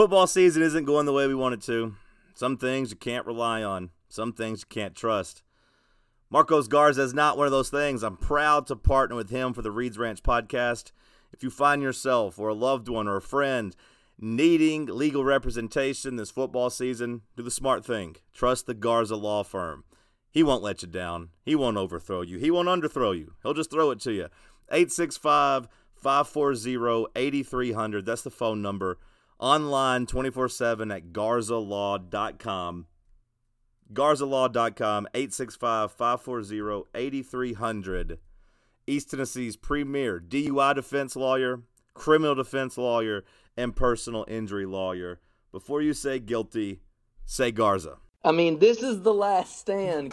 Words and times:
Football 0.00 0.26
season 0.26 0.62
isn't 0.62 0.86
going 0.86 1.04
the 1.04 1.12
way 1.12 1.26
we 1.26 1.34
want 1.34 1.52
it 1.52 1.60
to. 1.64 1.94
Some 2.32 2.56
things 2.56 2.88
you 2.88 2.96
can't 2.96 3.26
rely 3.26 3.62
on, 3.62 3.90
some 4.08 4.32
things 4.32 4.60
you 4.60 4.66
can't 4.66 4.94
trust. 4.94 5.42
Marcos 6.30 6.68
Garza 6.68 7.02
is 7.02 7.12
not 7.12 7.36
one 7.36 7.44
of 7.44 7.52
those 7.52 7.68
things. 7.68 8.02
I'm 8.02 8.16
proud 8.16 8.66
to 8.68 8.76
partner 8.76 9.14
with 9.14 9.28
him 9.28 9.52
for 9.52 9.60
the 9.60 9.70
Reeds 9.70 9.98
Ranch 9.98 10.22
podcast. 10.22 10.92
If 11.34 11.42
you 11.42 11.50
find 11.50 11.82
yourself 11.82 12.38
or 12.38 12.48
a 12.48 12.54
loved 12.54 12.88
one 12.88 13.08
or 13.08 13.18
a 13.18 13.20
friend 13.20 13.76
needing 14.18 14.86
legal 14.86 15.22
representation 15.22 16.16
this 16.16 16.30
football 16.30 16.70
season, 16.70 17.20
do 17.36 17.42
the 17.42 17.50
smart 17.50 17.84
thing. 17.84 18.16
Trust 18.32 18.64
the 18.64 18.72
Garza 18.72 19.16
Law 19.16 19.42
Firm. 19.42 19.84
He 20.30 20.42
won't 20.42 20.62
let 20.62 20.80
you 20.80 20.88
down. 20.88 21.28
He 21.44 21.54
won't 21.54 21.76
overthrow 21.76 22.22
you. 22.22 22.38
He 22.38 22.50
won't 22.50 22.68
underthrow 22.68 23.14
you. 23.14 23.34
He'll 23.42 23.52
just 23.52 23.70
throw 23.70 23.90
it 23.90 24.00
to 24.00 24.12
you. 24.12 24.28
865 24.70 25.68
540 25.94 27.06
8300. 27.14 28.06
That's 28.06 28.22
the 28.22 28.30
phone 28.30 28.62
number. 28.62 28.96
Online 29.40 30.04
24 30.04 30.50
7 30.50 30.90
at 30.90 31.12
garzalaw.com. 31.12 32.86
Garzalaw.com, 33.92 35.08
865 35.14 35.92
540 35.92 36.84
8300. 36.94 38.18
East 38.86 39.10
Tennessee's 39.10 39.56
premier 39.56 40.20
DUI 40.20 40.74
defense 40.74 41.16
lawyer, 41.16 41.62
criminal 41.94 42.34
defense 42.34 42.76
lawyer, 42.76 43.24
and 43.56 43.74
personal 43.74 44.26
injury 44.28 44.66
lawyer. 44.66 45.20
Before 45.52 45.80
you 45.80 45.94
say 45.94 46.18
guilty, 46.18 46.80
say 47.24 47.50
Garza. 47.50 47.96
I 48.22 48.32
mean, 48.32 48.58
this 48.58 48.82
is 48.82 49.02
the 49.02 49.14
last 49.14 49.58
stand. 49.58 50.12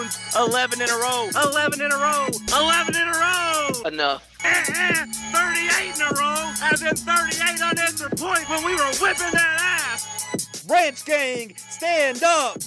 11 0.35 0.81
in 0.81 0.89
a 0.89 0.97
row. 0.97 1.29
11 1.35 1.81
in 1.81 1.91
a 1.91 1.95
row. 1.95 2.27
11 2.55 2.95
in 2.95 3.07
a 3.07 3.11
row. 3.11 3.69
Enough. 3.85 4.27
Eh, 4.43 4.63
eh, 4.69 5.05
38 5.05 5.95
in 5.95 6.01
a 6.01 6.19
row. 6.19 6.51
As 6.63 6.81
in 6.81 6.95
38 6.95 7.61
on 7.61 7.69
unanswered 7.69 8.17
point 8.17 8.49
when 8.49 8.65
we 8.65 8.73
were 8.73 8.91
whipping 8.99 9.31
that 9.31 9.57
ass. 9.91 10.65
Ranch 10.69 11.05
Gang, 11.05 11.53
stand 11.55 12.23
up. 12.23 12.57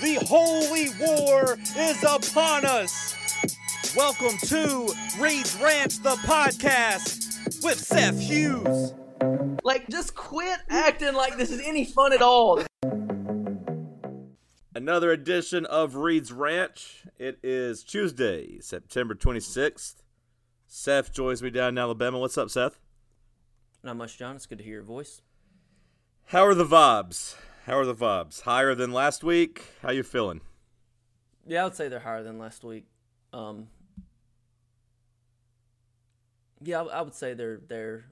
The 0.00 0.14
holy 0.26 0.90
war 1.00 1.58
is 1.76 2.04
upon 2.04 2.64
us. 2.64 3.14
Welcome 3.96 4.36
to 4.48 4.92
Reed's 5.18 5.56
Ranch, 5.60 6.02
the 6.02 6.16
podcast 6.26 7.64
with 7.64 7.78
Seth 7.78 8.20
Hughes. 8.20 8.92
Like, 9.64 9.88
just 9.88 10.14
quit 10.14 10.58
acting 10.68 11.14
like 11.14 11.36
this 11.36 11.50
is 11.50 11.60
any 11.64 11.84
fun 11.84 12.12
at 12.12 12.22
all. 12.22 12.62
Another 14.76 15.10
edition 15.10 15.64
of 15.64 15.96
Reed's 15.96 16.30
Ranch. 16.30 17.04
It 17.18 17.38
is 17.42 17.82
Tuesday, 17.82 18.60
September 18.60 19.14
26th. 19.14 20.02
Seth 20.66 21.14
joins 21.14 21.42
me 21.42 21.48
down 21.48 21.70
in 21.70 21.78
Alabama. 21.78 22.18
What's 22.18 22.36
up, 22.36 22.50
Seth? 22.50 22.78
Not 23.82 23.96
much, 23.96 24.18
John. 24.18 24.36
It's 24.36 24.44
good 24.44 24.58
to 24.58 24.64
hear 24.64 24.74
your 24.74 24.82
voice. 24.82 25.22
How 26.26 26.44
are 26.44 26.54
the 26.54 26.66
vibes? 26.66 27.36
How 27.64 27.78
are 27.78 27.86
the 27.86 27.94
vibes? 27.94 28.42
Higher 28.42 28.74
than 28.74 28.92
last 28.92 29.24
week? 29.24 29.64
How 29.80 29.92
you 29.92 30.02
feeling? 30.02 30.42
Yeah, 31.46 31.62
I 31.62 31.64
would 31.64 31.74
say 31.74 31.88
they're 31.88 32.00
higher 32.00 32.22
than 32.22 32.38
last 32.38 32.62
week. 32.62 32.84
Um, 33.32 33.68
yeah, 36.60 36.82
I, 36.82 36.98
I 36.98 37.00
would 37.00 37.14
say 37.14 37.32
they're 37.32 37.62
they're 37.66 38.04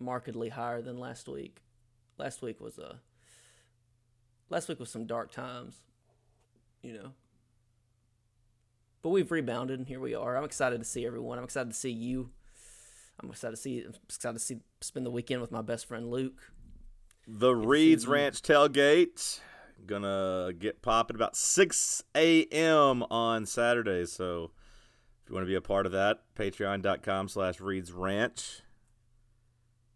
markedly 0.00 0.48
higher 0.48 0.80
than 0.80 0.96
last 0.96 1.28
week. 1.28 1.58
Last 2.16 2.40
week 2.40 2.58
was 2.58 2.78
a 2.78 3.00
last 4.48 4.66
week 4.70 4.80
was 4.80 4.88
some 4.88 5.04
dark 5.04 5.30
times, 5.30 5.82
you 6.86 6.94
know. 6.94 7.12
But 9.02 9.10
we've 9.10 9.30
rebounded, 9.30 9.78
and 9.78 9.88
here 9.88 10.00
we 10.00 10.14
are. 10.14 10.36
I'm 10.36 10.44
excited 10.44 10.78
to 10.78 10.84
see 10.84 11.06
everyone. 11.06 11.38
I'm 11.38 11.44
excited 11.44 11.70
to 11.70 11.76
see 11.76 11.90
you. 11.90 12.30
I'm 13.20 13.30
excited 13.30 13.56
to 13.56 13.60
see. 13.60 13.82
I'm 13.82 13.94
excited 14.04 14.34
to 14.34 14.44
see 14.44 14.58
spend 14.80 15.06
the 15.06 15.10
weekend 15.10 15.40
with 15.40 15.50
my 15.50 15.62
best 15.62 15.86
friend 15.86 16.10
Luke. 16.10 16.52
The 17.26 17.54
Reeds 17.54 18.06
Ranch 18.06 18.40
tailgate 18.42 19.40
gonna 19.84 20.52
get 20.58 20.82
popping 20.82 21.16
about 21.16 21.36
6 21.36 22.02
a.m. 22.14 23.02
on 23.04 23.46
Saturday. 23.46 24.06
So 24.06 24.52
if 25.22 25.30
you 25.30 25.34
want 25.34 25.44
to 25.44 25.50
be 25.50 25.56
a 25.56 25.60
part 25.60 25.86
of 25.86 25.92
that, 25.92 26.22
patreon.com 26.34 27.28
slash 27.28 27.60
Reeds 27.60 27.92
Ranch. 27.92 28.62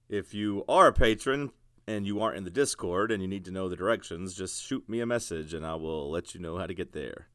If 0.08 0.34
you 0.34 0.64
are 0.68 0.88
a 0.88 0.92
patron 0.92 1.52
and 1.90 2.06
you 2.06 2.20
aren't 2.20 2.36
in 2.36 2.44
the 2.44 2.50
Discord 2.50 3.10
and 3.10 3.20
you 3.20 3.28
need 3.28 3.44
to 3.44 3.50
know 3.50 3.68
the 3.68 3.76
directions, 3.76 4.34
just 4.34 4.62
shoot 4.62 4.88
me 4.88 5.00
a 5.00 5.06
message 5.06 5.52
and 5.52 5.66
I 5.66 5.74
will 5.74 6.10
let 6.10 6.34
you 6.34 6.40
know 6.40 6.56
how 6.56 6.66
to 6.66 6.74
get 6.74 6.92
there. 6.92 7.26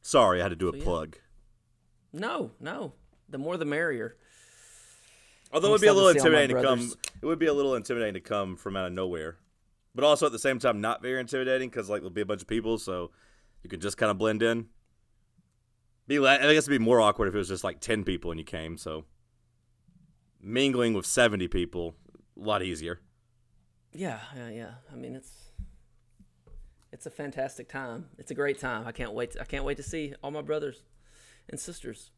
Sorry, 0.00 0.40
I 0.40 0.44
had 0.44 0.48
to 0.50 0.56
do 0.56 0.70
a 0.70 0.76
yeah. 0.76 0.82
plug. 0.82 1.18
No, 2.12 2.52
no, 2.58 2.94
the 3.28 3.38
more 3.38 3.56
the 3.56 3.64
merrier. 3.64 4.16
Although 5.52 5.68
it 5.68 5.72
would 5.72 5.80
be 5.80 5.86
a 5.88 5.92
little 5.92 6.12
to 6.12 6.18
see 6.18 6.26
all 6.26 6.32
my 6.32 6.42
intimidating 6.42 6.56
to 6.56 6.62
come. 6.62 6.92
It 7.22 7.26
would 7.26 7.38
be 7.38 7.46
a 7.46 7.54
little 7.54 7.74
intimidating 7.74 8.14
to 8.14 8.20
come 8.20 8.56
from 8.56 8.76
out 8.76 8.86
of 8.86 8.92
nowhere, 8.92 9.36
but 9.94 10.04
also 10.04 10.26
at 10.26 10.32
the 10.32 10.38
same 10.38 10.58
time 10.58 10.80
not 10.80 11.02
very 11.02 11.20
intimidating 11.20 11.68
because 11.68 11.88
like 11.88 12.00
there'll 12.00 12.10
be 12.10 12.20
a 12.20 12.26
bunch 12.26 12.42
of 12.42 12.48
people, 12.48 12.78
so 12.78 13.10
you 13.62 13.70
can 13.70 13.80
just 13.80 13.96
kind 13.96 14.10
of 14.10 14.18
blend 14.18 14.42
in. 14.42 14.66
Be 16.06 16.18
I 16.18 16.38
guess 16.38 16.64
it'd 16.64 16.70
be 16.70 16.78
more 16.78 17.00
awkward 17.00 17.28
if 17.28 17.34
it 17.34 17.38
was 17.38 17.48
just 17.48 17.64
like 17.64 17.80
ten 17.80 18.04
people 18.04 18.30
and 18.30 18.38
you 18.38 18.44
came. 18.44 18.76
So 18.76 19.04
mingling 20.44 20.94
with 20.94 21.06
seventy 21.06 21.48
people, 21.48 21.94
a 22.40 22.44
lot 22.44 22.62
easier. 22.62 23.00
Yeah, 23.92 24.20
yeah, 24.36 24.50
yeah. 24.50 24.70
I 24.92 24.96
mean, 24.96 25.16
it's 25.16 25.32
it's 26.92 27.06
a 27.06 27.10
fantastic 27.10 27.68
time. 27.68 28.06
It's 28.18 28.30
a 28.30 28.34
great 28.34 28.58
time. 28.58 28.86
I 28.86 28.92
can't 28.92 29.12
wait. 29.12 29.32
To, 29.32 29.40
I 29.40 29.44
can't 29.44 29.64
wait 29.64 29.78
to 29.78 29.82
see 29.82 30.14
all 30.22 30.30
my 30.30 30.42
brothers 30.42 30.82
and 31.48 31.58
sisters. 31.58 32.10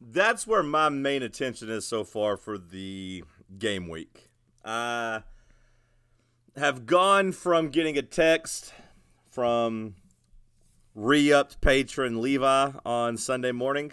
That's 0.00 0.46
where 0.46 0.62
my 0.62 0.88
main 0.88 1.22
attention 1.22 1.68
is 1.68 1.86
so 1.86 2.04
far 2.04 2.36
for 2.36 2.56
the 2.56 3.22
game 3.58 3.86
week. 3.88 4.30
I 4.64 5.22
have 6.56 6.86
gone 6.86 7.32
from 7.32 7.68
getting 7.68 7.98
a 7.98 8.02
text 8.02 8.72
from 9.30 9.94
re-upped 10.94 11.60
patron 11.60 12.20
Levi 12.20 12.72
on 12.84 13.16
Sunday 13.16 13.52
morning 13.52 13.92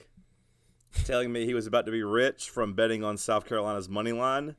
telling 1.06 1.32
me 1.32 1.46
he 1.46 1.54
was 1.54 1.68
about 1.68 1.86
to 1.86 1.92
be 1.92 2.04
rich 2.04 2.50
from 2.50 2.74
betting 2.74 3.04
on 3.04 3.18
South 3.18 3.46
Carolina's 3.46 3.90
money 3.90 4.12
line. 4.12 4.56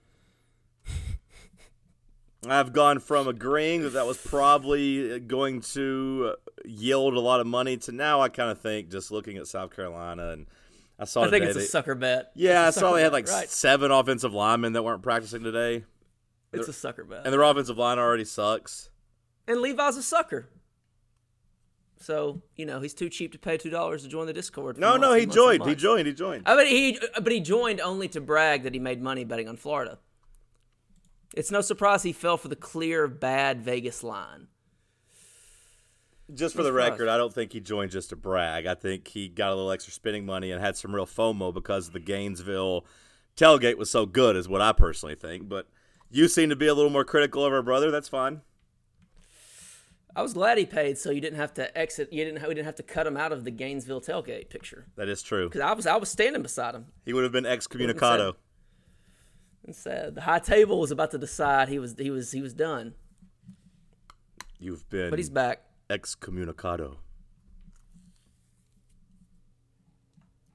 I've 2.46 2.72
gone 2.72 3.00
from 3.00 3.26
agreeing 3.26 3.82
that 3.82 3.90
that 3.90 4.06
was 4.06 4.16
probably 4.16 5.12
uh, 5.14 5.18
going 5.18 5.60
to 5.72 6.34
uh, 6.34 6.50
yield 6.64 7.14
a 7.14 7.20
lot 7.20 7.40
of 7.40 7.46
money 7.48 7.76
to 7.78 7.92
now 7.92 8.20
I 8.20 8.28
kind 8.28 8.50
of 8.50 8.60
think 8.60 8.90
just 8.90 9.10
looking 9.10 9.36
at 9.38 9.48
South 9.48 9.74
Carolina 9.74 10.30
and 10.30 10.46
I 11.00 11.04
saw 11.04 11.24
I 11.24 11.30
think 11.30 11.44
it's 11.44 11.56
a 11.56 11.62
sucker 11.62 11.94
bet. 11.96 12.30
yeah, 12.34 12.66
I 12.66 12.70
saw 12.70 12.92
they 12.92 13.02
had 13.02 13.08
bet, 13.08 13.12
like 13.12 13.28
right. 13.28 13.48
seven 13.50 13.90
offensive 13.90 14.32
linemen 14.32 14.72
that 14.74 14.84
weren't 14.84 15.02
practicing 15.02 15.42
today, 15.42 15.84
It's 16.52 16.68
a 16.68 16.72
sucker 16.72 17.04
bet. 17.04 17.22
and 17.24 17.32
their 17.32 17.42
offensive 17.42 17.76
line 17.76 17.98
already 17.98 18.24
sucks. 18.24 18.90
And 19.48 19.60
Levi's 19.60 19.96
a 19.96 20.02
sucker. 20.02 20.48
So 22.00 22.42
you 22.56 22.64
know 22.64 22.80
he's 22.80 22.94
too 22.94 23.08
cheap 23.08 23.32
to 23.32 23.38
pay 23.38 23.56
two 23.56 23.70
dollars 23.70 24.02
to 24.02 24.08
join 24.08 24.26
the 24.26 24.32
Discord. 24.32 24.78
No, 24.78 24.96
no, 24.96 25.14
he 25.14 25.26
joined. 25.26 25.66
He 25.66 25.74
joined. 25.74 26.06
He 26.06 26.14
joined. 26.14 26.44
I 26.46 26.56
mean, 26.56 26.66
he 26.66 26.98
but 27.14 27.32
he 27.32 27.40
joined 27.40 27.80
only 27.80 28.08
to 28.08 28.20
brag 28.20 28.62
that 28.62 28.74
he 28.74 28.80
made 28.80 29.02
money 29.02 29.24
betting 29.24 29.48
on 29.48 29.56
Florida. 29.56 29.98
It's 31.34 31.50
no 31.50 31.60
surprise 31.60 32.02
he 32.02 32.12
fell 32.12 32.36
for 32.36 32.48
the 32.48 32.56
clear 32.56 33.06
bad 33.06 33.60
Vegas 33.62 34.02
line. 34.02 34.48
Just 36.32 36.54
for 36.54 36.62
the 36.62 36.72
record, 36.72 37.08
I 37.08 37.16
don't 37.16 37.32
think 37.32 37.52
he 37.52 37.60
joined 37.60 37.90
just 37.90 38.10
to 38.10 38.16
brag. 38.16 38.66
I 38.66 38.74
think 38.74 39.08
he 39.08 39.28
got 39.28 39.50
a 39.50 39.54
little 39.54 39.70
extra 39.70 39.92
spending 39.94 40.26
money 40.26 40.52
and 40.52 40.60
had 40.60 40.76
some 40.76 40.94
real 40.94 41.06
FOMO 41.06 41.54
because 41.54 41.90
the 41.90 42.00
Gainesville 42.00 42.84
tailgate 43.34 43.78
was 43.78 43.90
so 43.90 44.04
good, 44.04 44.36
is 44.36 44.46
what 44.46 44.60
I 44.60 44.72
personally 44.72 45.14
think. 45.14 45.48
But 45.48 45.68
you 46.10 46.28
seem 46.28 46.50
to 46.50 46.56
be 46.56 46.66
a 46.66 46.74
little 46.74 46.90
more 46.90 47.04
critical 47.04 47.46
of 47.46 47.52
our 47.52 47.62
brother. 47.62 47.90
That's 47.90 48.08
fine. 48.08 48.42
I 50.18 50.22
was 50.22 50.32
glad 50.32 50.58
he 50.58 50.66
paid, 50.66 50.98
so 50.98 51.12
you 51.12 51.20
didn't 51.20 51.38
have 51.38 51.54
to 51.54 51.78
exit. 51.78 52.12
You 52.12 52.24
didn't. 52.24 52.42
We 52.42 52.52
didn't 52.52 52.64
have 52.66 52.74
to 52.74 52.82
cut 52.82 53.06
him 53.06 53.16
out 53.16 53.30
of 53.30 53.44
the 53.44 53.52
Gainesville 53.52 54.00
tailgate 54.00 54.50
picture 54.50 54.88
That 54.96 55.08
is 55.08 55.22
true. 55.22 55.48
because 55.48 55.60
I 55.60 55.72
was 55.74 55.86
I 55.86 55.94
was 55.96 56.08
standing 56.08 56.42
beside 56.42 56.74
him. 56.74 56.86
He 57.06 57.12
would 57.12 57.22
have 57.22 57.30
been 57.30 57.44
excommunicado. 57.44 58.34
And 59.64 59.76
said 59.76 60.16
the 60.16 60.22
high 60.22 60.40
table 60.40 60.80
was 60.80 60.90
about 60.90 61.12
to 61.12 61.18
decide 61.18 61.68
he 61.68 61.78
was 61.78 61.94
he 61.96 62.10
was 62.10 62.32
he 62.32 62.42
was 62.42 62.52
done, 62.52 62.94
You've 64.58 64.90
been 64.90 65.10
but 65.10 65.20
he's 65.20 65.30
back. 65.30 65.62
excommunicado. 65.88 66.96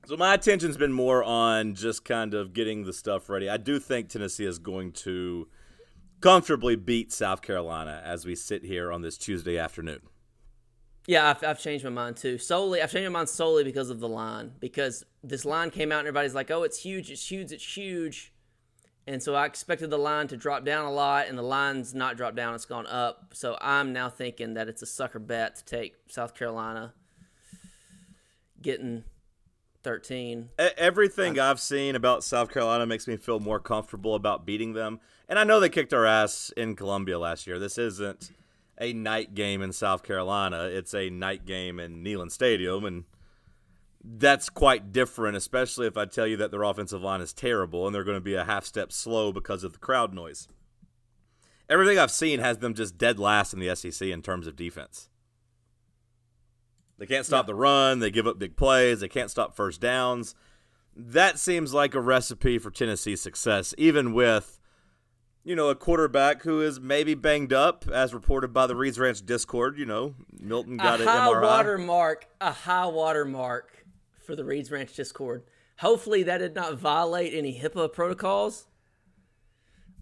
So 0.08 0.18
my 0.18 0.34
attention's 0.34 0.76
been 0.76 0.92
more 0.92 1.24
on 1.24 1.76
just 1.76 2.04
kind 2.04 2.34
of 2.34 2.52
getting 2.52 2.84
the 2.84 2.92
stuff 2.92 3.30
ready. 3.30 3.48
I 3.48 3.56
do 3.56 3.80
think 3.80 4.10
Tennessee 4.10 4.44
is 4.46 4.60
going 4.60 4.92
to 4.92 5.48
comfortably 6.24 6.78
beat 6.78 7.12
South 7.12 7.42
Carolina 7.42 8.02
as 8.04 8.26
we 8.26 8.34
sit 8.34 8.64
here 8.64 8.94
on 8.94 9.02
this 9.02 9.18
Tuesday 9.18 9.58
afternoon. 9.58 10.00
Yeah, 11.06 11.30
I've, 11.30 11.44
I've 11.44 11.60
changed 11.60 11.84
my 11.84 11.92
mind 11.92 12.16
too. 12.16 12.38
Solely, 12.38 12.82
I've 12.82 12.92
changed 12.92 13.10
my 13.12 13.20
mind 13.20 13.28
solely 13.28 13.66
because 13.66 13.90
of 13.90 14.00
the 14.00 14.08
line. 14.08 14.54
Because 14.62 15.04
this 15.22 15.44
line 15.44 15.70
came 15.70 15.92
out 15.92 16.00
and 16.00 16.08
everybody's 16.08 16.34
like, 16.34 16.50
"Oh, 16.50 16.64
it's 16.64 16.80
huge! 16.80 17.12
It's 17.12 17.30
huge! 17.30 17.52
It's 17.52 17.76
huge!" 17.76 18.32
And 19.06 19.22
so 19.22 19.36
I 19.36 19.46
expected 19.46 19.90
the 19.90 19.98
line 19.98 20.30
to 20.30 20.38
drop 20.38 20.64
down 20.64 20.86
a 20.86 20.92
lot, 20.94 21.28
and 21.28 21.38
the 21.38 21.44
line's 21.44 21.94
not 21.94 22.16
dropped 22.16 22.38
down; 22.38 22.56
it's 22.56 22.64
gone 22.64 22.88
up. 22.88 23.34
So 23.34 23.58
I'm 23.60 23.92
now 23.92 24.10
thinking 24.10 24.54
that 24.54 24.70
it's 24.70 24.82
a 24.82 24.86
sucker 24.86 25.20
bet 25.20 25.58
to 25.58 25.66
take 25.66 25.96
South 26.08 26.34
Carolina 26.36 26.94
getting 28.62 29.04
13. 29.84 30.52
E- 30.58 30.64
Everything 30.78 31.38
I've 31.38 31.60
seen 31.60 31.98
about 31.98 32.24
South 32.24 32.50
Carolina 32.50 32.86
makes 32.86 33.10
me 33.10 33.18
feel 33.18 33.42
more 33.42 33.60
comfortable 33.60 34.16
about 34.16 34.46
beating 34.46 34.72
them. 34.72 35.02
And 35.30 35.40
I 35.40 35.44
know 35.44 35.60
they 35.60 35.70
kicked 35.70 35.94
our 35.94 36.06
ass 36.06 36.52
in 36.56 36.76
Columbia 36.76 37.18
last 37.18 37.48
year. 37.48 37.60
This 37.60 37.78
isn't 37.78 38.32
a 38.80 38.94
night 38.94 39.34
game 39.34 39.62
in 39.62 39.72
South 39.72 40.04
Carolina. 40.04 40.64
It's 40.64 40.94
a 40.94 41.10
night 41.10 41.46
game 41.46 41.80
in 41.80 42.04
Neyland 42.04 42.32
Stadium 42.32 42.86
and 42.86 43.06
that's 44.04 44.50
quite 44.50 44.92
different, 44.92 45.38
especially 45.38 45.88
if 45.88 45.96
I 45.96 46.06
tell 46.06 46.28
you 46.28 46.36
that 46.38 46.52
their 46.52 46.64
offensive 46.64 47.02
line 47.02 47.22
is 47.22 47.32
terrible 47.32 47.86
and 47.86 47.96
they're 47.96 48.04
going 48.04 48.18
to 48.18 48.22
be 48.22 48.36
a 48.36 48.44
half 48.44 48.66
step 48.66 48.92
slow 48.92 49.32
because 49.32 49.64
of 49.64 49.74
the 49.74 49.80
crowd 49.80 50.14
noise. 50.14 50.48
Everything 51.70 51.98
I've 51.98 52.12
seen 52.12 52.40
has 52.40 52.58
them 52.58 52.74
just 52.74 52.98
dead 52.98 53.18
last 53.18 53.54
in 53.54 53.60
the 53.60 53.74
SEC 53.76 54.08
in 54.10 54.22
terms 54.22 54.46
of 54.46 54.58
defense. 54.58 55.10
They 56.98 57.06
can't 57.06 57.26
stop 57.26 57.48
the 57.48 57.56
run. 57.56 58.00
They 58.00 58.12
give 58.12 58.28
up 58.28 58.38
big 58.38 58.58
plays. 58.58 59.00
They 59.00 59.08
can't 59.08 59.32
stop 59.32 59.56
first 59.56 59.80
downs. 59.80 60.36
That 60.96 61.40
seems 61.40 61.74
like 61.74 61.96
a 61.96 62.02
recipe 62.02 62.60
for 62.60 62.70
Tennessee 62.70 63.16
success, 63.16 63.74
even 63.78 64.14
with, 64.14 64.60
you 65.44 65.56
know, 65.56 65.70
a 65.70 65.76
quarterback 65.76 66.44
who 66.44 66.62
is 66.62 66.80
maybe 66.80 67.14
banged 67.16 67.52
up, 67.54 67.86
as 67.92 68.14
reported 68.14 68.54
by 68.54 68.68
the 68.68 68.76
Reeds 68.76 68.98
Ranch 69.00 69.26
Discord. 69.26 69.78
You 69.78 69.86
know, 69.86 70.16
Milton 70.40 70.78
got 70.78 71.00
a 71.00 71.04
an 71.04 71.10
high 71.10 71.42
water 71.42 71.78
mark, 71.78 72.28
a 72.40 72.52
high 72.52 72.86
water 72.88 73.26
mark 73.26 73.86
for 74.26 74.36
the 74.36 74.46
Reeds 74.46 74.72
Ranch 74.72 74.94
Discord. 74.96 75.44
Hopefully, 75.80 76.24
that 76.24 76.38
did 76.38 76.56
not 76.56 76.78
violate 76.78 77.34
any 77.34 77.60
HIPAA 77.60 77.92
protocols. 77.92 78.68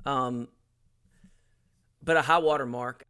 Um, 0.05 0.47
but 2.03 2.17
a 2.17 2.21
high 2.23 2.39
water 2.39 2.65
mark. 2.65 3.05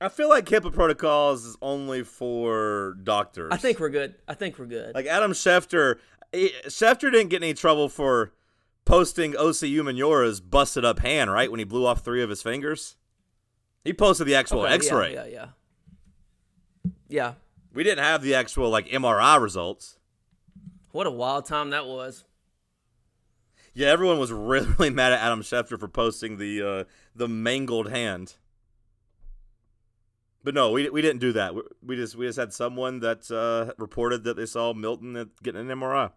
I 0.00 0.08
feel 0.08 0.28
like 0.28 0.44
HIPAA 0.46 0.72
protocols 0.72 1.44
is 1.44 1.56
only 1.62 2.02
for 2.02 2.96
doctors. 3.02 3.48
I 3.52 3.56
think 3.56 3.80
we're 3.80 3.88
good. 3.90 4.14
I 4.28 4.34
think 4.34 4.58
we're 4.58 4.66
good. 4.66 4.94
like 4.94 5.06
Adam 5.06 5.32
Schefter. 5.32 5.96
he- 6.32 6.52
Schefter 6.66 7.10
didn't 7.10 7.28
get 7.28 7.42
any 7.42 7.54
trouble 7.54 7.88
for 7.88 8.32
posting 8.86 9.32
OCU 9.34 9.84
Manora's 9.84 10.40
busted 10.40 10.86
up 10.86 11.00
hand, 11.00 11.30
right? 11.30 11.50
When 11.50 11.58
he 11.58 11.64
blew 11.64 11.84
off 11.84 12.02
three 12.02 12.22
of 12.22 12.30
his 12.30 12.40
fingers, 12.40 12.96
he 13.84 13.92
posted 13.92 14.26
the 14.26 14.34
actual 14.34 14.62
Okay, 14.62 14.74
X-ray. 14.74 15.12
Yeah, 15.12 15.26
yeah, 15.26 15.46
yeah. 17.08 17.32
We 17.74 17.84
didn't 17.84 18.04
have 18.04 18.22
the 18.22 18.34
actual 18.34 18.70
like 18.70 18.88
MRI 18.88 19.38
results. 19.38 19.98
What 20.92 21.06
a 21.06 21.10
wild 21.10 21.44
time 21.44 21.70
that 21.70 21.84
was. 21.84 22.24
Yeah, 23.74 23.88
everyone 23.88 24.18
was 24.18 24.32
really, 24.32 24.66
really 24.78 24.90
mad 24.90 25.12
at 25.12 25.20
Adam 25.20 25.42
Schefter 25.42 25.78
for 25.78 25.88
posting 25.88 26.38
the 26.38 26.62
uh, 26.62 26.84
the 27.14 27.28
mangled 27.28 27.90
hand. 27.90 28.36
But 30.42 30.54
no, 30.54 30.70
we 30.70 30.88
we 30.88 31.02
didn't 31.02 31.20
do 31.20 31.32
that. 31.32 31.54
We, 31.54 31.62
we 31.82 31.96
just 31.96 32.16
we 32.16 32.26
just 32.26 32.38
had 32.38 32.54
someone 32.54 33.00
that 33.00 33.30
uh, 33.30 33.74
reported 33.76 34.24
that 34.24 34.36
they 34.36 34.46
saw 34.46 34.72
Milton 34.72 35.30
getting 35.42 35.70
an 35.70 35.78
MRI, 35.78 36.12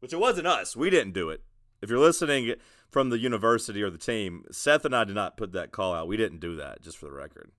which 0.00 0.12
it 0.12 0.18
wasn't 0.18 0.46
us. 0.46 0.76
We 0.76 0.90
didn't 0.90 1.12
do 1.12 1.30
it. 1.30 1.42
If 1.80 1.90
you're 1.90 1.98
listening 1.98 2.54
from 2.90 3.10
the 3.10 3.18
university 3.18 3.82
or 3.82 3.90
the 3.90 3.98
team, 3.98 4.44
Seth 4.50 4.84
and 4.84 4.94
I 4.94 5.04
did 5.04 5.14
not 5.14 5.36
put 5.36 5.52
that 5.52 5.70
call 5.70 5.94
out. 5.94 6.08
We 6.08 6.16
didn't 6.16 6.40
do 6.40 6.56
that, 6.56 6.82
just 6.82 6.96
for 6.96 7.06
the 7.06 7.12
record. 7.12 7.50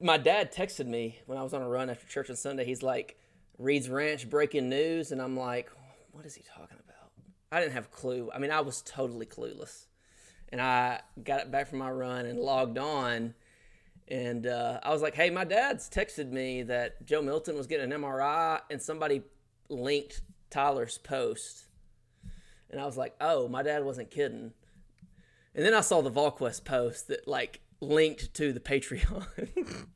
My 0.00 0.16
dad 0.16 0.52
texted 0.52 0.86
me 0.86 1.18
when 1.26 1.38
I 1.38 1.42
was 1.42 1.54
on 1.54 1.62
a 1.62 1.68
run 1.68 1.90
after 1.90 2.06
church 2.06 2.30
on 2.30 2.36
Sunday. 2.36 2.64
He's 2.64 2.82
like, 2.82 3.18
Reed's 3.58 3.88
Ranch 3.88 4.28
breaking 4.28 4.68
news. 4.68 5.12
And 5.12 5.20
I'm 5.20 5.36
like, 5.36 5.70
what 6.12 6.24
is 6.26 6.34
he 6.34 6.42
talking 6.42 6.78
about? 6.78 7.10
I 7.50 7.60
didn't 7.60 7.72
have 7.72 7.86
a 7.86 7.96
clue. 7.96 8.30
I 8.34 8.38
mean, 8.38 8.50
I 8.50 8.60
was 8.60 8.82
totally 8.82 9.26
clueless. 9.26 9.86
And 10.50 10.60
I 10.60 11.00
got 11.22 11.50
back 11.50 11.68
from 11.68 11.78
my 11.78 11.90
run 11.90 12.26
and 12.26 12.38
logged 12.38 12.78
on. 12.78 13.34
And 14.08 14.46
uh, 14.46 14.80
I 14.82 14.90
was 14.90 15.02
like, 15.02 15.14
hey, 15.14 15.30
my 15.30 15.44
dad's 15.44 15.90
texted 15.90 16.30
me 16.30 16.62
that 16.64 17.04
Joe 17.04 17.22
Milton 17.22 17.56
was 17.56 17.66
getting 17.66 17.92
an 17.92 18.00
MRI 18.00 18.60
and 18.70 18.80
somebody 18.80 19.22
linked 19.68 20.22
Tyler's 20.56 20.96
post. 20.96 21.66
And 22.70 22.80
I 22.80 22.86
was 22.86 22.96
like, 22.96 23.14
oh, 23.20 23.46
my 23.46 23.62
dad 23.62 23.84
wasn't 23.84 24.10
kidding. 24.10 24.52
And 25.54 25.66
then 25.66 25.74
I 25.74 25.82
saw 25.82 26.00
the 26.00 26.10
VolQuest 26.10 26.64
post 26.64 27.08
that 27.08 27.28
like 27.28 27.60
linked 27.82 28.32
to 28.34 28.54
the 28.54 28.60
Patreon. 28.60 29.26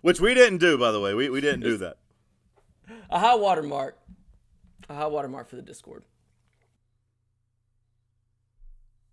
Which 0.00 0.20
we 0.20 0.32
didn't 0.32 0.58
do, 0.58 0.78
by 0.78 0.92
the 0.92 1.00
way. 1.00 1.14
We 1.14 1.28
we 1.28 1.40
didn't 1.40 1.62
do 1.62 1.76
that. 1.78 1.96
a 3.10 3.18
high 3.18 3.34
watermark. 3.34 3.98
A 4.88 4.94
high 4.94 5.06
watermark 5.08 5.48
for 5.48 5.56
the 5.56 5.62
Discord. 5.62 6.04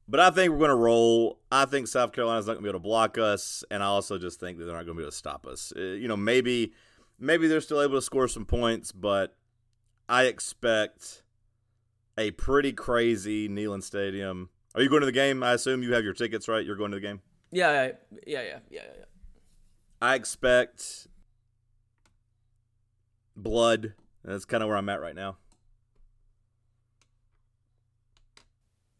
But 0.08 0.20
I 0.20 0.30
think 0.30 0.52
we're 0.52 0.60
going 0.60 0.70
to 0.70 0.76
roll. 0.76 1.40
I 1.52 1.66
think 1.66 1.88
South 1.88 2.12
Carolina's 2.12 2.46
not 2.46 2.54
going 2.54 2.64
to 2.66 2.68
be 2.68 2.70
able 2.70 2.80
to 2.82 2.84
block 2.84 3.18
us, 3.18 3.64
and 3.72 3.82
I 3.82 3.88
also 3.88 4.20
just 4.20 4.40
think 4.40 4.60
that 4.60 4.66
they're 4.66 4.76
not 4.76 4.86
going 4.86 4.98
to 4.98 5.02
be 5.02 5.04
able 5.04 5.12
to 5.12 5.18
stop 5.18 5.48
us. 5.48 5.74
Uh, 5.76 5.82
you 5.82 6.08
know, 6.08 6.18
maybe 6.18 6.74
maybe 7.18 7.48
they're 7.48 7.62
still 7.62 7.82
able 7.82 7.96
to 7.96 8.02
score 8.02 8.28
some 8.28 8.46
points, 8.46 8.92
but 8.92 9.38
I 10.12 10.26
expect 10.26 11.24
a 12.18 12.32
pretty 12.32 12.74
crazy 12.74 13.48
Neyland 13.48 13.84
Stadium. 13.84 14.50
Are 14.76 14.82
you 14.82 14.90
going 14.90 15.00
to 15.00 15.06
the 15.06 15.12
game? 15.14 15.42
I 15.42 15.54
assume 15.54 15.82
you 15.84 15.94
have 15.94 16.04
your 16.04 16.14
tickets, 16.14 16.50
right? 16.50 16.66
You're 16.66 16.76
going 16.76 16.92
to 16.92 16.98
the 16.98 17.02
game. 17.02 17.22
Yeah, 17.52 17.72
yeah, 17.72 17.92
yeah, 18.28 18.42
yeah, 18.42 18.60
yeah, 18.70 18.82
yeah. 19.00 19.06
I 20.02 20.16
expect 20.16 21.08
blood. 23.38 23.94
That's 24.26 24.44
kind 24.44 24.62
of 24.62 24.68
where 24.68 24.78
I'm 24.78 24.90
at 24.90 25.00
right 25.02 25.16
now. 25.16 25.38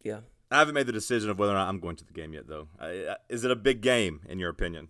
Yeah. 0.02 0.20
I 0.50 0.58
haven't 0.58 0.74
made 0.74 0.86
the 0.86 0.92
decision 0.92 1.28
of 1.30 1.38
whether 1.38 1.52
or 1.52 1.56
not 1.56 1.68
I'm 1.68 1.78
going 1.80 1.96
to 1.96 2.04
the 2.04 2.12
game 2.12 2.32
yet, 2.32 2.48
though. 2.48 2.68
I, 2.80 2.86
I- 2.86 3.16
is 3.28 3.44
it 3.44 3.50
a 3.50 3.56
big 3.56 3.82
game 3.82 4.20
in 4.28 4.38
your 4.38 4.50
opinion? 4.50 4.88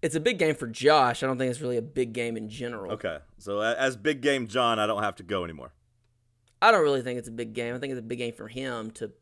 It's 0.00 0.14
a 0.14 0.20
big 0.20 0.38
game 0.38 0.54
for 0.54 0.66
Josh. 0.66 1.22
I 1.22 1.26
don't 1.26 1.38
think 1.38 1.50
it's 1.50 1.60
really 1.60 1.76
a 1.76 1.82
big 1.82 2.12
game 2.12 2.36
in 2.36 2.48
general. 2.48 2.92
Okay, 2.92 3.18
so 3.38 3.60
as 3.60 3.96
big 3.96 4.20
game 4.20 4.46
John, 4.46 4.78
I 4.78 4.86
don't 4.86 5.02
have 5.02 5.16
to 5.16 5.22
go 5.22 5.44
anymore. 5.44 5.72
I 6.62 6.70
don't 6.70 6.82
really 6.82 7.02
think 7.02 7.18
it's 7.18 7.28
a 7.28 7.32
big 7.32 7.52
game. 7.52 7.74
I 7.74 7.78
think 7.78 7.92
it's 7.92 7.98
a 7.98 8.02
big 8.02 8.18
game 8.18 8.32
for 8.32 8.48
him 8.48 8.90
to, 8.92 9.12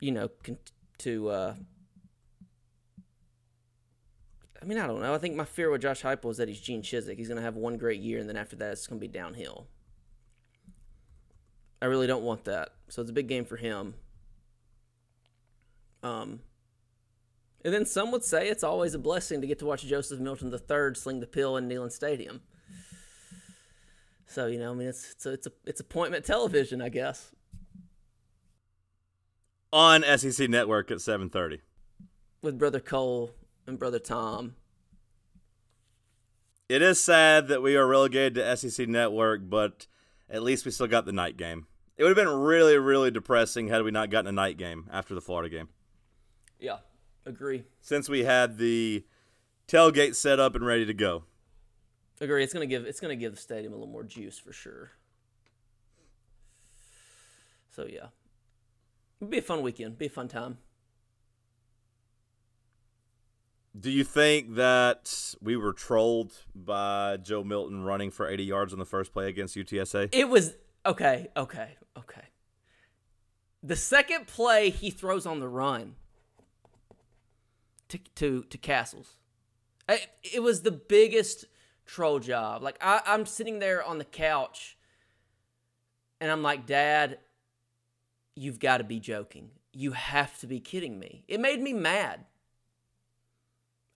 you 0.00 0.12
know, 0.12 0.30
to. 0.98 1.28
uh 1.28 1.54
I 4.64 4.66
mean, 4.66 4.78
I 4.78 4.86
don't 4.86 5.02
know. 5.02 5.12
I 5.12 5.18
think 5.18 5.36
my 5.36 5.44
fear 5.44 5.70
with 5.70 5.82
Josh 5.82 6.00
Heupel 6.00 6.30
is 6.30 6.38
that 6.38 6.48
he's 6.48 6.58
Gene 6.58 6.80
Chizik. 6.80 7.18
He's 7.18 7.28
going 7.28 7.36
to 7.36 7.42
have 7.42 7.54
one 7.54 7.76
great 7.76 8.00
year, 8.00 8.18
and 8.18 8.26
then 8.26 8.36
after 8.38 8.56
that, 8.56 8.72
it's 8.72 8.86
going 8.86 8.98
to 8.98 9.06
be 9.06 9.12
downhill. 9.12 9.66
I 11.82 11.86
really 11.86 12.06
don't 12.06 12.22
want 12.22 12.44
that. 12.44 12.70
So 12.88 13.02
it's 13.02 13.10
a 13.10 13.14
big 13.14 13.28
game 13.28 13.44
for 13.44 13.58
him. 13.58 13.92
Um, 16.02 16.40
and 17.64 17.72
then 17.72 17.86
some 17.86 18.10
would 18.12 18.22
say 18.22 18.48
it's 18.48 18.62
always 18.62 18.94
a 18.94 18.98
blessing 18.98 19.40
to 19.40 19.46
get 19.46 19.58
to 19.60 19.66
watch 19.66 19.84
Joseph 19.84 20.20
Milton 20.20 20.52
III 20.52 20.94
sling 20.94 21.20
the 21.20 21.26
pill 21.26 21.56
in 21.56 21.68
Neyland 21.68 21.92
Stadium. 21.92 22.42
So 24.26 24.46
you 24.46 24.58
know, 24.58 24.72
I 24.72 24.74
mean, 24.74 24.88
it's 24.88 25.12
it's 25.12 25.26
a, 25.26 25.32
it's 25.32 25.46
a 25.46 25.52
it's 25.64 25.80
appointment 25.80 26.24
television, 26.24 26.82
I 26.82 26.88
guess. 26.88 27.30
On 29.72 30.02
SEC 30.02 30.48
Network 30.48 30.90
at 30.90 30.98
7:30. 30.98 31.60
with 32.42 32.58
brother 32.58 32.80
Cole 32.80 33.30
and 33.66 33.78
brother 33.78 33.98
Tom. 33.98 34.54
It 36.68 36.80
is 36.80 37.02
sad 37.02 37.48
that 37.48 37.62
we 37.62 37.76
are 37.76 37.86
relegated 37.86 38.34
to 38.36 38.56
SEC 38.56 38.88
Network, 38.88 39.42
but 39.48 39.86
at 40.30 40.42
least 40.42 40.64
we 40.64 40.70
still 40.70 40.86
got 40.86 41.04
the 41.06 41.12
night 41.12 41.36
game. 41.36 41.66
It 41.96 42.02
would 42.02 42.16
have 42.16 42.26
been 42.26 42.34
really, 42.34 42.78
really 42.78 43.10
depressing 43.10 43.68
had 43.68 43.82
we 43.82 43.90
not 43.90 44.10
gotten 44.10 44.26
a 44.26 44.32
night 44.32 44.56
game 44.56 44.88
after 44.90 45.14
the 45.14 45.20
Florida 45.20 45.48
game. 45.54 45.68
Yeah, 46.58 46.78
agree. 47.26 47.64
Since 47.80 48.08
we 48.08 48.24
had 48.24 48.58
the 48.58 49.04
tailgate 49.68 50.14
set 50.14 50.38
up 50.40 50.54
and 50.54 50.64
ready 50.64 50.86
to 50.86 50.94
go. 50.94 51.24
Agree. 52.20 52.44
It's 52.44 52.52
gonna 52.52 52.66
give 52.66 52.86
it's 52.86 53.00
gonna 53.00 53.16
give 53.16 53.34
the 53.34 53.40
stadium 53.40 53.72
a 53.72 53.76
little 53.76 53.92
more 53.92 54.04
juice 54.04 54.38
for 54.38 54.52
sure. 54.52 54.92
So 57.70 57.86
yeah, 57.88 58.06
it'll 59.20 59.30
be 59.30 59.38
a 59.38 59.42
fun 59.42 59.62
weekend. 59.62 59.98
Be 59.98 60.06
a 60.06 60.10
fun 60.10 60.28
time. 60.28 60.58
Do 63.78 63.90
you 63.90 64.04
think 64.04 64.54
that 64.54 65.34
we 65.42 65.56
were 65.56 65.72
trolled 65.72 66.32
by 66.54 67.16
Joe 67.16 67.42
Milton 67.42 67.82
running 67.82 68.12
for 68.12 68.28
80 68.28 68.44
yards 68.44 68.72
on 68.72 68.78
the 68.78 68.84
first 68.84 69.12
play 69.12 69.28
against 69.28 69.56
UTSA? 69.56 70.10
It 70.12 70.28
was 70.28 70.54
okay, 70.86 71.26
okay, 71.36 71.70
okay. 71.98 72.22
The 73.64 73.74
second 73.74 74.28
play 74.28 74.70
he 74.70 74.90
throws 74.90 75.26
on 75.26 75.40
the 75.40 75.48
run 75.48 75.96
to 77.88 77.98
to 78.16 78.42
to 78.44 78.58
Castles. 78.58 79.14
I- 79.88 80.06
It 80.22 80.42
was 80.42 80.62
the 80.62 80.70
biggest 80.70 81.46
troll 81.86 82.18
job. 82.18 82.62
Like 82.62 82.78
I, 82.80 83.00
I'm 83.06 83.26
sitting 83.26 83.58
there 83.58 83.82
on 83.82 83.98
the 83.98 84.04
couch 84.04 84.76
and 86.20 86.30
I'm 86.30 86.42
like, 86.42 86.66
Dad, 86.66 87.18
you've 88.34 88.58
got 88.60 88.78
to 88.78 88.84
be 88.84 89.00
joking. 89.00 89.50
You 89.72 89.92
have 89.92 90.38
to 90.38 90.46
be 90.46 90.60
kidding 90.60 90.98
me. 90.98 91.24
It 91.28 91.40
made 91.40 91.60
me 91.60 91.72
mad. 91.72 92.24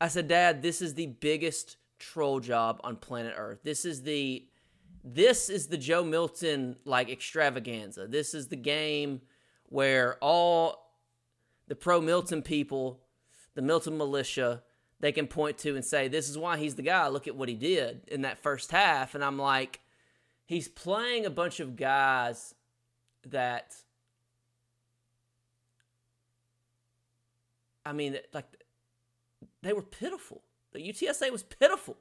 I 0.00 0.09
said, 0.09 0.28
Dad, 0.28 0.62
this 0.62 0.80
is 0.83 0.95
the 0.95 1.07
biggest 1.07 1.76
troll 1.99 2.40
job 2.40 2.80
on 2.85 2.97
planet 2.97 3.35
Earth. 3.37 3.61
This 3.64 3.85
is 3.85 4.02
the 4.02 4.47
this 5.04 5.49
is 5.49 5.68
the 5.68 5.78
Joe 5.78 6.04
Milton 6.04 6.76
like 6.85 7.09
extravaganza. 7.09 8.07
This 8.07 8.35
is 8.35 8.49
the 8.49 8.57
game 8.57 9.23
where 9.66 10.16
all 10.21 10.92
the 11.68 11.75
pro 11.76 12.00
Milton 12.00 12.42
people, 12.42 13.00
the 13.59 13.62
Milton 13.62 13.99
militia, 13.99 14.62
they 15.00 15.11
can 15.11 15.27
point 15.27 15.59
to 15.59 15.75
and 15.75 15.85
say, 15.85 16.07
This 16.07 16.29
is 16.29 16.38
why 16.38 16.59
he's 16.59 16.77
the 16.77 16.83
guy. 16.83 17.09
Look 17.09 17.27
at 17.27 17.35
what 17.35 17.49
he 17.49 17.57
did 17.57 18.03
in 18.07 18.23
that 18.23 18.38
first 18.38 18.71
half. 18.71 19.17
And 19.17 19.25
I'm 19.25 19.37
like, 19.37 19.81
he's 20.47 20.69
playing 20.69 21.27
a 21.27 21.31
bunch 21.31 21.59
of 21.59 21.75
guys 21.75 22.55
that 23.27 23.75
I 27.85 27.93
mean, 27.93 28.19
like 28.33 28.47
they 29.62 29.73
were 29.73 29.83
pitiful. 29.83 30.43
The 30.71 30.79
UTSA 30.79 31.33
was 31.33 31.43
pitiful. 31.43 31.97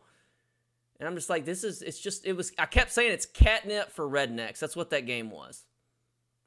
And 1.00 1.10
I'm 1.10 1.16
just 1.16 1.28
like, 1.28 1.44
this 1.44 1.64
is, 1.64 1.82
it's 1.82 2.00
just, 2.00 2.24
it 2.24 2.34
was, 2.34 2.52
I 2.60 2.68
kept 2.68 2.92
saying 2.92 3.14
it's 3.14 3.26
catnip 3.26 3.92
for 3.92 4.08
rednecks. 4.08 4.60
That's 4.60 4.76
what 4.76 4.92
that 4.92 5.08
game 5.08 5.32
was. 5.32 5.66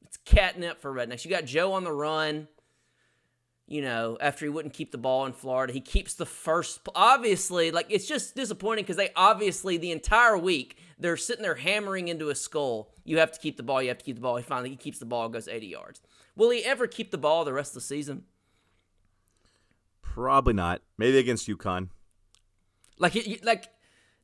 It's 0.05 0.19
catnip 0.19 0.81
for 0.81 0.93
rednecks. 0.93 1.25
You 1.25 1.33
got 1.33 1.47
Joe 1.47 1.73
on 1.73 1.83
the 1.83 1.93
run, 1.93 2.47
you 3.71 3.81
know, 3.81 4.19
after 4.21 4.45
he 4.45 4.49
wouldn't 4.49 4.75
keep 4.75 4.91
the 4.91 4.99
ball 4.99 5.25
in 5.27 5.33
Florida. 5.33 5.73
He 5.73 5.81
keeps 5.81 6.15
the 6.15 6.27
first, 6.27 6.81
obviously, 6.93 7.71
like, 7.71 7.87
it's 7.89 8.07
just 8.07 8.35
disappointing 8.35 8.83
because 8.83 8.97
they 8.97 9.11
obviously, 9.15 9.77
the 9.77 9.93
entire 9.93 10.37
week, 10.37 10.77
they're 10.99 11.17
sitting 11.17 11.43
there 11.43 11.55
hammering 11.55 12.09
into 12.09 12.27
his 12.27 12.41
skull. 12.41 12.91
You 13.05 13.19
have 13.19 13.31
to 13.31 13.39
keep 13.39 13.57
the 13.57 13.63
ball. 13.63 13.81
You 13.81 13.89
have 13.89 13.99
to 13.99 14.05
keep 14.05 14.17
the 14.17 14.23
ball. 14.23 14.37
He 14.37 14.43
finally 14.43 14.71
he 14.71 14.77
keeps 14.77 14.99
the 14.99 15.07
ball, 15.07 15.29
goes 15.29 15.47
80 15.47 15.69
yards. 15.69 16.03
Will 16.35 16.51
he 16.51 16.65
ever 16.65 16.89
keep 16.89 17.13
the 17.13 17.17
ball 17.17 17.45
the 17.45 17.53
rest 17.53 17.71
of 17.71 17.75
the 17.75 17.81
season? 17.83 18.25
Probably 20.03 20.53
not. 20.53 20.83
Maybe 20.99 21.19
against 21.19 21.49
UConn. 21.49 21.91
Like, 22.99 23.17
like 23.45 23.69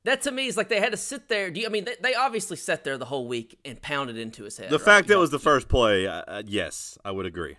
that 0.02 0.22
to 0.22 0.32
me 0.32 0.48
is 0.48 0.56
like 0.56 0.68
they 0.68 0.80
had 0.80 0.90
to 0.90 0.98
sit 0.98 1.28
there. 1.28 1.52
Do 1.52 1.60
you, 1.60 1.66
I 1.66 1.70
mean 1.70 1.84
they, 1.84 1.94
they 2.02 2.14
obviously 2.16 2.56
sat 2.56 2.82
there 2.82 2.98
the 2.98 3.04
whole 3.04 3.28
week 3.28 3.60
and 3.64 3.80
pounded 3.80 4.18
into 4.18 4.42
his 4.42 4.56
head. 4.56 4.70
The 4.70 4.78
right? 4.78 4.84
fact 4.84 5.08
that 5.08 5.14
it 5.14 5.18
was 5.18 5.30
the 5.30 5.38
first 5.38 5.68
play, 5.68 6.08
uh, 6.08 6.22
uh, 6.26 6.42
yes, 6.44 6.98
I 7.04 7.12
would 7.12 7.26
agree. 7.26 7.58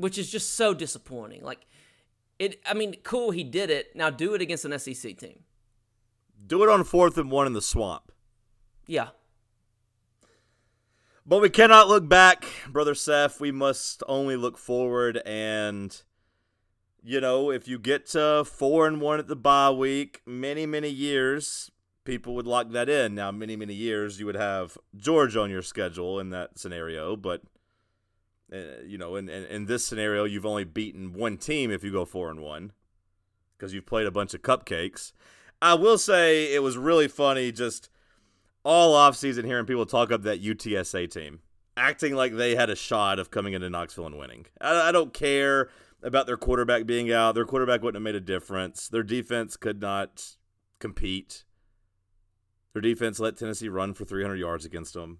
Which 0.00 0.18
is 0.18 0.30
just 0.30 0.54
so 0.54 0.74
disappointing. 0.74 1.42
Like 1.44 1.66
it. 2.38 2.60
I 2.66 2.74
mean, 2.74 2.96
cool, 3.02 3.30
he 3.30 3.44
did 3.44 3.70
it. 3.70 3.94
Now 3.94 4.10
do 4.10 4.34
it 4.34 4.40
against 4.40 4.64
an 4.64 4.78
SEC 4.78 5.16
team. 5.18 5.44
Do 6.46 6.62
it 6.62 6.68
on 6.68 6.84
fourth 6.84 7.18
and 7.18 7.30
one 7.30 7.46
in 7.46 7.52
the 7.52 7.62
swamp. 7.62 8.12
Yeah, 8.86 9.08
But 11.24 11.40
we 11.40 11.48
cannot 11.50 11.86
look 11.86 12.08
back, 12.08 12.44
brother 12.68 12.94
Seth. 12.96 13.40
We 13.40 13.52
must 13.52 14.02
only 14.08 14.34
look 14.36 14.58
forward. 14.58 15.22
And 15.24 15.96
you 17.02 17.20
know, 17.20 17.50
if 17.50 17.68
you 17.68 17.78
get 17.78 18.06
to 18.08 18.44
four 18.44 18.86
and 18.88 19.00
one 19.00 19.20
at 19.20 19.28
the 19.28 19.36
bye 19.36 19.70
week, 19.70 20.22
many 20.26 20.66
many 20.66 20.88
years, 20.88 21.70
people 22.04 22.34
would 22.34 22.46
lock 22.48 22.70
that 22.72 22.88
in. 22.88 23.14
Now, 23.14 23.30
many 23.30 23.54
many 23.54 23.74
years, 23.74 24.18
you 24.18 24.26
would 24.26 24.34
have 24.34 24.76
George 24.96 25.36
on 25.36 25.50
your 25.50 25.62
schedule 25.62 26.18
in 26.18 26.30
that 26.30 26.58
scenario. 26.58 27.14
But 27.16 27.42
uh, 28.52 28.82
you 28.86 28.98
know, 28.98 29.16
in, 29.16 29.28
in 29.28 29.44
in 29.44 29.66
this 29.66 29.84
scenario, 29.84 30.24
you've 30.24 30.46
only 30.46 30.64
beaten 30.64 31.12
one 31.12 31.36
team 31.36 31.70
if 31.70 31.84
you 31.84 31.92
go 31.92 32.04
four 32.04 32.30
and 32.30 32.40
one 32.40 32.72
because 33.56 33.72
you've 33.72 33.86
played 33.86 34.06
a 34.06 34.10
bunch 34.10 34.34
of 34.34 34.42
cupcakes. 34.42 35.12
I 35.62 35.74
will 35.74 35.98
say 35.98 36.52
it 36.54 36.62
was 36.62 36.78
really 36.78 37.08
funny 37.08 37.52
just 37.52 37.90
all 38.64 38.94
offseason 38.94 39.44
hearing 39.44 39.66
people 39.66 39.86
talk 39.86 40.10
up 40.10 40.22
that 40.22 40.42
UTSA 40.42 41.10
team, 41.10 41.40
acting 41.76 42.14
like 42.14 42.34
they 42.34 42.54
had 42.54 42.70
a 42.70 42.76
shot 42.76 43.18
of 43.18 43.30
coming 43.30 43.52
into 43.52 43.70
Knoxville 43.70 44.06
and 44.06 44.18
winning. 44.18 44.46
I, 44.60 44.88
I 44.88 44.92
don't 44.92 45.12
care 45.12 45.68
about 46.02 46.26
their 46.26 46.36
quarterback 46.36 46.86
being 46.86 47.12
out. 47.12 47.34
Their 47.34 47.44
quarterback 47.44 47.82
wouldn't 47.82 47.96
have 47.96 48.14
made 48.14 48.20
a 48.20 48.24
difference. 48.24 48.88
Their 48.88 49.02
defense 49.02 49.56
could 49.56 49.80
not 49.80 50.36
compete. 50.78 51.44
Their 52.72 52.82
defense 52.82 53.20
let 53.20 53.36
Tennessee 53.36 53.68
run 53.68 53.94
for 53.94 54.04
300 54.04 54.36
yards 54.36 54.64
against 54.64 54.94
them. 54.94 55.18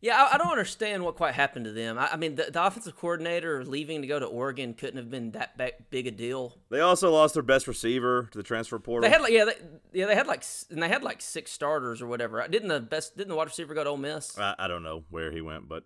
Yeah. 0.00 0.22
I, 0.22 0.34
I 0.34 0.38
don't 0.38 0.50
understand 0.50 1.04
what 1.04 1.16
quite 1.16 1.34
happened 1.34 1.66
to 1.66 1.72
them. 1.72 1.98
I, 1.98 2.12
I 2.12 2.16
mean, 2.16 2.34
the, 2.34 2.50
the 2.50 2.64
offensive 2.64 2.96
coordinator 2.96 3.64
leaving 3.64 4.02
to 4.02 4.06
go 4.06 4.18
to 4.18 4.26
Oregon 4.26 4.74
couldn't 4.74 4.96
have 4.96 5.10
been 5.10 5.32
that 5.32 5.56
ba- 5.56 5.72
big 5.90 6.06
a 6.06 6.10
deal. 6.10 6.56
They 6.70 6.80
also 6.80 7.10
lost 7.10 7.34
their 7.34 7.42
best 7.42 7.66
receiver 7.66 8.28
to 8.30 8.38
the 8.38 8.44
transfer 8.44 8.78
portal. 8.78 9.08
They 9.08 9.12
had 9.12 9.22
like 9.22 9.32
yeah, 9.32 9.44
they, 9.44 9.54
yeah, 9.92 10.06
they 10.06 10.14
had 10.14 10.26
like 10.26 10.44
and 10.70 10.82
they 10.82 10.88
had 10.88 11.02
like 11.02 11.20
six 11.20 11.52
starters 11.52 12.00
or 12.00 12.06
whatever. 12.06 12.46
Didn't 12.48 12.68
the 12.68 12.80
best? 12.80 13.16
Didn't 13.16 13.28
the 13.28 13.36
wide 13.36 13.48
receiver 13.48 13.74
go 13.74 13.84
to 13.84 13.90
Ole 13.90 13.96
Miss? 13.96 14.38
I, 14.38 14.54
I 14.58 14.68
don't 14.68 14.82
know 14.82 15.04
where 15.10 15.30
he 15.30 15.40
went, 15.40 15.68
but 15.68 15.84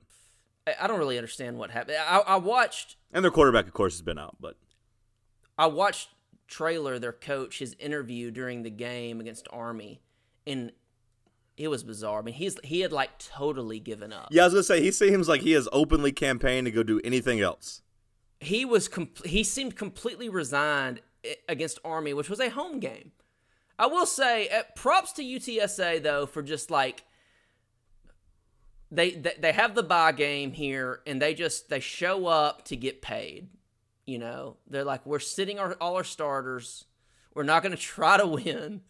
I, 0.66 0.74
I 0.82 0.86
don't 0.86 0.98
really 0.98 1.18
understand 1.18 1.58
what 1.58 1.70
happened. 1.70 1.98
I, 1.98 2.18
I 2.18 2.36
watched 2.36 2.96
and 3.12 3.24
their 3.24 3.30
quarterback, 3.30 3.66
of 3.66 3.72
course, 3.72 3.94
has 3.94 4.02
been 4.02 4.18
out. 4.18 4.36
But 4.40 4.56
I 5.56 5.66
watched 5.66 6.08
Traylor, 6.48 6.98
their 6.98 7.12
coach, 7.12 7.60
his 7.60 7.74
interview 7.78 8.30
during 8.30 8.62
the 8.62 8.70
game 8.70 9.20
against 9.20 9.46
Army, 9.52 10.02
and 10.46 10.72
it 11.56 11.68
was 11.68 11.84
bizarre. 11.84 12.18
I 12.18 12.22
mean, 12.22 12.34
he's 12.34 12.56
he 12.64 12.80
had 12.80 12.92
like 12.92 13.18
totally 13.18 13.80
given 13.80 14.12
up. 14.12 14.28
yeah, 14.30 14.42
I 14.42 14.46
was 14.46 14.54
gonna 14.54 14.62
say 14.64 14.80
he 14.82 14.90
seems 14.90 15.28
like 15.28 15.42
he 15.42 15.52
has 15.52 15.68
openly 15.72 16.12
campaigned 16.12 16.66
to 16.66 16.70
go 16.70 16.82
do 16.82 17.00
anything 17.04 17.40
else. 17.40 17.82
He 18.40 18.64
was 18.64 18.88
com- 18.88 19.10
he 19.24 19.44
seemed 19.44 19.76
completely 19.76 20.28
resigned 20.28 21.00
against 21.48 21.78
Army, 21.84 22.12
which 22.12 22.28
was 22.28 22.40
a 22.40 22.50
home 22.50 22.80
game. 22.80 23.12
I 23.78 23.86
will 23.86 24.06
say, 24.06 24.48
uh, 24.48 24.62
props 24.76 25.12
to 25.12 25.22
UTSA 25.22 26.02
though 26.02 26.26
for 26.26 26.42
just 26.42 26.70
like 26.70 27.04
they, 28.90 29.10
they 29.12 29.34
they 29.38 29.52
have 29.52 29.74
the 29.74 29.82
bye 29.82 30.12
game 30.12 30.52
here, 30.52 31.00
and 31.06 31.20
they 31.20 31.34
just 31.34 31.68
they 31.68 31.80
show 31.80 32.26
up 32.26 32.64
to 32.66 32.76
get 32.76 33.02
paid. 33.02 33.48
You 34.06 34.18
know, 34.18 34.58
they're 34.68 34.84
like, 34.84 35.06
we're 35.06 35.18
sitting 35.18 35.58
our 35.58 35.74
all 35.74 35.96
our 35.96 36.04
starters. 36.04 36.84
We're 37.32 37.42
not 37.44 37.62
going 37.62 37.74
to 37.76 37.80
try 37.80 38.16
to 38.16 38.26
win. 38.26 38.82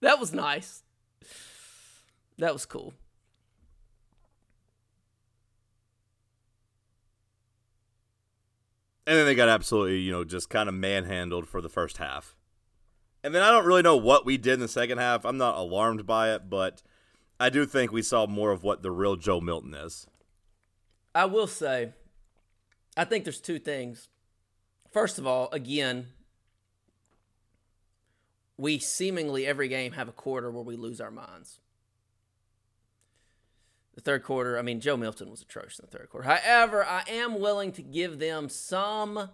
That 0.00 0.20
was 0.20 0.32
nice. 0.32 0.82
That 2.38 2.52
was 2.52 2.66
cool. 2.66 2.94
And 9.06 9.18
then 9.18 9.26
they 9.26 9.34
got 9.34 9.48
absolutely, 9.48 10.00
you 10.00 10.12
know, 10.12 10.24
just 10.24 10.48
kind 10.48 10.68
of 10.68 10.74
manhandled 10.74 11.46
for 11.46 11.60
the 11.60 11.68
first 11.68 11.98
half. 11.98 12.36
And 13.22 13.34
then 13.34 13.42
I 13.42 13.50
don't 13.50 13.66
really 13.66 13.82
know 13.82 13.96
what 13.96 14.26
we 14.26 14.36
did 14.36 14.54
in 14.54 14.60
the 14.60 14.68
second 14.68 14.98
half. 14.98 15.24
I'm 15.24 15.38
not 15.38 15.56
alarmed 15.56 16.06
by 16.06 16.34
it, 16.34 16.48
but 16.48 16.82
I 17.38 17.50
do 17.50 17.66
think 17.66 17.92
we 17.92 18.02
saw 18.02 18.26
more 18.26 18.50
of 18.50 18.62
what 18.62 18.82
the 18.82 18.90
real 18.90 19.16
Joe 19.16 19.40
Milton 19.40 19.74
is. 19.74 20.06
I 21.14 21.26
will 21.26 21.46
say, 21.46 21.92
I 22.96 23.04
think 23.04 23.24
there's 23.24 23.40
two 23.40 23.58
things. 23.58 24.08
First 24.90 25.18
of 25.18 25.26
all, 25.26 25.48
again, 25.52 26.08
we 28.56 28.78
seemingly 28.78 29.46
every 29.46 29.68
game 29.68 29.92
have 29.92 30.08
a 30.08 30.12
quarter 30.12 30.50
where 30.50 30.62
we 30.62 30.76
lose 30.76 31.00
our 31.00 31.10
minds. 31.10 31.60
The 33.94 34.00
third 34.00 34.24
quarter, 34.24 34.58
I 34.58 34.62
mean, 34.62 34.80
Joe 34.80 34.96
Milton 34.96 35.30
was 35.30 35.40
atrocious 35.42 35.78
in 35.78 35.86
the 35.88 35.96
third 35.96 36.08
quarter. 36.10 36.28
However, 36.28 36.84
I 36.84 37.04
am 37.08 37.38
willing 37.40 37.70
to 37.72 37.82
give 37.82 38.18
them 38.18 38.48
some 38.48 39.30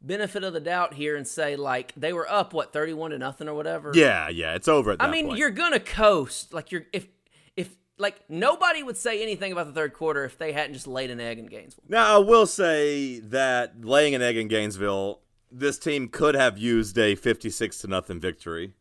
benefit 0.00 0.44
of 0.44 0.52
the 0.52 0.60
doubt 0.60 0.94
here 0.94 1.16
and 1.16 1.26
say, 1.26 1.56
like, 1.56 1.94
they 1.96 2.12
were 2.12 2.30
up, 2.30 2.52
what, 2.52 2.72
31 2.72 3.12
to 3.12 3.18
nothing 3.18 3.48
or 3.48 3.54
whatever? 3.54 3.92
Yeah, 3.94 4.28
yeah, 4.28 4.54
it's 4.54 4.68
over 4.68 4.92
at 4.92 4.98
that 4.98 5.08
I 5.08 5.10
mean, 5.10 5.26
point. 5.28 5.38
you're 5.38 5.50
gonna 5.50 5.80
coast. 5.80 6.52
Like 6.52 6.70
you're 6.70 6.84
if 6.92 7.06
if 7.56 7.70
like 7.96 8.20
nobody 8.28 8.82
would 8.82 8.96
say 8.96 9.22
anything 9.22 9.52
about 9.52 9.66
the 9.66 9.72
third 9.72 9.94
quarter 9.94 10.24
if 10.24 10.36
they 10.38 10.52
hadn't 10.52 10.74
just 10.74 10.86
laid 10.86 11.10
an 11.10 11.18
egg 11.20 11.38
in 11.38 11.46
Gainesville. 11.46 11.84
Now, 11.88 12.16
I 12.16 12.18
will 12.18 12.46
say 12.46 13.20
that 13.20 13.84
laying 13.84 14.14
an 14.14 14.22
egg 14.22 14.36
in 14.36 14.48
Gainesville, 14.48 15.20
this 15.50 15.78
team 15.78 16.08
could 16.08 16.34
have 16.34 16.58
used 16.58 16.98
a 16.98 17.14
56 17.14 17.78
to 17.78 17.86
nothing 17.86 18.20
victory 18.20 18.74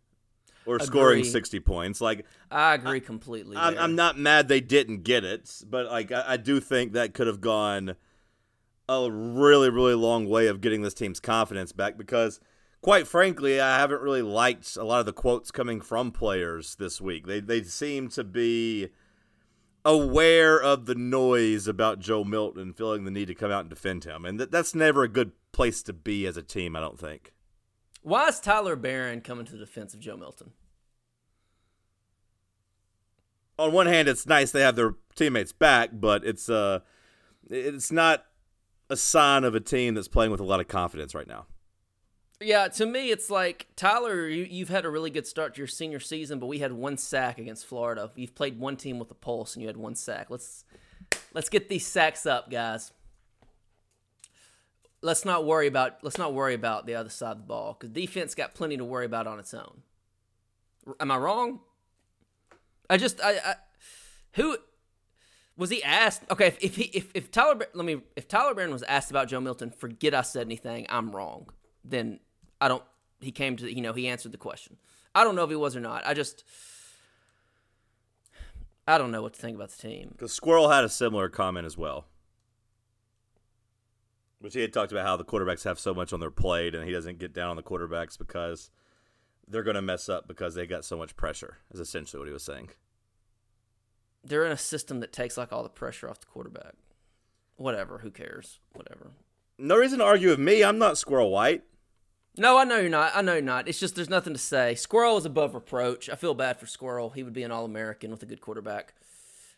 or 0.68 0.80
scoring 0.80 1.20
Agree. 1.20 1.30
60 1.30 1.60
points. 1.62 2.02
Like, 2.02 2.26
I 2.52 2.76
agree 2.76 3.00
completely. 3.00 3.58
I'm. 3.58 3.78
I'm 3.78 3.96
not 3.96 4.18
mad 4.18 4.48
they 4.48 4.62
didn't 4.62 5.04
get 5.04 5.24
it, 5.24 5.64
but 5.68 5.88
like 5.88 6.12
I, 6.12 6.24
I 6.28 6.38
do 6.38 6.60
think 6.60 6.94
that 6.94 7.14
could 7.14 7.28
have 7.28 7.42
gone 7.42 7.96
a 8.90 9.10
really, 9.12 9.70
really 9.70 9.96
long 9.96 10.28
way 10.28 10.48
of 10.48 10.62
getting 10.62 10.82
this 10.82 10.94
team's 10.94 11.20
confidence 11.20 11.72
back 11.72 11.98
because, 11.98 12.40
quite 12.82 13.08
frankly, 13.08 13.60
I 13.60 13.80
haven't 13.80 14.02
really 14.02 14.22
liked 14.22 14.76
a 14.78 14.84
lot 14.84 15.00
of 15.00 15.06
the 15.06 15.14
quotes 15.14 15.52
coming 15.52 15.82
from 15.82 16.12
players 16.12 16.76
this 16.76 17.02
week. 17.02 17.28
They 17.28 17.40
they 17.40 17.64
seem 17.64 18.10
to 18.10 18.24
be 18.24 18.90
aware 19.86 20.62
of 20.62 20.86
the 20.86 20.96
noise 20.96 21.68
about 21.68 22.00
Joe 22.00 22.24
Milton, 22.24 22.74
feeling 22.74 23.06
the 23.06 23.12
need 23.12 23.28
to 23.28 23.36
come 23.36 23.52
out 23.52 23.62
and 23.62 23.70
defend 23.70 24.04
him, 24.04 24.26
and 24.26 24.40
that 24.40 24.52
that's 24.52 24.76
never 24.76 25.04
a 25.04 25.10
good 25.10 25.32
place 25.52 25.82
to 25.84 25.94
be 25.94 26.26
as 26.26 26.38
a 26.38 26.44
team. 26.44 26.76
I 26.76 26.82
don't 26.82 27.00
think. 27.00 27.34
Why 28.02 28.28
is 28.28 28.40
Tyler 28.40 28.76
Baron 28.76 29.22
coming 29.22 29.46
to 29.46 29.52
the 29.54 29.60
defense 29.60 29.94
of 29.94 30.00
Joe 30.00 30.18
Milton? 30.18 30.52
on 33.60 33.72
one 33.72 33.88
hand, 33.88 34.08
it's 34.08 34.26
nice 34.26 34.52
they 34.52 34.62
have 34.62 34.76
their 34.76 34.96
teammates 35.16 35.52
back, 35.52 35.90
but 35.94 36.24
it's 36.24 36.50
uh, 36.50 36.80
it's 37.50 37.92
not 37.92 38.26
a 38.90 38.96
sign 38.96 39.44
of 39.44 39.56
a 39.56 39.60
team 39.60 39.96
that's 39.96 40.08
playing 40.08 40.32
with 40.32 40.40
a 40.40 40.46
lot 40.46 40.60
of 40.60 40.68
confidence 40.68 41.16
right 41.16 41.28
now. 41.28 41.46
Yeah, 42.40 42.68
to 42.68 42.86
me, 42.86 43.10
it's 43.10 43.32
like 43.32 43.68
Tyler. 43.76 44.28
You, 44.28 44.44
you've 44.44 44.70
had 44.70 44.86
a 44.86 44.90
really 44.90 45.10
good 45.10 45.26
start 45.26 45.56
to 45.56 45.60
your 45.60 45.68
senior 45.68 46.00
season, 46.00 46.40
but 46.40 46.46
we 46.46 46.60
had 46.60 46.72
one 46.72 46.98
sack 46.98 47.40
against 47.40 47.66
Florida. 47.66 48.12
You've 48.16 48.36
played 48.36 48.60
one 48.60 48.78
team 48.78 49.00
with 49.00 49.10
a 49.10 49.16
pulse, 49.16 49.56
and 49.56 49.64
you 49.64 49.68
had 49.68 49.78
one 49.78 49.96
sack. 49.96 50.28
Let's 50.30 50.64
let's 51.34 51.50
get 51.50 51.68
these 51.68 51.86
sacks 51.86 52.26
up, 52.26 52.52
guys. 52.52 52.92
Let's 55.08 55.24
not 55.24 55.46
worry 55.46 55.68
about 55.68 56.00
let's 56.02 56.18
not 56.18 56.34
worry 56.34 56.54
about 56.54 56.86
the 56.86 56.96
other 56.96 57.10
side 57.10 57.32
of 57.32 57.38
the 57.38 57.44
ball 57.46 57.78
because 57.80 57.92
defense 57.92 58.36
got 58.36 58.54
plenty 58.54 58.76
to 58.76 58.84
worry 58.84 59.06
about 59.06 59.26
on 59.26 59.40
its 59.40 59.54
own. 59.54 59.84
Am 61.00 61.10
I 61.10 61.16
wrong? 61.16 61.62
I 62.90 62.98
just 62.98 63.22
I, 63.24 63.38
I 63.38 63.56
who 64.34 64.58
was 65.56 65.70
he 65.70 65.82
asked? 65.82 66.24
Okay, 66.30 66.48
if 66.48 66.58
if 66.62 66.76
he, 66.76 66.84
if, 66.94 67.10
if 67.14 67.32
Tyler 67.32 67.68
let 67.74 67.86
me 67.86 68.02
if 68.18 68.28
Tyler 68.28 68.54
Baron 68.54 68.74
was 68.74 68.84
asked 68.84 69.10
about 69.10 69.30
Joe 69.30 69.40
Milton, 69.40 69.70
forget 69.70 70.14
I 70.14 70.24
said 70.24 70.46
anything. 70.46 70.86
I'm 70.90 71.16
wrong. 71.16 71.52
Then 71.86 72.20
I 72.60 72.68
don't. 72.68 72.84
He 73.22 73.32
came 73.32 73.56
to 73.56 73.74
you 73.74 73.82
know 73.82 73.94
he 73.94 74.10
answered 74.10 74.34
the 74.34 74.38
question. 74.38 74.76
I 75.16 75.24
don't 75.24 75.38
know 75.38 75.46
if 75.46 75.50
he 75.50 75.56
was 75.56 75.74
or 75.74 75.80
not. 75.80 76.06
I 76.06 76.16
just 76.16 76.44
I 78.86 78.98
don't 78.98 79.12
know 79.12 79.22
what 79.22 79.36
to 79.36 79.42
think 79.42 79.56
about 79.56 79.70
the 79.70 79.88
team. 79.88 80.10
Because 80.12 80.34
Squirrel 80.34 80.68
had 80.68 80.84
a 80.84 80.90
similar 80.90 81.30
comment 81.30 81.66
as 81.66 81.78
well. 81.78 82.08
Which 84.40 84.54
he 84.54 84.62
had 84.62 84.74
talked 84.74 84.92
about 84.92 85.06
how 85.06 85.18
the 85.18 85.26
quarterbacks 85.26 85.64
have 85.64 85.80
so 85.80 85.94
much 85.94 86.14
on 86.14 86.20
their 86.20 86.32
plate 86.32 86.76
and 86.76 86.86
he 86.86 86.92
doesn't 86.92 87.18
get 87.18 87.34
down 87.34 87.50
on 87.50 87.56
the 87.56 87.64
quarterbacks 87.64 88.18
because 88.18 88.70
they're 89.48 89.64
going 89.64 89.76
to 89.76 89.82
mess 89.82 90.10
up 90.10 90.28
because 90.28 90.54
they 90.54 90.68
got 90.68 90.86
so 90.86 90.98
much 90.98 91.16
pressure, 91.16 91.58
is 91.72 91.80
essentially 91.80 92.20
what 92.20 92.28
he 92.28 92.34
was 92.34 92.44
saying. 92.44 92.70
They're 94.24 94.46
in 94.46 94.52
a 94.52 94.58
system 94.58 95.00
that 95.00 95.14
takes 95.14 95.38
like 95.38 95.52
all 95.52 95.64
the 95.64 95.70
pressure 95.70 96.10
off 96.10 96.20
the 96.20 96.26
quarterback. 96.28 96.76
Whatever, 97.56 98.00
who 98.00 98.12
cares? 98.12 98.60
Whatever. 98.74 99.12
No 99.58 99.78
reason 99.78 100.00
to 100.00 100.06
argue 100.06 100.30
with 100.30 100.40
me. 100.40 100.64
I'm 100.64 100.78
not 100.78 100.98
Squirrel 100.98 101.32
White. 101.32 101.64
No, 102.38 102.60
I 102.60 102.66
know 102.66 102.78
you're 102.78 102.90
not. 102.90 103.14
I 103.16 103.24
know 103.24 103.34
you're 103.34 103.42
not. 103.42 103.68
It's 103.68 103.80
just 103.80 103.96
there's 103.96 104.10
nothing 104.10 104.34
to 104.34 104.40
say. 104.40 104.76
Squirrel 104.76 105.18
is 105.18 105.26
above 105.26 105.56
reproach. 105.56 106.08
I 106.08 106.16
feel 106.16 106.36
bad 106.36 106.60
for 106.60 106.68
Squirrel. 106.68 107.10
He 107.10 107.24
would 107.24 107.34
be 107.34 107.42
an 107.42 107.52
All 107.52 107.66
American 107.66 108.12
with 108.12 108.22
a 108.22 108.28
good 108.28 108.42
quarterback 108.42 108.94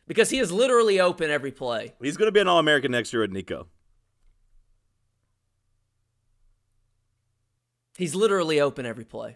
because 0.07 0.29
he 0.29 0.39
is 0.39 0.49
literally 0.49 1.01
open 1.01 1.29
every 1.29 1.51
play. 1.51 1.95
He's 2.01 2.15
going 2.15 2.29
to 2.29 2.31
be 2.31 2.39
an 2.39 2.47
All 2.47 2.59
American 2.59 2.91
next 2.91 3.11
year 3.11 3.23
at 3.23 3.31
Nico. 3.31 3.67
He's 7.99 8.15
literally 8.15 8.61
open 8.61 8.85
every 8.85 9.03
play. 9.03 9.35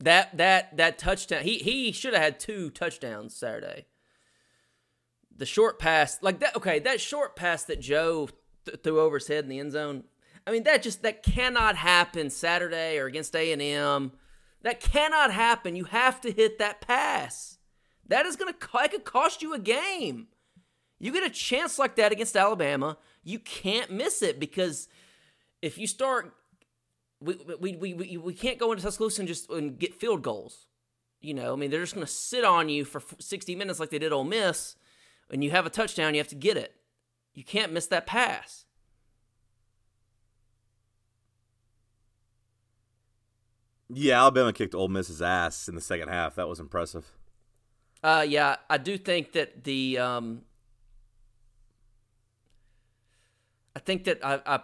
That 0.00 0.36
that 0.36 0.76
that 0.76 0.98
touchdown. 0.98 1.44
He 1.44 1.56
he 1.56 1.90
should 1.90 2.12
have 2.12 2.22
had 2.22 2.38
two 2.38 2.68
touchdowns 2.68 3.34
Saturday. 3.34 3.86
The 5.34 5.46
short 5.46 5.78
pass, 5.78 6.18
like 6.20 6.40
that. 6.40 6.54
Okay, 6.54 6.78
that 6.80 7.00
short 7.00 7.34
pass 7.34 7.64
that 7.64 7.80
Joe 7.80 8.28
th- 8.66 8.80
threw 8.82 9.00
over 9.00 9.16
his 9.16 9.28
head 9.28 9.44
in 9.44 9.48
the 9.48 9.58
end 9.58 9.72
zone. 9.72 10.04
I 10.46 10.52
mean, 10.52 10.64
that 10.64 10.82
just 10.82 11.00
that 11.04 11.22
cannot 11.22 11.76
happen 11.76 12.28
Saturday 12.28 12.98
or 12.98 13.06
against 13.06 13.34
A 13.34 13.50
and 13.50 13.62
M. 13.62 14.12
That 14.60 14.80
cannot 14.80 15.32
happen. 15.32 15.74
You 15.74 15.84
have 15.84 16.20
to 16.20 16.30
hit 16.30 16.58
that 16.58 16.82
pass. 16.82 17.56
That 18.06 18.26
is 18.26 18.36
gonna 18.36 18.52
that 18.74 18.90
could 18.90 19.06
cost 19.06 19.40
you 19.40 19.54
a 19.54 19.58
game. 19.58 20.26
You 20.98 21.12
get 21.12 21.24
a 21.24 21.30
chance 21.30 21.78
like 21.78 21.96
that 21.96 22.12
against 22.12 22.36
Alabama, 22.36 22.98
you 23.24 23.38
can't 23.38 23.90
miss 23.90 24.20
it 24.20 24.38
because 24.38 24.88
if 25.62 25.78
you 25.78 25.86
start 25.86 26.34
we 27.20 27.38
we, 27.58 27.76
we, 27.76 27.94
we, 27.94 28.16
we 28.16 28.34
can't 28.34 28.58
go 28.58 28.72
into 28.72 28.82
Tuscaloosa 28.82 29.22
and 29.22 29.28
just 29.28 29.50
and 29.50 29.78
get 29.78 29.94
field 29.94 30.22
goals. 30.22 30.66
You 31.20 31.34
know, 31.34 31.52
I 31.52 31.56
mean, 31.56 31.70
they're 31.70 31.80
just 31.80 31.94
going 31.94 32.06
to 32.06 32.12
sit 32.12 32.44
on 32.44 32.68
you 32.68 32.84
for 32.84 33.02
60 33.18 33.56
minutes 33.56 33.80
like 33.80 33.90
they 33.90 33.98
did 33.98 34.12
Ole 34.12 34.22
Miss, 34.22 34.76
and 35.30 35.42
you 35.42 35.50
have 35.50 35.66
a 35.66 35.70
touchdown, 35.70 36.14
you 36.14 36.20
have 36.20 36.28
to 36.28 36.34
get 36.34 36.56
it. 36.56 36.74
You 37.32 37.42
can't 37.42 37.72
miss 37.72 37.86
that 37.86 38.06
pass. 38.06 38.64
Yeah, 43.88 44.20
Alabama 44.20 44.52
kicked 44.52 44.74
Ole 44.74 44.88
Miss's 44.88 45.22
ass 45.22 45.68
in 45.68 45.74
the 45.74 45.80
second 45.80 46.08
half. 46.08 46.34
That 46.34 46.48
was 46.48 46.60
impressive. 46.60 47.12
Uh, 48.02 48.24
yeah, 48.28 48.56
I 48.68 48.78
do 48.78 48.98
think 48.98 49.32
that 49.32 49.64
the 49.64 49.98
um, 49.98 50.42
I 53.74 53.78
think 53.78 54.04
that 54.04 54.24
I, 54.24 54.40
I 54.46 54.60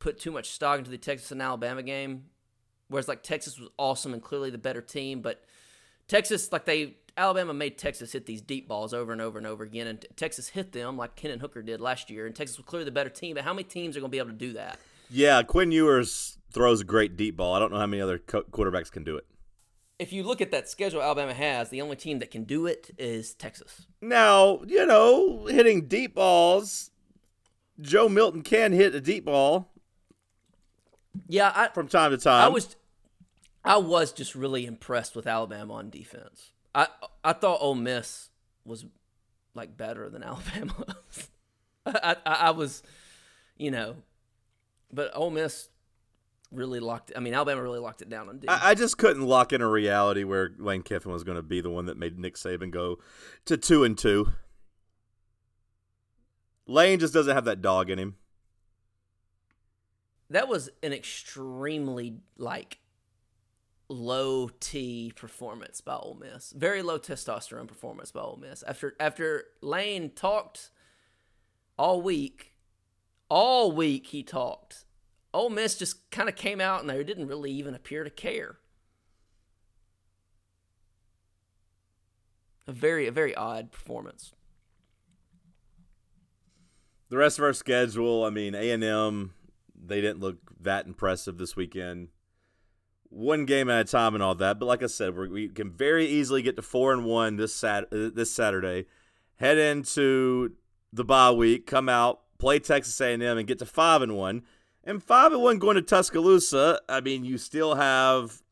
put 0.00 0.18
too 0.18 0.32
much 0.32 0.50
stock 0.50 0.78
into 0.78 0.90
the 0.90 0.98
Texas 0.98 1.30
and 1.30 1.40
Alabama 1.40 1.82
game, 1.82 2.24
whereas 2.88 3.06
like 3.06 3.22
Texas 3.22 3.58
was 3.58 3.68
awesome 3.78 4.12
and 4.12 4.22
clearly 4.22 4.50
the 4.50 4.58
better 4.58 4.80
team, 4.80 5.22
but 5.22 5.44
Texas 6.08 6.50
like 6.50 6.64
they 6.64 6.96
Alabama 7.16 7.52
made 7.54 7.78
Texas 7.78 8.12
hit 8.12 8.26
these 8.26 8.40
deep 8.40 8.66
balls 8.66 8.92
over 8.92 9.12
and 9.12 9.20
over 9.20 9.38
and 9.38 9.46
over 9.46 9.62
again, 9.62 9.86
and 9.86 10.04
Texas 10.16 10.48
hit 10.48 10.72
them 10.72 10.96
like 10.96 11.18
Hendon 11.18 11.40
Hooker 11.40 11.62
did 11.62 11.80
last 11.80 12.10
year, 12.10 12.26
and 12.26 12.34
Texas 12.34 12.56
was 12.56 12.66
clearly 12.66 12.84
the 12.84 12.90
better 12.90 13.10
team. 13.10 13.34
But 13.34 13.44
how 13.44 13.52
many 13.52 13.64
teams 13.64 13.96
are 13.96 14.00
going 14.00 14.10
to 14.10 14.12
be 14.12 14.18
able 14.18 14.30
to 14.30 14.36
do 14.36 14.54
that? 14.54 14.78
Yeah, 15.10 15.42
Quinn 15.42 15.72
Ewers 15.72 16.38
throws 16.52 16.80
a 16.80 16.84
great 16.84 17.16
deep 17.16 17.36
ball. 17.36 17.54
I 17.54 17.58
don't 17.58 17.72
know 17.72 17.78
how 17.78 17.86
many 17.86 18.00
other 18.00 18.18
co- 18.18 18.42
quarterbacks 18.42 18.90
can 18.90 19.04
do 19.04 19.16
it. 19.16 19.26
If 19.98 20.12
you 20.12 20.22
look 20.22 20.40
at 20.40 20.50
that 20.52 20.68
schedule 20.68 21.02
Alabama 21.02 21.34
has, 21.34 21.68
the 21.68 21.82
only 21.82 21.96
team 21.96 22.20
that 22.20 22.30
can 22.30 22.44
do 22.44 22.66
it 22.66 22.90
is 22.96 23.34
Texas. 23.34 23.86
Now, 24.00 24.62
you 24.66 24.86
know, 24.86 25.46
hitting 25.46 25.88
deep 25.88 26.14
balls, 26.14 26.90
Joe 27.80 28.08
Milton 28.08 28.42
can 28.42 28.72
hit 28.72 28.94
a 28.94 29.00
deep 29.00 29.26
ball 29.26 29.69
Yeah, 31.28 31.52
I, 31.54 31.68
from 31.68 31.88
time 31.88 32.10
to 32.12 32.18
time. 32.18 32.44
I 32.44 32.48
was 32.48 32.76
I 33.64 33.76
was 33.76 34.12
just 34.12 34.34
really 34.34 34.66
impressed 34.66 35.14
with 35.14 35.26
Alabama 35.26 35.74
on 35.74 35.90
defense. 35.90 36.52
I 36.74 36.88
I 37.24 37.32
thought 37.32 37.58
Ole 37.60 37.74
Miss 37.74 38.30
was 38.64 38.86
like 39.54 39.76
better 39.76 40.08
than 40.08 40.22
Alabama. 40.24 40.96
I, 41.86 42.16
I 42.24 42.32
I 42.32 42.50
was, 42.50 42.82
you 43.56 43.70
know, 43.70 43.96
but 44.92 45.10
Ole 45.14 45.30
Miss 45.30 45.68
really 46.52 46.80
locked. 46.80 47.12
I 47.16 47.20
mean, 47.20 47.34
Alabama 47.34 47.62
really 47.62 47.78
locked 47.78 48.02
it 48.02 48.08
down 48.08 48.28
on 48.28 48.38
D. 48.38 48.48
I, 48.48 48.70
I 48.70 48.74
just 48.74 48.98
couldn't 48.98 49.22
lock 49.22 49.52
in 49.52 49.60
a 49.60 49.68
reality 49.68 50.24
where 50.24 50.50
Lane 50.58 50.82
Kiffin 50.82 51.12
was 51.12 51.24
going 51.24 51.36
to 51.36 51.42
be 51.42 51.60
the 51.60 51.70
one 51.70 51.86
that 51.86 51.96
made 51.96 52.18
Nick 52.18 52.34
Saban 52.34 52.70
go 52.70 52.98
to 53.46 53.56
two 53.56 53.84
and 53.84 53.96
two. 53.96 54.32
Lane 56.66 57.00
just 57.00 57.12
doesn't 57.14 57.34
have 57.34 57.46
that 57.46 57.62
dog 57.62 57.90
in 57.90 57.98
him. 57.98 58.16
That 60.30 60.48
was 60.48 60.70
an 60.82 60.92
extremely 60.92 62.18
like 62.38 62.78
low 63.88 64.48
T 64.60 65.12
performance 65.14 65.80
by 65.80 65.96
Ole 65.96 66.16
Miss. 66.18 66.52
Very 66.52 66.82
low 66.82 66.98
testosterone 66.98 67.66
performance 67.66 68.12
by 68.12 68.20
Ole 68.20 68.38
Miss. 68.40 68.62
After 68.62 68.94
after 69.00 69.44
Lane 69.60 70.10
talked 70.10 70.70
all 71.76 72.00
week, 72.00 72.54
all 73.28 73.72
week 73.72 74.08
he 74.08 74.22
talked. 74.22 74.84
Ole 75.34 75.50
Miss 75.50 75.76
just 75.76 76.10
kind 76.10 76.28
of 76.28 76.36
came 76.36 76.60
out 76.60 76.80
and 76.80 76.88
they 76.88 77.02
didn't 77.04 77.26
really 77.26 77.52
even 77.52 77.74
appear 77.74 78.04
to 78.04 78.10
care. 78.10 78.58
A 82.66 82.72
very 82.72 83.08
a 83.08 83.12
very 83.12 83.34
odd 83.34 83.72
performance. 83.72 84.32
The 87.08 87.16
rest 87.16 87.38
of 87.40 87.44
our 87.44 87.52
schedule, 87.52 88.24
I 88.24 88.30
mean, 88.30 88.54
A 88.54 88.70
and 88.70 88.84
M, 88.84 89.34
they 89.90 90.00
didn't 90.00 90.20
look 90.20 90.38
that 90.60 90.86
impressive 90.86 91.36
this 91.36 91.56
weekend. 91.56 92.08
One 93.08 93.44
game 93.44 93.68
at 93.68 93.80
a 93.80 93.84
time 93.84 94.14
and 94.14 94.22
all 94.22 94.36
that, 94.36 94.60
but 94.60 94.66
like 94.66 94.82
I 94.82 94.86
said, 94.86 95.16
we 95.16 95.48
can 95.48 95.70
very 95.70 96.06
easily 96.06 96.42
get 96.42 96.54
to 96.56 96.62
four 96.62 96.92
and 96.92 97.04
one 97.04 97.36
this 97.36 97.54
sat 97.54 97.84
uh, 97.92 98.10
this 98.14 98.32
Saturday, 98.32 98.86
head 99.36 99.58
into 99.58 100.52
the 100.92 101.04
bye 101.04 101.32
week, 101.32 101.66
come 101.66 101.88
out, 101.88 102.20
play 102.38 102.60
Texas 102.60 103.00
A 103.00 103.12
and 103.12 103.22
M, 103.22 103.36
and 103.36 103.48
get 103.48 103.58
to 103.58 103.66
five 103.66 104.00
and 104.00 104.16
one. 104.16 104.42
And 104.84 105.02
five 105.02 105.32
and 105.32 105.42
one 105.42 105.58
going 105.58 105.74
to 105.74 105.82
Tuscaloosa. 105.82 106.80
I 106.88 107.00
mean, 107.00 107.24
you 107.24 107.36
still 107.36 107.74
have 107.74 108.42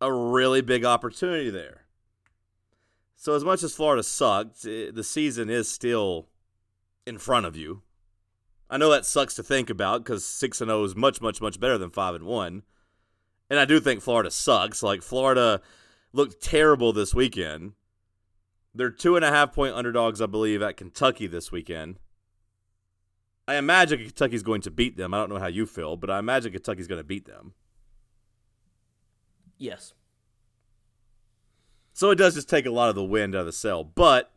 a 0.00 0.12
really 0.12 0.60
big 0.60 0.84
opportunity 0.84 1.50
there. 1.50 1.86
So 3.16 3.34
as 3.34 3.44
much 3.44 3.62
as 3.62 3.74
Florida 3.74 4.02
sucked, 4.02 4.66
eh, 4.66 4.90
the 4.92 5.04
season 5.04 5.48
is 5.48 5.70
still 5.70 6.28
in 7.06 7.16
front 7.18 7.46
of 7.46 7.56
you. 7.56 7.82
I 8.70 8.76
know 8.76 8.90
that 8.90 9.06
sucks 9.06 9.34
to 9.34 9.42
think 9.42 9.70
about 9.70 10.02
because 10.02 10.24
six 10.24 10.60
and 10.60 10.68
zero 10.68 10.84
is 10.84 10.96
much, 10.96 11.20
much, 11.20 11.40
much 11.40 11.60
better 11.60 11.78
than 11.78 11.90
five 11.90 12.14
and 12.14 12.24
one. 12.24 12.62
And 13.50 13.58
I 13.58 13.64
do 13.64 13.78
think 13.78 14.00
Florida 14.00 14.30
sucks. 14.30 14.82
Like 14.82 15.02
Florida 15.02 15.60
looked 16.12 16.42
terrible 16.42 16.92
this 16.92 17.14
weekend. 17.14 17.72
They're 18.74 18.90
two 18.90 19.16
and 19.16 19.24
a 19.24 19.30
half 19.30 19.52
point 19.52 19.74
underdogs, 19.74 20.20
I 20.20 20.26
believe, 20.26 20.62
at 20.62 20.76
Kentucky 20.76 21.26
this 21.26 21.52
weekend. 21.52 21.98
I 23.46 23.56
imagine 23.56 23.98
Kentucky's 23.98 24.42
going 24.42 24.62
to 24.62 24.70
beat 24.70 24.96
them. 24.96 25.12
I 25.12 25.18
don't 25.18 25.28
know 25.28 25.38
how 25.38 25.46
you 25.48 25.66
feel, 25.66 25.96
but 25.96 26.10
I 26.10 26.18
imagine 26.18 26.52
Kentucky's 26.52 26.88
going 26.88 27.00
to 27.00 27.04
beat 27.04 27.26
them. 27.26 27.52
Yes. 29.58 29.92
So 31.92 32.10
it 32.10 32.16
does 32.16 32.34
just 32.34 32.48
take 32.48 32.66
a 32.66 32.70
lot 32.70 32.88
of 32.88 32.94
the 32.94 33.04
wind 33.04 33.34
out 33.34 33.40
of 33.40 33.46
the 33.46 33.52
sail. 33.52 33.84
But 33.84 34.32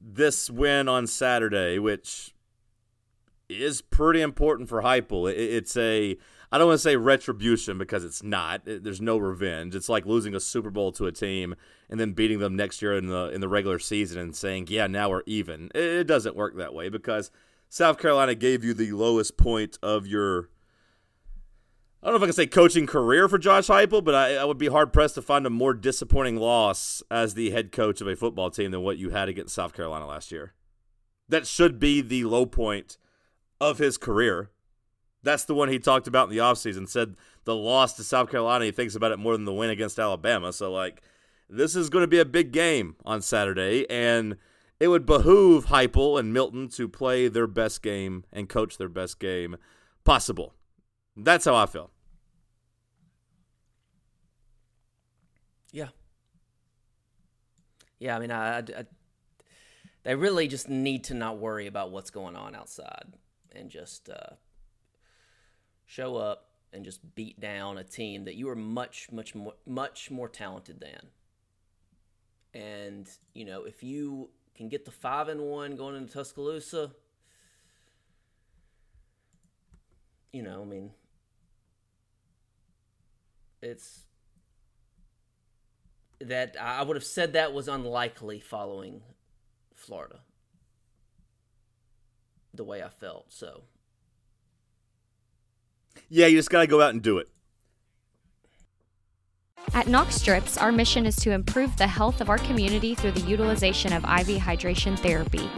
this 0.00 0.50
win 0.50 0.88
on 0.88 1.06
Saturday, 1.06 1.78
which 1.78 2.34
is 3.48 3.80
pretty 3.80 4.20
important 4.20 4.68
for 4.68 4.82
Heupel, 4.82 5.32
it's 5.32 5.76
a 5.76 6.16
I 6.50 6.56
don't 6.56 6.68
want 6.68 6.78
to 6.78 6.82
say 6.82 6.96
retribution 6.96 7.76
because 7.76 8.04
it's 8.04 8.22
not. 8.22 8.62
There's 8.64 9.02
no 9.02 9.18
revenge. 9.18 9.74
It's 9.74 9.90
like 9.90 10.06
losing 10.06 10.34
a 10.34 10.40
Super 10.40 10.70
Bowl 10.70 10.92
to 10.92 11.06
a 11.06 11.12
team 11.12 11.54
and 11.90 12.00
then 12.00 12.12
beating 12.12 12.38
them 12.38 12.56
next 12.56 12.80
year 12.80 12.96
in 12.96 13.06
the 13.06 13.30
in 13.30 13.40
the 13.40 13.48
regular 13.48 13.78
season 13.78 14.18
and 14.18 14.34
saying, 14.34 14.68
"Yeah, 14.70 14.86
now 14.86 15.10
we're 15.10 15.22
even." 15.26 15.70
It, 15.74 16.04
doesn't 16.04 16.36
work 16.36 16.56
that 16.56 16.72
way 16.72 16.88
because 16.88 17.30
South 17.68 17.98
Carolina 17.98 18.34
gave 18.34 18.64
you 18.64 18.72
the 18.72 18.92
lowest 18.92 19.36
point 19.36 19.78
of 19.82 20.06
your 20.06 20.48
I 22.02 22.06
don't 22.06 22.14
know 22.14 22.16
if 22.18 22.22
I 22.22 22.26
can 22.26 22.32
say 22.32 22.46
coaching 22.46 22.86
career 22.86 23.28
for 23.28 23.38
Josh 23.38 23.66
Heupel, 23.66 24.04
but 24.04 24.14
I, 24.14 24.36
I, 24.36 24.44
would 24.44 24.56
be 24.56 24.68
hard 24.68 24.92
pressed 24.92 25.16
to 25.16 25.22
find 25.22 25.44
a 25.46 25.50
more 25.50 25.74
disappointing 25.74 26.36
loss 26.36 27.02
as 27.10 27.34
the 27.34 27.50
head 27.50 27.72
coach 27.72 28.00
of 28.00 28.06
a 28.06 28.14
football 28.14 28.50
team 28.50 28.70
than 28.70 28.82
what 28.82 28.98
you 28.98 29.10
had 29.10 29.28
against 29.28 29.54
South 29.54 29.74
Carolina 29.74 30.06
last 30.06 30.30
year. 30.30 30.54
That 31.28 31.46
should 31.46 31.80
be 31.80 32.00
the 32.00 32.24
low 32.24 32.46
point 32.46 32.98
of 33.60 33.78
his 33.78 33.96
career. 33.98 34.50
That's 35.22 35.44
the 35.44 35.54
one 35.54 35.68
he 35.68 35.78
talked 35.78 36.06
about 36.06 36.30
in 36.30 36.36
the 36.36 36.42
offseason, 36.42 36.88
said 36.88 37.16
the 37.44 37.54
loss 37.54 37.94
to 37.94 38.04
South 38.04 38.30
Carolina, 38.30 38.66
he 38.66 38.70
thinks 38.70 38.94
about 38.94 39.12
it 39.12 39.18
more 39.18 39.32
than 39.32 39.44
the 39.44 39.52
win 39.52 39.70
against 39.70 39.98
Alabama. 39.98 40.52
So, 40.52 40.72
like, 40.72 41.02
this 41.48 41.74
is 41.74 41.90
going 41.90 42.02
to 42.02 42.08
be 42.08 42.18
a 42.18 42.24
big 42.24 42.52
game 42.52 42.96
on 43.04 43.22
Saturday, 43.22 43.88
and 43.90 44.36
it 44.78 44.88
would 44.88 45.06
behoove 45.06 45.66
Heupel 45.66 46.20
and 46.20 46.32
Milton 46.32 46.68
to 46.70 46.88
play 46.88 47.26
their 47.26 47.46
best 47.46 47.82
game 47.82 48.24
and 48.32 48.48
coach 48.48 48.76
their 48.76 48.88
best 48.88 49.18
game 49.18 49.56
possible. 50.04 50.54
That's 51.16 51.46
how 51.46 51.56
I 51.56 51.66
feel. 51.66 51.90
Yeah. 55.72 55.88
Yeah, 57.98 58.16
I 58.16 58.20
mean, 58.20 58.30
I, 58.30 58.58
I, 58.58 58.64
they 60.04 60.14
really 60.14 60.46
just 60.46 60.68
need 60.68 61.04
to 61.04 61.14
not 61.14 61.38
worry 61.38 61.66
about 61.66 61.90
what's 61.90 62.10
going 62.10 62.36
on 62.36 62.54
outside 62.54 63.14
and 63.54 63.70
just 63.70 64.08
uh, 64.08 64.34
show 65.86 66.16
up 66.16 66.50
and 66.72 66.84
just 66.84 67.14
beat 67.14 67.40
down 67.40 67.78
a 67.78 67.84
team 67.84 68.24
that 68.24 68.34
you 68.34 68.48
are 68.48 68.56
much, 68.56 69.10
much 69.10 69.34
more, 69.34 69.54
much 69.66 70.10
more 70.10 70.28
talented 70.28 70.80
than. 70.80 71.08
And 72.54 73.08
you 73.34 73.44
know, 73.44 73.64
if 73.64 73.82
you 73.82 74.30
can 74.54 74.68
get 74.68 74.84
the 74.84 74.90
five 74.90 75.28
and 75.28 75.40
one 75.40 75.76
going 75.76 75.96
into 75.96 76.12
Tuscaloosa, 76.12 76.92
you 80.32 80.42
know, 80.42 80.62
I 80.62 80.64
mean, 80.64 80.90
it's 83.62 84.04
that 86.20 86.56
I 86.60 86.82
would 86.82 86.96
have 86.96 87.04
said 87.04 87.32
that 87.32 87.52
was 87.52 87.68
unlikely 87.68 88.40
following 88.40 89.02
Florida. 89.74 90.20
The 92.58 92.64
way 92.64 92.82
I 92.82 92.88
felt, 92.88 93.26
so. 93.28 93.62
Yeah, 96.08 96.26
you 96.26 96.36
just 96.36 96.50
got 96.50 96.62
to 96.62 96.66
go 96.66 96.82
out 96.82 96.90
and 96.90 97.00
do 97.00 97.18
it. 97.18 97.28
At 99.74 99.86
KnoxDrips, 99.86 100.60
our 100.60 100.72
mission 100.72 101.06
is 101.06 101.14
to 101.18 101.30
improve 101.30 101.76
the 101.76 101.86
health 101.86 102.20
of 102.20 102.28
our 102.28 102.38
community 102.38 102.96
through 102.96 103.12
the 103.12 103.20
utilization 103.20 103.92
of 103.92 104.02
IV 104.02 104.42
hydration 104.42 104.98
therapy. 104.98 105.48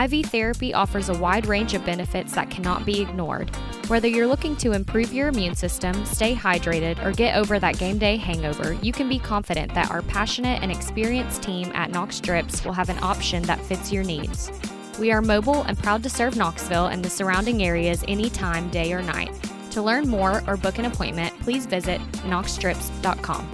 IV 0.00 0.26
therapy 0.26 0.72
offers 0.72 1.08
a 1.08 1.18
wide 1.18 1.46
range 1.46 1.74
of 1.74 1.84
benefits 1.84 2.36
that 2.36 2.50
cannot 2.50 2.86
be 2.86 3.00
ignored. 3.00 3.50
Whether 3.88 4.06
you're 4.06 4.28
looking 4.28 4.54
to 4.58 4.72
improve 4.72 5.12
your 5.12 5.26
immune 5.26 5.56
system, 5.56 6.06
stay 6.06 6.36
hydrated, 6.36 7.04
or 7.04 7.10
get 7.10 7.36
over 7.36 7.58
that 7.58 7.80
game 7.80 7.98
day 7.98 8.16
hangover, 8.16 8.74
you 8.74 8.92
can 8.92 9.08
be 9.08 9.18
confident 9.18 9.74
that 9.74 9.90
our 9.90 10.02
passionate 10.02 10.62
and 10.62 10.70
experienced 10.70 11.42
team 11.42 11.72
at 11.74 11.90
KnoxDrips 11.90 12.64
will 12.64 12.74
have 12.74 12.90
an 12.90 13.02
option 13.02 13.42
that 13.42 13.58
fits 13.58 13.90
your 13.90 14.04
needs. 14.04 14.52
We 14.98 15.10
are 15.10 15.20
mobile 15.20 15.62
and 15.62 15.76
proud 15.76 16.02
to 16.04 16.10
serve 16.10 16.36
Knoxville 16.36 16.86
and 16.86 17.04
the 17.04 17.10
surrounding 17.10 17.62
areas 17.62 18.04
anytime, 18.06 18.70
day 18.70 18.92
or 18.92 19.02
night. 19.02 19.32
To 19.72 19.82
learn 19.82 20.08
more 20.08 20.42
or 20.46 20.56
book 20.56 20.78
an 20.78 20.84
appointment, 20.84 21.38
please 21.40 21.66
visit 21.66 22.00
knoxdrips.com. 22.22 23.50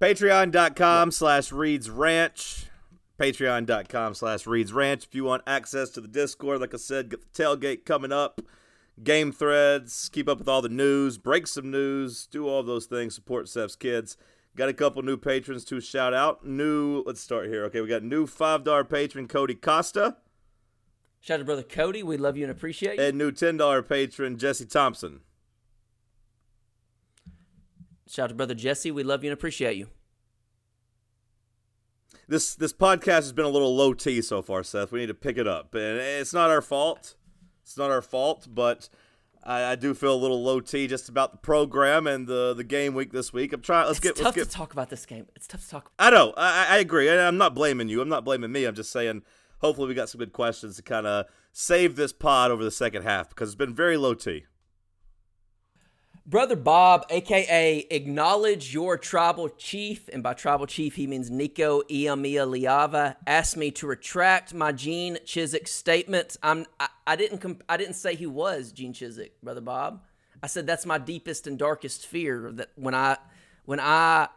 Patreon.com 0.00 1.10
slash 1.12 1.52
Reed's 1.52 1.90
Ranch. 1.90 2.66
Patreon.com 3.18 4.14
slash 4.14 4.46
Reed's 4.46 4.72
Ranch. 4.72 5.04
If 5.04 5.14
you 5.14 5.24
want 5.24 5.42
access 5.46 5.90
to 5.90 6.00
the 6.00 6.08
Discord, 6.08 6.60
like 6.60 6.74
I 6.74 6.76
said, 6.76 7.08
get 7.10 7.20
the 7.20 7.42
tailgate 7.42 7.84
coming 7.84 8.12
up, 8.12 8.40
game 9.02 9.32
threads, 9.32 10.08
keep 10.08 10.28
up 10.28 10.38
with 10.38 10.48
all 10.48 10.62
the 10.62 10.68
news, 10.68 11.18
break 11.18 11.46
some 11.46 11.70
news, 11.70 12.26
do 12.26 12.48
all 12.48 12.62
those 12.62 12.86
things, 12.86 13.14
support 13.14 13.48
Seth's 13.48 13.76
kids. 13.76 14.16
Got 14.56 14.68
a 14.68 14.74
couple 14.74 15.02
new 15.02 15.16
patrons 15.16 15.64
to 15.66 15.80
shout 15.80 16.14
out. 16.14 16.44
New, 16.44 17.02
let's 17.06 17.20
start 17.20 17.46
here. 17.46 17.64
Okay, 17.66 17.80
we 17.80 17.88
got 17.88 18.02
new 18.02 18.26
$5 18.26 18.88
patron 18.88 19.28
Cody 19.28 19.54
Costa. 19.54 20.16
Shout 21.20 21.36
out 21.36 21.38
to 21.38 21.44
brother 21.44 21.62
Cody. 21.62 22.02
We 22.02 22.16
love 22.16 22.36
you 22.36 22.44
and 22.44 22.50
appreciate 22.50 22.98
you. 22.98 23.04
And 23.04 23.18
new 23.18 23.30
$10 23.30 23.88
patron 23.88 24.38
Jesse 24.38 24.66
Thompson. 24.66 25.20
Shout 28.08 28.24
out 28.24 28.28
to 28.28 28.34
brother 28.34 28.54
Jesse. 28.54 28.90
We 28.90 29.02
love 29.02 29.24
you 29.24 29.30
and 29.30 29.34
appreciate 29.34 29.76
you. 29.76 29.88
This 32.26 32.54
this 32.54 32.74
podcast 32.74 33.06
has 33.06 33.32
been 33.32 33.46
a 33.46 33.50
little 33.50 33.74
low 33.74 33.94
T 33.94 34.20
so 34.20 34.42
far, 34.42 34.62
Seth. 34.62 34.92
We 34.92 35.00
need 35.00 35.06
to 35.06 35.14
pick 35.14 35.38
it 35.38 35.48
up, 35.48 35.74
and 35.74 35.98
it's 35.98 36.34
not 36.34 36.50
our 36.50 36.60
fault. 36.60 37.14
It's 37.62 37.76
not 37.78 37.90
our 37.90 38.02
fault, 38.02 38.46
but 38.50 38.90
I, 39.42 39.72
I 39.72 39.76
do 39.76 39.94
feel 39.94 40.14
a 40.14 40.16
little 40.16 40.42
low 40.42 40.60
T 40.60 40.86
just 40.86 41.08
about 41.08 41.32
the 41.32 41.38
program 41.38 42.06
and 42.06 42.26
the 42.26 42.52
the 42.54 42.64
game 42.64 42.94
week 42.94 43.12
this 43.12 43.32
week. 43.32 43.54
I'm 43.54 43.62
trying. 43.62 43.86
Let's 43.86 43.98
it's 43.98 44.06
get. 44.06 44.16
tough 44.16 44.24
let's 44.26 44.36
get, 44.36 44.44
to 44.44 44.50
talk 44.50 44.74
about 44.74 44.90
this 44.90 45.06
game. 45.06 45.26
It's 45.36 45.46
tough 45.46 45.64
to 45.64 45.70
talk. 45.70 45.90
About. 45.98 46.06
I 46.06 46.10
know. 46.10 46.34
I, 46.36 46.66
I 46.68 46.78
agree. 46.78 47.10
I'm 47.10 47.38
not 47.38 47.54
blaming 47.54 47.88
you. 47.88 48.02
I'm 48.02 48.10
not 48.10 48.26
blaming 48.26 48.52
me. 48.52 48.66
I'm 48.66 48.74
just 48.74 48.92
saying. 48.92 49.22
Hopefully, 49.60 49.88
we 49.88 49.94
got 49.94 50.08
some 50.08 50.18
good 50.18 50.32
questions 50.32 50.76
to 50.76 50.82
kind 50.82 51.06
of 51.06 51.26
save 51.52 51.96
this 51.96 52.12
pod 52.12 52.50
over 52.50 52.62
the 52.62 52.70
second 52.70 53.02
half 53.02 53.28
because 53.30 53.50
it's 53.50 53.56
been 53.56 53.74
very 53.74 53.96
low 53.96 54.14
T. 54.14 54.44
Brother 56.28 56.56
Bob, 56.56 57.06
aka 57.08 57.86
Acknowledge 57.90 58.74
Your 58.74 58.98
Tribal 58.98 59.48
Chief, 59.48 60.10
and 60.12 60.22
by 60.22 60.34
tribal 60.34 60.66
chief 60.66 60.94
he 60.94 61.06
means 61.06 61.30
Nico 61.30 61.80
Iamaleava, 61.90 63.16
asked 63.26 63.56
me 63.56 63.70
to 63.70 63.86
retract 63.86 64.52
my 64.52 64.70
Gene 64.70 65.16
Chizik 65.24 65.66
statement. 65.66 66.36
I'm 66.42 66.66
I, 66.78 66.88
I 67.06 67.16
didn't 67.16 67.38
comp- 67.38 67.64
I 67.66 67.78
didn't 67.78 67.94
say 67.94 68.14
he 68.14 68.26
was 68.26 68.72
Gene 68.72 68.92
Chizik, 68.92 69.30
Brother 69.42 69.62
Bob. 69.62 70.02
I 70.42 70.48
said 70.48 70.66
that's 70.66 70.84
my 70.84 70.98
deepest 70.98 71.46
and 71.46 71.58
darkest 71.58 72.06
fear 72.06 72.52
that 72.52 72.72
when 72.76 72.94
I 72.94 73.16
when 73.64 73.80
I 73.80 74.28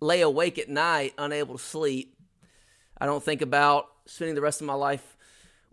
lay 0.00 0.22
awake 0.22 0.58
at 0.58 0.70
night 0.70 1.12
unable 1.18 1.58
to 1.58 1.62
sleep, 1.62 2.16
I 2.98 3.04
don't 3.04 3.22
think 3.22 3.42
about 3.42 3.88
spending 4.10 4.34
the 4.34 4.40
rest 4.40 4.60
of 4.60 4.66
my 4.66 4.74
life 4.74 5.16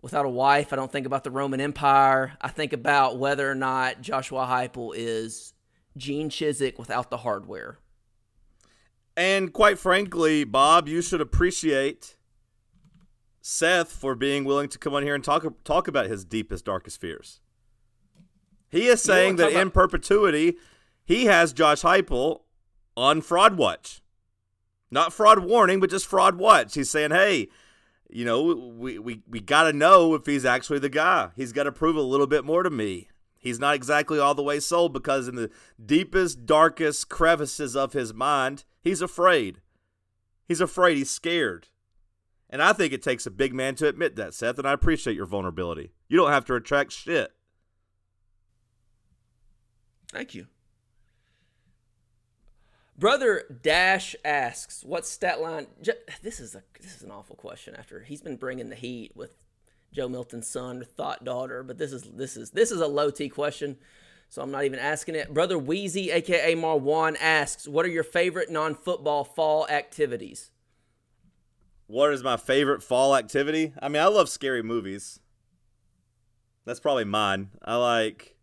without 0.00 0.24
a 0.24 0.30
wife. 0.30 0.72
I 0.72 0.76
don't 0.76 0.90
think 0.90 1.06
about 1.06 1.24
the 1.24 1.30
Roman 1.30 1.60
Empire. 1.60 2.34
I 2.40 2.48
think 2.48 2.72
about 2.72 3.18
whether 3.18 3.50
or 3.50 3.54
not 3.54 4.00
Joshua 4.00 4.46
Heupel 4.46 4.92
is 4.96 5.54
Gene 5.96 6.30
Chizik 6.30 6.78
without 6.78 7.10
the 7.10 7.18
hardware. 7.18 7.78
And 9.16 9.52
quite 9.52 9.78
frankly, 9.78 10.44
Bob, 10.44 10.86
you 10.86 11.02
should 11.02 11.20
appreciate 11.20 12.16
Seth 13.40 13.90
for 13.90 14.14
being 14.14 14.44
willing 14.44 14.68
to 14.68 14.78
come 14.78 14.94
on 14.94 15.02
here 15.02 15.16
and 15.16 15.24
talk 15.24 15.44
talk 15.64 15.88
about 15.88 16.06
his 16.06 16.24
deepest, 16.24 16.64
darkest 16.64 17.00
fears. 17.00 17.40
He 18.70 18.86
is 18.86 19.02
saying 19.02 19.36
that 19.36 19.52
in 19.52 19.70
perpetuity, 19.70 20.56
he 21.04 21.24
has 21.24 21.52
Josh 21.52 21.82
Heupel 21.82 22.42
on 22.96 23.20
fraud 23.20 23.56
watch. 23.56 24.02
Not 24.90 25.12
fraud 25.12 25.40
warning, 25.40 25.80
but 25.80 25.90
just 25.90 26.06
fraud 26.06 26.36
watch. 26.36 26.74
He's 26.74 26.90
saying, 26.90 27.10
hey, 27.10 27.48
you 28.08 28.24
know, 28.24 28.42
we, 28.42 28.98
we, 28.98 29.22
we 29.28 29.40
got 29.40 29.64
to 29.64 29.72
know 29.72 30.14
if 30.14 30.26
he's 30.26 30.44
actually 30.44 30.78
the 30.78 30.88
guy. 30.88 31.30
He's 31.36 31.52
got 31.52 31.64
to 31.64 31.72
prove 31.72 31.96
a 31.96 32.00
little 32.00 32.26
bit 32.26 32.44
more 32.44 32.62
to 32.62 32.70
me. 32.70 33.08
He's 33.38 33.60
not 33.60 33.74
exactly 33.74 34.18
all 34.18 34.34
the 34.34 34.42
way 34.42 34.60
sold 34.60 34.92
because 34.92 35.28
in 35.28 35.36
the 35.36 35.50
deepest, 35.84 36.44
darkest 36.46 37.08
crevices 37.08 37.76
of 37.76 37.92
his 37.92 38.12
mind, 38.12 38.64
he's 38.80 39.02
afraid. 39.02 39.60
He's 40.46 40.60
afraid. 40.60 40.96
He's 40.96 41.10
scared. 41.10 41.68
And 42.50 42.62
I 42.62 42.72
think 42.72 42.92
it 42.92 43.02
takes 43.02 43.26
a 43.26 43.30
big 43.30 43.54
man 43.54 43.74
to 43.76 43.86
admit 43.86 44.16
that, 44.16 44.34
Seth, 44.34 44.58
and 44.58 44.66
I 44.66 44.72
appreciate 44.72 45.14
your 45.14 45.26
vulnerability. 45.26 45.92
You 46.08 46.16
don't 46.16 46.32
have 46.32 46.46
to 46.46 46.54
retract 46.54 46.92
shit. 46.92 47.32
Thank 50.10 50.34
you. 50.34 50.46
Brother 52.98 53.44
Dash 53.62 54.16
asks, 54.24 54.82
"What 54.84 55.06
stat 55.06 55.40
line?" 55.40 55.68
This 56.22 56.40
is 56.40 56.56
a 56.56 56.64
this 56.80 56.96
is 56.96 57.02
an 57.02 57.12
awful 57.12 57.36
question. 57.36 57.76
After 57.76 58.00
he's 58.00 58.22
been 58.22 58.36
bringing 58.36 58.70
the 58.70 58.74
heat 58.74 59.12
with 59.14 59.44
Joe 59.92 60.08
Milton's 60.08 60.48
son 60.48 60.84
thought 60.96 61.24
daughter, 61.24 61.62
but 61.62 61.78
this 61.78 61.92
is 61.92 62.02
this 62.02 62.36
is 62.36 62.50
this 62.50 62.72
is 62.72 62.80
a 62.80 62.88
low 62.88 63.10
T 63.10 63.28
question, 63.28 63.78
so 64.28 64.42
I'm 64.42 64.50
not 64.50 64.64
even 64.64 64.80
asking 64.80 65.14
it. 65.14 65.32
Brother 65.32 65.56
Wheezy, 65.56 66.10
aka 66.10 66.56
Marwan, 66.56 67.16
asks, 67.20 67.68
"What 67.68 67.86
are 67.86 67.90
your 67.90 68.02
favorite 68.02 68.50
non-football 68.50 69.22
fall 69.22 69.68
activities?" 69.68 70.50
What 71.86 72.12
is 72.12 72.24
my 72.24 72.36
favorite 72.36 72.82
fall 72.82 73.16
activity? 73.16 73.74
I 73.80 73.88
mean, 73.88 74.02
I 74.02 74.08
love 74.08 74.28
scary 74.28 74.62
movies. 74.62 75.20
That's 76.64 76.80
probably 76.80 77.04
mine. 77.04 77.50
I 77.62 77.76
like 77.76 78.36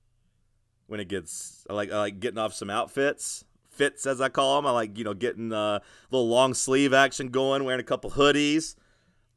when 0.88 1.02
it 1.02 1.10
gets 1.10 1.68
I 1.70 1.74
like 1.74 1.92
I 1.92 1.98
like 2.00 2.22
getting 2.22 2.40
off 2.40 2.54
some 2.54 2.70
outfits 2.70 3.44
fits 3.76 4.06
as 4.06 4.22
I 4.22 4.30
call 4.30 4.56
them. 4.56 4.66
I 4.66 4.72
like 4.72 4.98
you 4.98 5.04
know 5.04 5.14
getting 5.14 5.52
a 5.52 5.58
uh, 5.58 5.80
little 6.12 6.28
long 6.28 6.54
sleeve 6.54 6.94
action 6.94 7.30
going, 7.30 7.64
wearing 7.64 7.80
a 7.80 7.84
couple 7.84 8.12
hoodies. 8.12 8.76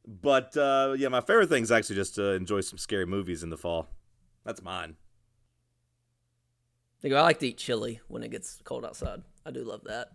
But 0.07 0.57
uh, 0.57 0.95
yeah, 0.97 1.09
my 1.09 1.21
favorite 1.21 1.49
thing 1.49 1.63
is 1.63 1.71
actually 1.71 1.97
just 1.97 2.15
to 2.15 2.31
enjoy 2.31 2.61
some 2.61 2.77
scary 2.77 3.05
movies 3.05 3.43
in 3.43 3.49
the 3.49 3.57
fall. 3.57 3.87
That's 4.43 4.61
mine. 4.61 4.95
I 7.03 7.07
like 7.07 7.39
to 7.39 7.47
eat 7.47 7.57
chili 7.57 8.01
when 8.07 8.23
it 8.23 8.31
gets 8.31 8.59
cold 8.63 8.85
outside. 8.85 9.21
I 9.45 9.51
do 9.51 9.63
love 9.63 9.81
that. 9.85 10.09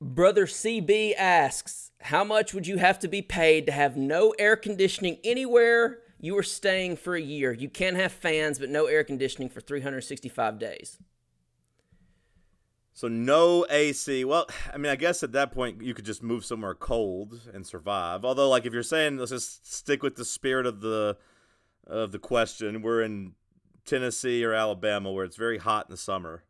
Brother 0.00 0.46
CB 0.46 1.14
asks, 1.16 1.90
How 2.00 2.24
much 2.24 2.52
would 2.54 2.66
you 2.66 2.78
have 2.78 2.98
to 3.00 3.08
be 3.08 3.22
paid 3.22 3.66
to 3.66 3.72
have 3.72 3.96
no 3.96 4.34
air 4.38 4.56
conditioning 4.56 5.18
anywhere 5.24 6.00
you 6.18 6.36
are 6.38 6.42
staying 6.42 6.96
for 6.96 7.14
a 7.14 7.20
year? 7.20 7.52
You 7.52 7.68
can 7.68 7.94
have 7.94 8.12
fans, 8.12 8.58
but 8.58 8.68
no 8.68 8.86
air 8.86 9.04
conditioning 9.04 9.48
for 9.48 9.60
365 9.60 10.58
days. 10.58 10.98
So 12.96 13.08
no 13.08 13.66
AC. 13.68 14.24
Well, 14.24 14.46
I 14.72 14.78
mean, 14.78 14.90
I 14.90 14.96
guess 14.96 15.22
at 15.22 15.32
that 15.32 15.52
point 15.52 15.82
you 15.82 15.94
could 15.94 16.06
just 16.06 16.22
move 16.22 16.44
somewhere 16.44 16.74
cold 16.74 17.40
and 17.52 17.64
survive. 17.64 18.24
Although, 18.24 18.48
like 18.48 18.64
if 18.66 18.72
you're 18.72 18.82
saying 18.82 19.18
let's 19.18 19.30
just 19.30 19.72
stick 19.72 20.02
with 20.02 20.16
the 20.16 20.24
spirit 20.24 20.66
of 20.66 20.80
the 20.80 21.16
of 21.86 22.10
the 22.10 22.18
question, 22.18 22.82
we're 22.82 23.02
in 23.02 23.34
Tennessee 23.84 24.42
or 24.42 24.54
Alabama 24.54 25.12
where 25.12 25.26
it's 25.26 25.36
very 25.36 25.58
hot 25.58 25.86
in 25.86 25.92
the 25.92 25.98
summer. 25.98 26.42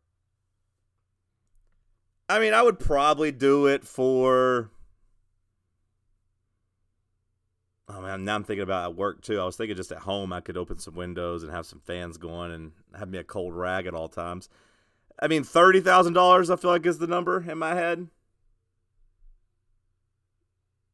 I 2.29 2.39
mean, 2.39 2.53
I 2.53 2.63
would 2.63 2.79
probably 2.79 3.31
do 3.31 3.67
it 3.67 3.83
for. 3.83 4.71
Oh 7.89 8.01
man, 8.01 8.23
now 8.23 8.35
I'm 8.35 8.43
thinking 8.45 8.63
about 8.63 8.89
at 8.91 8.97
work 8.97 9.21
too. 9.21 9.39
I 9.39 9.45
was 9.45 9.57
thinking 9.57 9.75
just 9.75 9.91
at 9.91 9.99
home 9.99 10.31
I 10.31 10.39
could 10.39 10.57
open 10.57 10.79
some 10.79 10.95
windows 10.95 11.43
and 11.43 11.51
have 11.51 11.65
some 11.65 11.81
fans 11.81 12.17
going 12.17 12.51
and 12.51 12.71
have 12.97 13.09
me 13.09 13.17
a 13.17 13.23
cold 13.25 13.53
rag 13.53 13.85
at 13.85 13.93
all 13.93 14.07
times. 14.07 14.47
I 15.19 15.27
mean, 15.27 15.43
thirty 15.43 15.79
thousand 15.79 16.13
dollars. 16.13 16.49
I 16.49 16.55
feel 16.55 16.71
like 16.71 16.85
is 16.85 16.99
the 16.99 17.07
number 17.07 17.43
in 17.49 17.57
my 17.57 17.73
head. 17.75 18.07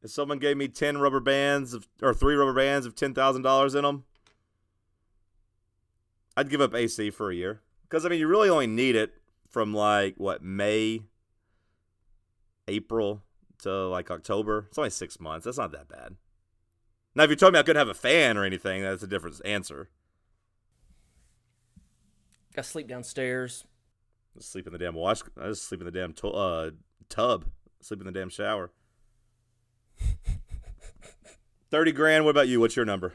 If 0.02 0.10
someone 0.10 0.38
gave 0.38 0.56
me 0.56 0.68
ten 0.68 0.98
rubber 0.98 1.20
bands 1.20 1.74
of, 1.74 1.88
or 2.02 2.14
three 2.14 2.34
rubber 2.34 2.54
bands 2.54 2.86
of 2.86 2.94
ten 2.94 3.14
thousand 3.14 3.42
dollars 3.42 3.74
in 3.74 3.82
them, 3.82 4.04
I'd 6.36 6.50
give 6.50 6.60
up 6.60 6.74
AC 6.74 7.10
for 7.10 7.30
a 7.30 7.34
year. 7.34 7.60
Because 7.82 8.04
I 8.04 8.08
mean, 8.08 8.20
you 8.20 8.26
really 8.26 8.48
only 8.48 8.66
need 8.66 8.96
it 8.96 9.14
from 9.48 9.74
like 9.74 10.14
what 10.16 10.42
May, 10.42 11.02
April 12.66 13.22
to 13.62 13.86
like 13.88 14.10
October. 14.10 14.66
It's 14.68 14.78
only 14.78 14.90
six 14.90 15.20
months. 15.20 15.44
That's 15.44 15.58
not 15.58 15.72
that 15.72 15.88
bad. 15.88 16.16
Now, 17.14 17.24
if 17.24 17.30
you 17.30 17.36
told 17.36 17.52
me 17.52 17.60
I 17.60 17.62
couldn't 17.62 17.78
have 17.78 17.88
a 17.88 17.94
fan 17.94 18.36
or 18.36 18.44
anything, 18.44 18.82
that's 18.82 19.02
a 19.02 19.06
different 19.06 19.40
answer. 19.44 19.88
Got 22.54 22.64
to 22.64 22.68
sleep 22.68 22.88
downstairs. 22.88 23.64
Just 24.36 24.50
sleep 24.52 24.66
in 24.66 24.72
the 24.72 24.78
damn 24.78 24.94
wash. 24.94 25.22
I 25.40 25.48
just 25.48 25.64
sleep 25.64 25.80
in 25.80 25.84
the 25.86 25.92
damn 25.92 26.12
to- 26.14 26.28
uh, 26.30 26.70
tub. 27.08 27.44
Sleep 27.80 28.00
in 28.00 28.06
the 28.06 28.12
damn 28.12 28.28
shower. 28.30 28.70
Thirty 31.70 31.92
grand. 31.92 32.24
What 32.24 32.30
about 32.30 32.48
you? 32.48 32.60
What's 32.60 32.76
your 32.76 32.84
number? 32.84 33.14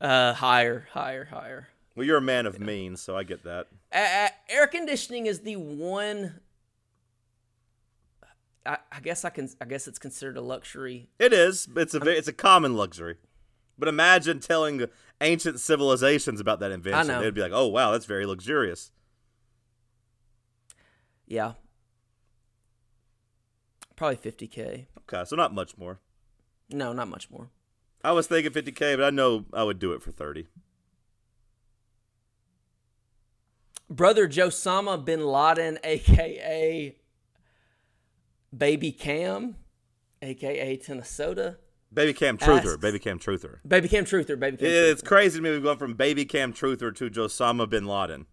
Uh, 0.00 0.32
higher, 0.34 0.88
higher, 0.92 1.26
higher. 1.26 1.68
Well, 1.94 2.06
you're 2.06 2.18
a 2.18 2.22
man 2.22 2.46
of 2.46 2.60
means, 2.60 3.00
so 3.00 3.16
I 3.16 3.22
get 3.24 3.42
that. 3.44 3.66
Uh, 3.92 4.28
air 4.48 4.66
conditioning 4.66 5.26
is 5.26 5.40
the 5.40 5.56
one. 5.56 6.40
I, 8.64 8.78
I 8.92 9.00
guess 9.00 9.24
I 9.24 9.30
can. 9.30 9.48
I 9.60 9.64
guess 9.64 9.88
it's 9.88 9.98
considered 9.98 10.36
a 10.36 10.40
luxury. 10.40 11.08
It 11.18 11.32
is. 11.32 11.68
It's 11.76 11.94
a 11.94 12.00
ve- 12.00 12.12
it's 12.12 12.28
a 12.28 12.32
common 12.32 12.74
luxury. 12.76 13.16
But 13.78 13.88
imagine 13.88 14.40
telling 14.40 14.84
ancient 15.20 15.58
civilizations 15.58 16.38
about 16.40 16.60
that 16.60 16.70
invention. 16.70 17.08
know. 17.08 17.20
They'd 17.22 17.34
be 17.34 17.40
like, 17.40 17.52
"Oh 17.54 17.66
wow, 17.66 17.92
that's 17.92 18.06
very 18.06 18.26
luxurious." 18.26 18.92
Yeah. 21.30 21.52
Probably 23.94 24.16
50k. 24.16 24.86
Okay, 24.98 25.24
so 25.24 25.36
not 25.36 25.54
much 25.54 25.78
more. 25.78 26.00
No, 26.70 26.92
not 26.92 27.08
much 27.08 27.30
more. 27.30 27.48
I 28.02 28.12
was 28.12 28.26
thinking 28.26 28.52
50k, 28.52 28.96
but 28.96 29.04
I 29.04 29.10
know 29.10 29.44
I 29.52 29.62
would 29.62 29.78
do 29.78 29.92
it 29.92 30.02
for 30.02 30.10
30. 30.10 30.48
Brother 33.88 34.28
Josama 34.28 35.02
bin 35.04 35.20
Laden, 35.24 35.78
aka 35.84 36.96
Baby 38.56 38.92
Cam, 38.92 39.56
aka 40.22 40.76
Tennesota. 40.76 41.58
Baby 41.92 42.12
Cam 42.12 42.38
Truther, 42.38 42.58
Asks- 42.58 42.76
Baby 42.78 42.98
Cam 43.00 43.18
Truther. 43.18 43.58
Baby 43.66 43.88
Cam 43.88 44.04
Truther, 44.04 44.38
Baby 44.38 44.56
Cam. 44.56 44.66
Yeah, 44.68 44.82
it's 44.82 45.02
crazy 45.02 45.38
to 45.38 45.42
me. 45.42 45.50
We've 45.50 45.62
gone 45.62 45.76
from 45.78 45.94
Baby 45.94 46.24
Cam 46.24 46.52
Truther 46.52 46.94
to 46.96 47.10
Josama 47.10 47.68
bin 47.68 47.84
Laden. 47.86 48.26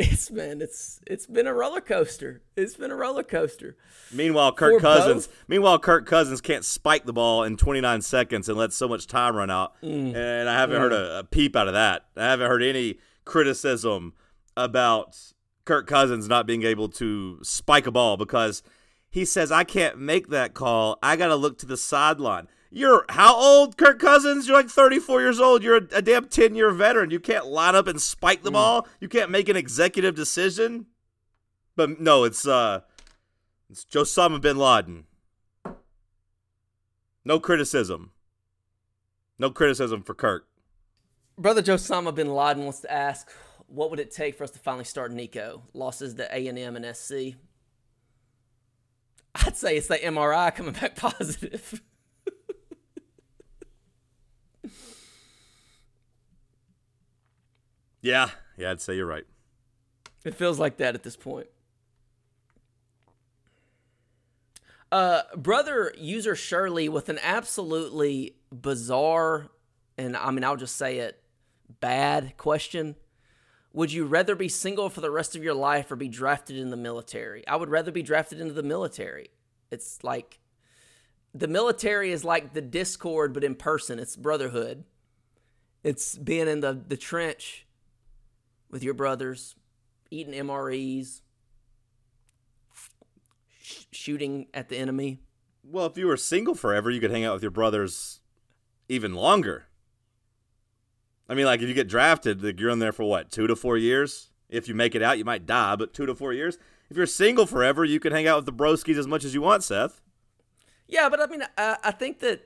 It's 0.00 0.30
man, 0.30 0.62
it's 0.62 1.00
it's 1.08 1.26
been 1.26 1.48
a 1.48 1.54
roller 1.54 1.80
coaster. 1.80 2.42
It's 2.56 2.76
been 2.76 2.92
a 2.92 2.96
roller 2.96 3.24
coaster. 3.24 3.76
Meanwhile, 4.12 4.52
Kirk 4.52 4.74
For 4.74 4.80
Cousins. 4.80 5.26
both? 5.26 5.44
Meanwhile, 5.48 5.80
Kirk 5.80 6.06
Cousins 6.06 6.40
can't 6.40 6.64
spike 6.64 7.04
the 7.04 7.12
ball 7.12 7.42
in 7.42 7.56
29 7.56 8.02
seconds 8.02 8.48
and 8.48 8.56
let 8.56 8.72
so 8.72 8.86
much 8.86 9.08
time 9.08 9.34
run 9.34 9.50
out. 9.50 9.74
Mm. 9.82 10.14
And 10.14 10.48
I 10.48 10.54
haven't 10.54 10.80
heard 10.80 10.92
a, 10.92 11.18
a 11.20 11.24
peep 11.24 11.56
out 11.56 11.66
of 11.66 11.74
that. 11.74 12.06
I 12.16 12.26
haven't 12.26 12.48
heard 12.48 12.62
any 12.62 12.98
criticism 13.24 14.14
about 14.56 15.16
Kirk 15.64 15.86
Cousins 15.86 16.28
not 16.28 16.46
being 16.46 16.62
able 16.62 16.88
to 16.90 17.40
spike 17.42 17.86
a 17.86 17.90
ball 17.90 18.16
because 18.16 18.62
he 19.10 19.24
says 19.24 19.50
I 19.50 19.64
can't 19.64 19.98
make 19.98 20.28
that 20.28 20.54
call. 20.54 20.98
I 21.02 21.16
got 21.16 21.28
to 21.28 21.36
look 21.36 21.58
to 21.58 21.66
the 21.66 21.76
sideline. 21.76 22.46
You're 22.70 23.06
how 23.08 23.34
old, 23.34 23.76
Kirk 23.78 23.98
Cousins? 23.98 24.46
You're 24.46 24.56
like 24.56 24.68
34 24.68 25.20
years 25.22 25.40
old. 25.40 25.62
You're 25.62 25.76
a, 25.78 25.86
a 25.94 26.02
damn 26.02 26.26
10 26.28 26.54
year 26.54 26.70
veteran. 26.70 27.10
You 27.10 27.18
can't 27.20 27.46
line 27.46 27.74
up 27.74 27.86
and 27.86 28.00
spike 28.00 28.40
Mm. 28.40 28.44
the 28.44 28.50
ball. 28.50 28.86
You 29.00 29.08
can't 29.08 29.30
make 29.30 29.48
an 29.48 29.56
executive 29.56 30.14
decision. 30.14 30.86
But 31.76 32.00
no, 32.00 32.24
it's 32.24 32.46
uh, 32.46 32.80
it's 33.70 33.84
Josama 33.84 34.40
bin 34.40 34.56
Laden. 34.58 35.04
No 37.24 37.38
criticism. 37.40 38.12
No 39.38 39.50
criticism 39.50 40.02
for 40.02 40.14
Kirk. 40.14 40.46
Brother 41.38 41.62
Josama 41.62 42.14
bin 42.14 42.34
Laden 42.34 42.64
wants 42.64 42.80
to 42.80 42.92
ask, 42.92 43.30
what 43.68 43.90
would 43.90 44.00
it 44.00 44.10
take 44.10 44.36
for 44.36 44.44
us 44.44 44.50
to 44.50 44.58
finally 44.58 44.84
start 44.84 45.12
Nico? 45.12 45.62
Losses 45.72 46.14
to 46.14 46.34
A 46.36 46.46
and 46.48 46.58
M 46.58 46.74
and 46.76 46.96
SC. 46.96 47.36
I'd 49.34 49.56
say 49.56 49.76
it's 49.76 49.86
the 49.86 49.96
MRI 49.98 50.54
coming 50.54 50.72
back 50.72 50.96
positive. 50.96 51.80
Yeah, 58.00 58.30
yeah, 58.56 58.70
I'd 58.70 58.80
say 58.80 58.96
you're 58.96 59.06
right. 59.06 59.24
It 60.24 60.34
feels 60.34 60.58
like 60.58 60.76
that 60.78 60.94
at 60.94 61.02
this 61.02 61.16
point. 61.16 61.48
Uh, 64.90 65.22
brother 65.36 65.92
user 65.98 66.34
Shirley 66.34 66.88
with 66.88 67.08
an 67.08 67.18
absolutely 67.22 68.36
bizarre, 68.50 69.48
and 69.98 70.16
I 70.16 70.30
mean, 70.30 70.44
I'll 70.44 70.56
just 70.56 70.76
say 70.76 70.98
it, 70.98 71.22
bad 71.80 72.36
question. 72.36 72.96
Would 73.74 73.92
you 73.92 74.06
rather 74.06 74.34
be 74.34 74.48
single 74.48 74.88
for 74.88 75.02
the 75.02 75.10
rest 75.10 75.36
of 75.36 75.44
your 75.44 75.54
life 75.54 75.92
or 75.92 75.96
be 75.96 76.08
drafted 76.08 76.56
in 76.56 76.70
the 76.70 76.76
military? 76.76 77.46
I 77.46 77.56
would 77.56 77.68
rather 77.68 77.92
be 77.92 78.02
drafted 78.02 78.40
into 78.40 78.54
the 78.54 78.62
military. 78.62 79.28
It's 79.70 80.02
like 80.02 80.40
the 81.34 81.48
military 81.48 82.10
is 82.10 82.24
like 82.24 82.54
the 82.54 82.62
Discord, 82.62 83.34
but 83.34 83.44
in 83.44 83.54
person. 83.54 83.98
It's 83.98 84.16
brotherhood. 84.16 84.84
It's 85.84 86.16
being 86.16 86.48
in 86.48 86.60
the, 86.60 86.72
the 86.72 86.96
trench 86.96 87.66
with 88.70 88.82
your 88.82 88.94
brothers, 88.94 89.56
eating 90.10 90.34
MREs, 90.34 91.22
sh- 93.62 93.84
shooting 93.90 94.46
at 94.52 94.68
the 94.68 94.76
enemy. 94.76 95.20
Well, 95.62 95.86
if 95.86 95.98
you 95.98 96.06
were 96.06 96.16
single 96.16 96.54
forever, 96.54 96.90
you 96.90 97.00
could 97.00 97.10
hang 97.10 97.24
out 97.24 97.34
with 97.34 97.42
your 97.42 97.50
brothers 97.50 98.20
even 98.88 99.14
longer. 99.14 99.66
I 101.28 101.34
mean, 101.34 101.44
like 101.44 101.60
if 101.60 101.68
you 101.68 101.74
get 101.74 101.88
drafted, 101.88 102.42
like 102.42 102.58
you're 102.58 102.70
in 102.70 102.78
there 102.78 102.92
for 102.92 103.04
what, 103.04 103.30
two 103.30 103.46
to 103.46 103.54
four 103.54 103.76
years? 103.76 104.30
If 104.48 104.66
you 104.66 104.74
make 104.74 104.94
it 104.94 105.02
out, 105.02 105.18
you 105.18 105.24
might 105.24 105.44
die, 105.44 105.76
but 105.76 105.92
two 105.92 106.06
to 106.06 106.14
four 106.14 106.32
years. 106.32 106.56
If 106.90 106.96
you're 106.96 107.04
single 107.04 107.44
forever, 107.46 107.84
you 107.84 108.00
can 108.00 108.12
hang 108.12 108.26
out 108.26 108.36
with 108.36 108.46
the 108.46 108.52
broskies 108.52 108.96
as 108.96 109.06
much 109.06 109.24
as 109.24 109.34
you 109.34 109.42
want, 109.42 109.62
Seth. 109.62 110.00
Yeah, 110.86 111.10
but 111.10 111.20
I 111.20 111.26
mean, 111.26 111.44
I, 111.58 111.76
I 111.84 111.90
think 111.90 112.20
that 112.20 112.40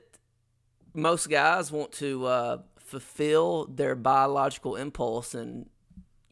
most 0.93 1.29
guys 1.29 1.71
want 1.71 1.93
to 1.93 2.25
uh, 2.25 2.57
fulfill 2.77 3.67
their 3.67 3.95
biological 3.95 4.75
impulse 4.75 5.33
and, 5.33 5.69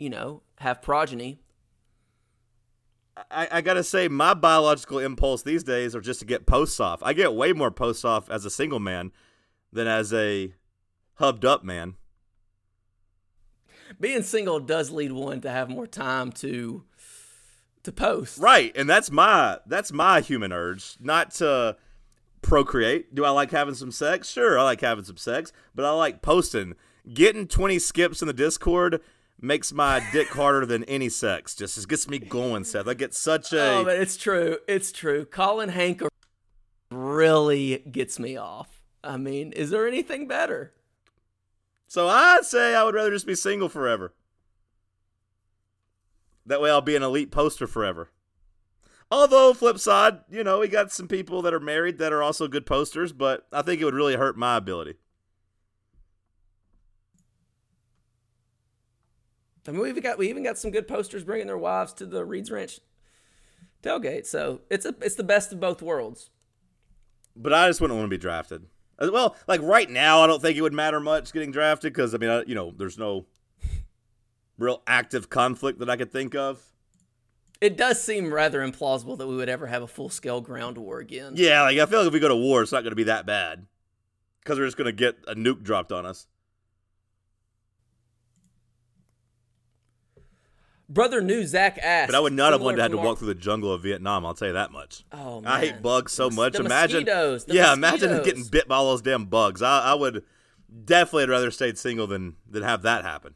you 0.02 0.10
know, 0.10 0.42
have 0.58 0.82
progeny. 0.82 1.40
I, 3.30 3.48
I 3.52 3.62
gotta 3.62 3.84
say, 3.84 4.08
my 4.08 4.34
biological 4.34 4.98
impulse 4.98 5.44
these 5.44 5.64
days 5.64 5.96
are 5.96 6.02
just 6.02 6.22
to 6.22 6.26
get 6.26 6.48
posts 6.48 6.80
off. 6.80 7.04
I 7.04 7.14
get 7.14 7.36
way 7.36 7.54
more 7.54 7.70
posts 7.70 8.04
off 8.04 8.28
as 8.28 8.44
a 8.44 8.50
single 8.50 8.80
man 8.80 9.12
than 9.72 9.86
as 9.86 10.12
a 10.12 10.56
hubbed 11.16 11.46
up 11.46 11.64
man. 11.64 11.96
Being 14.00 14.24
single 14.24 14.60
does 14.60 14.90
lead 14.90 15.12
one 15.12 15.40
to 15.42 15.52
have 15.52 15.70
more 15.70 15.86
time 15.86 16.32
to 16.34 16.84
to 17.84 17.92
post. 17.92 18.40
Right, 18.40 18.76
and 18.76 18.90
that's 18.90 19.12
my 19.12 19.60
that's 19.68 19.92
my 19.92 20.22
human 20.22 20.52
urge, 20.52 20.96
not 21.00 21.30
to 21.36 21.78
procreate. 22.42 23.14
Do 23.14 23.24
I 23.24 23.30
like 23.30 23.52
having 23.52 23.76
some 23.76 23.92
sex? 23.92 24.32
Sure, 24.32 24.58
I 24.58 24.64
like 24.64 24.82
having 24.82 25.04
some 25.04 25.18
sex, 25.18 25.54
but 25.76 25.86
I 25.86 25.92
like 25.92 26.24
posting. 26.24 26.74
Getting 27.14 27.48
20 27.48 27.78
skips 27.80 28.22
in 28.22 28.28
the 28.28 28.34
Discord 28.34 29.02
makes 29.42 29.74
my 29.74 30.06
dick 30.12 30.28
harder 30.30 30.66
than 30.66 30.84
any 30.86 31.10
sex. 31.10 31.56
Just 31.56 31.78
it 31.78 31.88
gets 31.88 32.08
me 32.08 32.20
going, 32.20 32.64
Seth. 32.64 32.88
I 32.88 32.94
get 32.94 33.14
such 33.14 33.52
a 33.54 33.72
Oh, 33.72 33.84
but 33.84 34.00
it's 34.00 34.16
true. 34.16 34.60
It's 34.68 34.92
true. 34.92 35.26
Colin 35.26 35.70
Hank 35.70 36.04
really 36.90 37.80
gets 37.92 38.20
me 38.20 38.38
off. 38.38 38.82
I 39.04 39.18
mean, 39.18 39.52
is 39.54 39.72
there 39.72 39.88
anything 39.88 40.28
better? 40.28 40.74
So 41.88 42.08
I'd 42.08 42.46
say 42.46 42.76
I 42.76 42.84
would 42.84 42.96
rather 42.96 43.12
just 43.12 43.26
be 43.26 43.36
single 43.36 43.68
forever. 43.68 44.14
That 46.46 46.62
way 46.62 46.70
I'll 46.70 46.82
be 46.82 46.96
an 46.96 47.04
elite 47.04 47.32
poster 47.32 47.68
forever. 47.68 48.10
Although, 49.10 49.54
flip 49.54 49.78
side, 49.78 50.20
you 50.30 50.42
know, 50.44 50.60
we 50.60 50.70
got 50.70 50.92
some 50.92 51.10
people 51.10 51.42
that 51.42 51.54
are 51.54 51.60
married 51.60 51.98
that 51.98 52.14
are 52.14 52.24
also 52.24 52.48
good 52.48 52.66
posters, 52.66 53.12
but 53.12 53.46
I 53.52 53.62
think 53.62 53.82
it 53.82 53.86
would 53.86 53.94
really 53.94 54.16
hurt 54.16 54.38
my 54.38 54.56
ability. 54.56 54.96
I 59.68 59.72
mean, 59.72 59.82
we 59.82 59.90
even 59.90 60.04
got 60.04 60.18
we 60.18 60.30
even 60.30 60.44
got 60.44 60.58
some 60.58 60.72
good 60.72 60.88
posters 60.88 61.24
bringing 61.24 61.48
their 61.48 61.58
wives 61.58 61.94
to 61.94 62.06
the 62.06 62.26
Reeds 62.26 62.50
Ranch 62.52 62.80
tailgate. 63.84 64.26
So 64.26 64.62
it's 64.70 64.86
a 64.86 64.96
it's 65.02 65.16
the 65.16 65.24
best 65.24 65.52
of 65.52 65.60
both 65.60 65.82
worlds. 65.82 66.30
But 67.36 67.54
I 67.54 67.68
just 67.68 67.80
wouldn't 67.80 67.98
want 67.98 68.10
to 68.10 68.16
be 68.16 68.22
drafted. 68.22 68.66
Well, 69.00 69.36
like 69.48 69.62
right 69.62 69.90
now, 69.90 70.22
I 70.22 70.28
don't 70.28 70.42
think 70.42 70.58
it 70.58 70.62
would 70.62 70.74
matter 70.74 71.00
much 71.00 71.34
getting 71.34 71.52
drafted 71.52 71.94
because 71.94 72.14
I 72.14 72.18
mean, 72.18 72.30
I, 72.30 72.44
you 72.44 72.56
know, 72.56 72.74
there's 72.76 72.98
no 72.98 73.26
real 74.58 74.82
active 74.86 75.30
conflict 75.30 75.80
that 75.80 75.90
I 75.90 75.98
could 75.98 76.12
think 76.12 76.36
of. 76.36 76.62
It 77.60 77.78
does 77.78 78.02
seem 78.02 78.34
rather 78.34 78.60
implausible 78.62 79.18
that 79.20 79.28
we 79.28 79.36
would 79.36 79.50
ever 79.50 79.68
have 79.68 79.84
a 79.84 79.88
full 79.88 80.10
scale 80.10 80.42
ground 80.42 80.78
war 80.78 81.00
again. 81.00 81.34
Yeah, 81.36 81.62
like 81.62 81.78
I 81.78 81.86
feel 81.86 82.00
like 82.00 82.08
if 82.08 82.14
we 82.14 82.20
go 82.20 82.28
to 82.28 82.36
war, 82.36 82.64
it's 82.64 82.72
not 82.72 82.82
going 82.82 82.92
to 82.92 82.96
be 82.96 83.04
that 83.04 83.26
bad 83.26 83.68
because 84.44 84.58
we're 84.58 84.66
just 84.66 84.78
going 84.78 84.86
to 84.86 84.92
get 84.92 85.18
a 85.28 85.36
nuke 85.36 85.62
dropped 85.62 85.92
on 85.92 86.06
us. 86.06 86.28
Brother 90.94 91.22
New 91.22 91.46
Zach 91.46 91.80
asked. 91.82 92.10
But 92.12 92.18
I 92.18 92.20
would 92.20 92.34
not 92.34 92.52
have 92.52 92.62
wanted 92.62 92.78
to 92.78 92.82
have 92.84 92.92
to 92.92 92.98
walk 92.98 93.20
through 93.20 93.30
the 93.30 93.36
jungle 93.36 93.72
of 93.72 93.82
Vietnam. 93.82 94.26
I'll 94.26 94.34
tell 94.34 94.50
you 94.50 94.56
that 94.56 94.72
much. 94.72 95.06
Oh 95.14 95.40
man, 95.40 95.52
I 95.52 95.60
hate 95.60 95.82
bugs 95.82 96.12
so 96.12 96.30
much. 96.30 96.54
the 96.54 96.66
imagine, 96.66 97.06
mosquitoes, 97.06 97.46
the 97.46 97.54
yeah, 97.54 97.72
imagine 97.72 98.22
getting 98.24 98.44
bit 98.44 98.68
by 98.68 98.76
all 98.76 98.90
those 98.90 99.02
damn 99.02 99.26
bugs. 99.26 99.62
I, 99.62 99.92
I 99.92 99.94
would 99.94 100.26
definitely 100.84 101.28
rather 101.28 101.50
stayed 101.50 101.78
single 101.78 102.08
than 102.08 102.36
than 102.50 102.64
have 102.64 102.82
that 102.82 103.06
happen. 103.06 103.36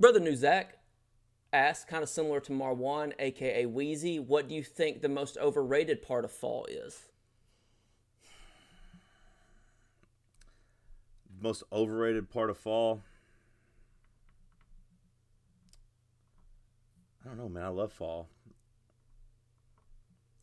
Brother 0.00 0.18
New 0.18 0.34
Zach 0.34 0.78
asked, 1.52 1.86
kind 1.86 2.02
of 2.02 2.08
similar 2.08 2.40
to 2.40 2.50
Marwan, 2.52 3.12
aka 3.20 3.66
Wheezy, 3.66 4.18
what 4.18 4.48
do 4.48 4.56
you 4.56 4.64
think 4.64 5.00
the 5.00 5.08
most 5.08 5.38
overrated 5.38 6.02
part 6.02 6.24
of 6.24 6.32
fall 6.32 6.66
is? 6.68 7.04
Most 11.40 11.62
overrated 11.72 12.30
part 12.30 12.50
of 12.50 12.58
fall. 12.58 13.02
I 17.24 17.28
don't 17.28 17.33
know, 17.44 17.48
man. 17.54 17.64
I 17.64 17.68
love 17.68 17.92
fall. 17.92 18.28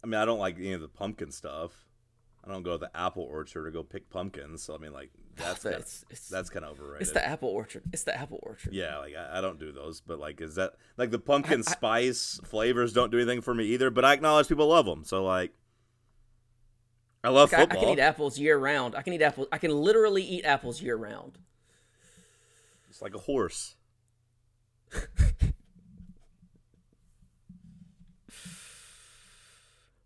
I 0.04 0.08
mean, 0.08 0.16
I 0.20 0.26
don't 0.26 0.40
like 0.40 0.58
any 0.58 0.74
of 0.74 0.82
the 0.82 0.88
pumpkin 0.88 1.32
stuff. 1.32 1.72
I 2.44 2.52
don't 2.52 2.64
go 2.64 2.72
to 2.72 2.78
the 2.80 2.98
apple 2.98 3.22
orchard 3.24 3.66
to 3.66 3.72
go 3.72 3.84
pick 3.84 4.10
pumpkins. 4.10 4.64
So 4.64 4.74
I 4.74 4.80
mean, 4.80 4.94
like 4.94 5.12
that's 5.36 5.62
kinda, 5.64 5.78
It's- 5.78 6.04
it's- 6.10 6.28
that's 6.28 6.50
kind 6.50 6.66
of 6.66 6.72
overrated. 6.72 7.02
It's 7.04 7.12
the 7.12 7.24
apple 7.26 7.50
orchard. 7.50 7.84
It's 7.94 8.04
the 8.04 8.18
apple 8.18 8.40
orchard. 8.42 8.74
Yeah, 8.74 8.98
like 8.98 9.14
I, 9.16 9.38
I 9.38 9.42
don't 9.42 9.60
do 9.60 9.72
those, 9.72 10.02
but 10.02 10.20
like, 10.20 10.42
is 10.42 10.56
that 10.56 10.74
like 10.98 11.12
the 11.12 11.20
pumpkin 11.20 11.62
spice 11.64 12.40
flavors 12.46 12.94
don't 12.94 13.12
do 13.12 13.18
anything 13.18 13.42
for 13.42 13.54
me 13.54 13.66
either? 13.66 13.92
But 13.92 14.06
I 14.06 14.14
acknowledge 14.14 14.48
people 14.48 14.68
love 14.68 14.86
them, 14.88 15.04
so 15.04 15.24
like, 15.24 15.52
I 17.24 17.30
love 17.30 17.52
Like, 17.52 17.72
I, 17.72 17.78
I 17.78 17.80
can 17.80 17.90
eat 17.90 18.00
apples 18.00 18.40
year 18.40 18.58
round. 18.58 18.96
I 18.96 19.04
can 19.04 19.14
eat 19.14 19.22
apples. 19.22 19.48
I 19.52 19.60
can 19.60 19.70
literally 19.72 20.24
eat 20.24 20.44
apples 20.44 20.82
year 20.82 20.96
round. 20.96 21.38
It's 22.90 23.04
like 23.04 23.14
a 23.14 23.20
horse. 23.20 23.76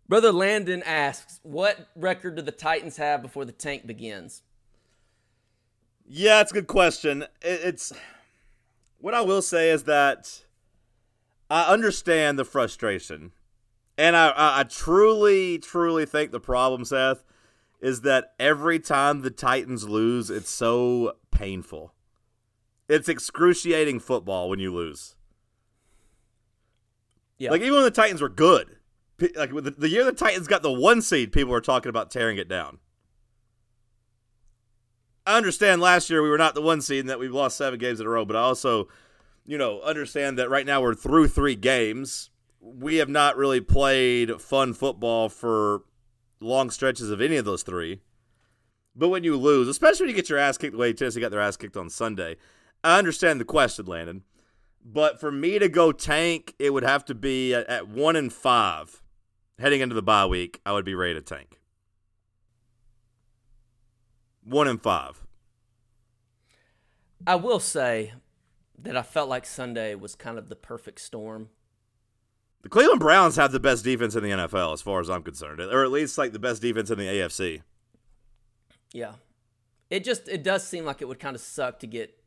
Brother 0.08 0.32
Landon 0.32 0.82
asks, 0.84 1.40
what 1.42 1.88
record 1.96 2.36
do 2.36 2.42
the 2.42 2.52
Titans 2.52 2.96
have 2.96 3.22
before 3.22 3.44
the 3.44 3.52
tank 3.52 3.86
begins? 3.86 4.42
Yeah, 6.06 6.40
it's 6.40 6.52
a 6.52 6.54
good 6.54 6.68
question. 6.68 7.24
It's 7.42 7.92
what 8.98 9.14
I 9.14 9.20
will 9.20 9.42
say 9.42 9.70
is 9.70 9.84
that 9.84 10.44
I 11.50 11.64
understand 11.72 12.38
the 12.38 12.44
frustration, 12.44 13.32
and 13.98 14.16
I, 14.16 14.28
I, 14.28 14.60
I 14.60 14.62
truly, 14.62 15.58
truly 15.58 16.06
think 16.06 16.30
the 16.30 16.40
problem, 16.40 16.84
Seth, 16.84 17.24
is 17.80 18.02
that 18.02 18.34
every 18.38 18.78
time 18.78 19.22
the 19.22 19.30
Titans 19.30 19.88
lose, 19.88 20.30
it's 20.30 20.50
so 20.50 21.16
painful. 21.32 21.92
It's 22.88 23.08
excruciating 23.08 23.98
football 23.98 24.48
when 24.48 24.60
you 24.60 24.72
lose. 24.72 25.16
Yeah. 27.38 27.50
Like 27.50 27.62
even 27.62 27.74
when 27.74 27.82
the 27.82 27.90
Titans 27.90 28.22
were 28.22 28.28
good, 28.28 28.75
like 29.36 29.50
the, 29.50 29.74
the 29.76 29.88
year 29.88 30.04
the 30.04 30.12
Titans 30.12 30.46
got 30.46 30.62
the 30.62 30.72
one 30.72 31.02
seed, 31.02 31.32
people 31.32 31.52
were 31.52 31.60
talking 31.60 31.90
about 31.90 32.10
tearing 32.10 32.38
it 32.38 32.48
down. 32.48 32.78
I 35.26 35.36
understand 35.36 35.80
last 35.80 36.08
year 36.08 36.22
we 36.22 36.28
were 36.28 36.38
not 36.38 36.54
the 36.54 36.62
one 36.62 36.80
seed 36.80 37.00
and 37.00 37.08
that 37.08 37.18
we 37.18 37.28
lost 37.28 37.56
seven 37.56 37.78
games 37.78 37.98
in 37.98 38.06
a 38.06 38.10
row, 38.10 38.24
but 38.24 38.36
I 38.36 38.40
also, 38.40 38.88
you 39.44 39.58
know, 39.58 39.80
understand 39.80 40.38
that 40.38 40.50
right 40.50 40.66
now 40.66 40.80
we're 40.80 40.94
through 40.94 41.28
three 41.28 41.56
games. 41.56 42.30
We 42.60 42.96
have 42.96 43.08
not 43.08 43.36
really 43.36 43.60
played 43.60 44.40
fun 44.40 44.72
football 44.72 45.28
for 45.28 45.82
long 46.40 46.70
stretches 46.70 47.10
of 47.10 47.20
any 47.20 47.36
of 47.36 47.44
those 47.44 47.62
three. 47.64 48.02
But 48.94 49.08
when 49.08 49.24
you 49.24 49.36
lose, 49.36 49.68
especially 49.68 50.04
when 50.04 50.10
you 50.10 50.16
get 50.16 50.30
your 50.30 50.38
ass 50.38 50.58
kicked 50.58 50.72
the 50.72 50.78
way 50.78 50.92
Tennessee 50.92 51.20
got 51.20 51.30
their 51.30 51.40
ass 51.40 51.56
kicked 51.56 51.76
on 51.76 51.90
Sunday, 51.90 52.36
I 52.84 52.98
understand 52.98 53.40
the 53.40 53.44
question, 53.44 53.86
Landon. 53.86 54.22
But 54.84 55.18
for 55.18 55.32
me 55.32 55.58
to 55.58 55.68
go 55.68 55.90
tank, 55.90 56.54
it 56.58 56.72
would 56.72 56.84
have 56.84 57.04
to 57.06 57.14
be 57.14 57.52
at, 57.52 57.88
one 57.88 58.14
and 58.14 58.32
five 58.32 59.02
heading 59.58 59.80
into 59.80 59.94
the 59.94 60.02
bye 60.02 60.26
week. 60.26 60.60
I 60.64 60.72
would 60.72 60.84
be 60.84 60.94
ready 60.94 61.14
to 61.14 61.22
tank. 61.22 61.60
One 64.44 64.68
and 64.68 64.80
five. 64.80 65.22
I 67.26 67.34
will 67.34 67.60
say 67.60 68.12
that 68.78 68.96
I 68.96 69.02
felt 69.02 69.28
like 69.28 69.46
Sunday 69.46 69.94
was 69.94 70.14
kind 70.14 70.38
of 70.38 70.48
the 70.48 70.56
perfect 70.56 71.00
storm. 71.00 71.48
The 72.62 72.68
Cleveland 72.68 73.00
Browns 73.00 73.36
have 73.36 73.52
the 73.52 73.60
best 73.60 73.84
defense 73.84 74.14
in 74.16 74.22
the 74.22 74.30
NFL, 74.30 74.72
as 74.72 74.82
far 74.82 75.00
as 75.00 75.08
I'm 75.08 75.22
concerned, 75.22 75.60
or 75.60 75.84
at 75.84 75.90
least 75.90 76.18
like 76.18 76.32
the 76.32 76.38
best 76.38 76.62
defense 76.62 76.90
in 76.90 76.98
the 76.98 77.06
AFC. 77.06 77.62
Yeah. 78.92 79.12
It 79.88 80.04
just 80.04 80.28
it 80.28 80.42
does 80.42 80.66
seem 80.66 80.84
like 80.84 81.00
it 81.00 81.06
would 81.06 81.20
kind 81.20 81.36
of 81.36 81.40
suck 81.40 81.78
to 81.80 81.86
get 81.86 82.18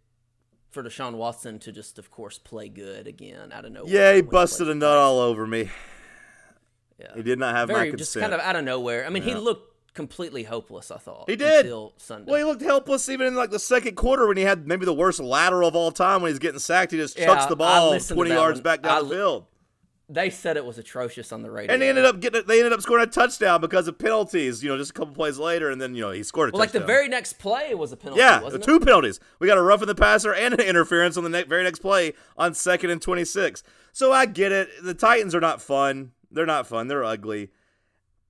for 0.69 0.83
Deshaun 0.83 1.15
Watson 1.15 1.59
to 1.59 1.71
just 1.71 1.99
of 1.99 2.09
course 2.09 2.37
play 2.37 2.69
good 2.69 3.07
again 3.07 3.51
out 3.51 3.65
of 3.65 3.73
nowhere. 3.73 3.91
Yeah, 3.91 4.15
he 4.15 4.21
busted 4.21 4.69
a 4.69 4.75
nut 4.75 4.97
all 4.97 5.19
over 5.19 5.45
me. 5.45 5.69
Yeah. 6.99 7.07
He 7.15 7.23
did 7.23 7.39
not 7.39 7.55
have 7.55 7.69
my 7.69 7.75
Very 7.75 7.89
consent. 7.91 7.99
just 7.99 8.19
kind 8.19 8.33
of 8.33 8.39
out 8.41 8.55
of 8.55 8.63
nowhere. 8.65 9.05
I 9.05 9.09
mean, 9.09 9.23
he 9.23 9.33
looked 9.35 9.93
completely 9.93 10.43
hopeless, 10.43 10.91
I 10.91 10.97
thought. 10.97 11.29
He 11.29 11.35
did. 11.35 11.65
until 11.65 11.93
Sunday. 11.97 12.31
Well, 12.31 12.39
he 12.39 12.43
looked 12.45 12.62
helpless 12.62 13.09
even 13.09 13.27
in 13.27 13.35
like 13.35 13.49
the 13.51 13.59
second 13.59 13.95
quarter 13.95 14.27
when 14.27 14.38
he 14.38 14.43
had 14.43 14.67
maybe 14.67 14.85
the 14.85 14.93
worst 14.93 15.19
lateral 15.19 15.67
of 15.67 15.75
all 15.75 15.91
time 15.91 16.21
when 16.21 16.31
he's 16.31 16.39
getting 16.39 16.59
sacked. 16.59 16.91
He 16.91 16.97
just 16.97 17.17
Yeah, 17.17 17.25
chucks 17.27 17.45
the 17.47 17.55
ball 17.55 17.97
20 17.99 18.29
yards 18.31 18.57
one. 18.59 18.63
back 18.63 18.81
down 18.83 18.91
I 18.97 18.99
the 18.99 19.03
li- 19.05 19.15
field. 19.15 19.45
they 20.09 20.29
said 20.29 20.57
it 20.57 20.65
was 20.65 20.77
atrocious 20.77 21.31
on 21.31 21.41
the 21.41 21.51
radio. 21.51 21.73
And 21.73 21.81
they 21.81 21.89
ended 21.89 22.05
up 22.05 22.19
getting 22.19 22.43
they 22.47 22.57
ended 22.59 22.73
up 22.73 22.81
scoring 22.81 23.03
a 23.03 23.07
touchdown 23.07 23.62
because 23.62 23.88
of 23.88 23.97
penalties, 23.97 24.63
you 24.63 24.69
know, 24.69 24.77
just 24.77 24.91
a 24.91 24.93
couple 24.93 25.13
plays 25.13 25.38
later 25.38 25.69
and 25.69 25.79
then, 25.81 25.95
you 25.95 26.01
know, 26.01 26.12
he 26.12 26.23
scored 26.23 26.49
a 26.49 26.51
well, 26.51 26.59
like 26.59 26.71
the 26.71 26.79
very 26.79 27.07
next 27.07 27.33
play 27.33 27.73
was 27.75 27.91
a 27.91 27.97
penalty. 27.97 28.21
Yeah, 28.21 28.39
two 28.62 28.75
it? 28.75 28.83
penalties. 28.85 29.19
We 29.39 29.47
got 29.47 29.57
a 29.57 29.62
rough 29.62 29.81
in 29.81 29.88
the 29.88 29.95
passer 29.95 30.33
and 30.33 30.53
an 30.53 30.62
interference 30.62 31.15
on 31.17 31.23
the 31.23 31.29
ne- 31.29 31.43
very 31.43 31.63
next 31.63 31.79
play 31.79 32.13
on 32.38 32.53
second 32.53 32.89
and 32.91 33.01
26. 33.01 33.63
So 33.91 34.12
I 34.12 34.25
get 34.27 34.51
it. 34.51 34.69
The 34.83 34.93
Titans 34.93 35.33
are 35.35 35.41
not 35.41 35.62
fun. 35.62 36.12
They're 36.31 36.45
not 36.45 36.67
fun. 36.67 36.87
They're 36.87 37.03
ugly. 37.03 37.49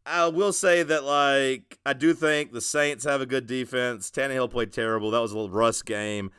I 0.06 0.28
will 0.28 0.54
say 0.54 0.82
that, 0.84 1.04
like, 1.04 1.78
I 1.86 1.94
do 1.94 2.14
think 2.14 2.52
the 2.52 2.62
Saints 2.62 3.04
have 3.06 3.22
a 3.22 3.26
good 3.26 3.46
defense. 3.46 4.10
Tannehill 4.10 4.50
played 4.50 4.74
terrible. 4.74 5.12
That 5.12 5.22
was 5.22 5.32
a 5.32 5.36
little 5.36 5.52
rust 5.52 5.86
game. 5.86 6.32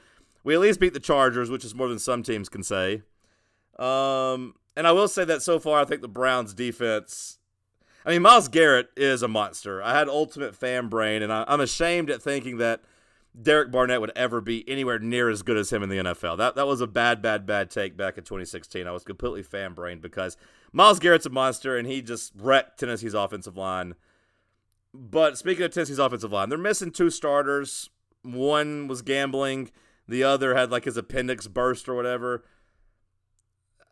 We 0.43 0.55
at 0.55 0.61
least 0.61 0.81
beat 0.81 0.95
the 0.95 1.01
Chargers, 1.01 1.51
which 1.51 1.65
is 1.65 1.75
more 1.75 1.89
than 1.89 1.99
some 1.99 2.23
teams 2.23 2.49
can 2.49 2.63
say. 2.63 3.03
Um, 3.79 4.55
and 4.77 4.87
I 4.87 4.93
will 4.93 5.09
say 5.09 5.25
that 5.25 5.43
so 5.43 5.59
far, 5.59 5.81
I 5.81 5.85
think 5.85 6.01
the 6.01 6.09
Browns' 6.09 6.55
defense. 6.55 7.39
I 8.05 8.11
mean, 8.11 8.23
Myles 8.23 8.49
Garrett 8.49 8.89
is 8.97 9.23
a 9.23 9.29
monster. 9.29 9.83
I 9.83 9.97
had 9.97 10.09
ultimate 10.09 10.57
fan 10.57 10.89
brain, 10.89 11.23
and 11.23 11.33
I, 11.33 11.45
I'm 11.47 11.61
ashamed 11.61 12.11
at 12.11 12.23
thinking 12.23 12.57
that 12.59 12.81
Derek 13.41 13.71
Barnett 13.71 14.01
would 14.01 14.13
ever 14.17 14.41
be 14.41 14.69
anywhere 14.69 14.99
near 14.99 15.29
as 15.31 15.43
good 15.43 15.57
as 15.57 15.71
him 15.73 15.83
in 15.83 15.89
the 15.89 15.99
NFL. 15.99 16.37
That 16.39 16.57
that 16.57 16.67
was 16.67 16.81
a 16.81 16.87
bad, 16.87 17.23
bad, 17.23 17.47
bad 17.47 17.71
take 17.71 17.97
back 17.97 18.19
in 18.19 18.25
2016. 18.25 18.87
I 18.87 18.91
was 18.91 19.05
completely 19.05 19.43
fan 19.43 19.73
brained 19.73 20.01
because 20.01 20.37
Myles 20.73 20.99
Garrett's 20.99 21.27
a 21.27 21.31
monster, 21.31 21.77
and 21.77 21.87
he 21.87 22.03
just 22.03 22.33
wrecked 22.37 22.81
Tennessee's 22.81 23.15
offensive 23.15 23.57
line. 23.57 23.95
But 24.93 25.39
speaking 25.39 25.65
of 25.65 25.73
Tennessee's 25.73 26.01
offensive 26.01 26.33
line, 26.33 26.49
they're 26.49 26.59
missing 26.59 26.91
two 26.91 27.11
starters. 27.11 27.89
One 28.23 28.89
was 28.89 29.03
gambling. 29.03 29.71
The 30.09 30.25
other 30.25 30.57
had 30.57 30.73
like 30.73 30.85
his 30.85 30.97
appendix 30.97 31.47
burst 31.47 31.89
or 31.89 31.95
whatever. 31.95 32.45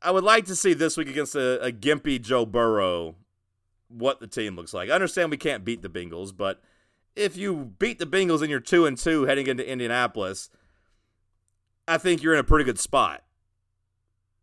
I 0.03 0.11
would 0.11 0.25
like 0.25 0.47
to 0.47 0.57
see 0.57 0.75
this 0.75 0.97
week 0.97 1.09
against 1.09 1.37
a, 1.37 1.63
a 1.65 1.73
gimpy 1.73 2.21
Joe 2.21 2.45
Burrow 2.45 3.15
what 3.89 4.21
the 4.21 4.27
team 4.27 4.57
looks 4.57 4.75
like. 4.75 4.91
I 4.91 4.95
understand 4.95 5.31
we 5.31 5.37
can't 5.37 5.65
beat 5.65 5.83
the 5.83 5.89
Bengals, 5.89 6.37
but 6.37 6.61
if 7.17 7.37
you 7.37 7.75
beat 7.79 7.99
the 7.99 8.07
Bengals 8.07 8.41
and 8.41 8.51
you're 8.51 8.61
two 8.61 8.87
and 8.87 8.97
two 8.97 9.25
heading 9.25 9.47
into 9.47 9.69
Indianapolis, 9.69 10.51
I 11.87 11.99
think 11.99 12.23
you're 12.23 12.35
in 12.35 12.41
a 12.41 12.45
pretty 12.45 12.65
good 12.65 12.79
spot. 12.79 13.25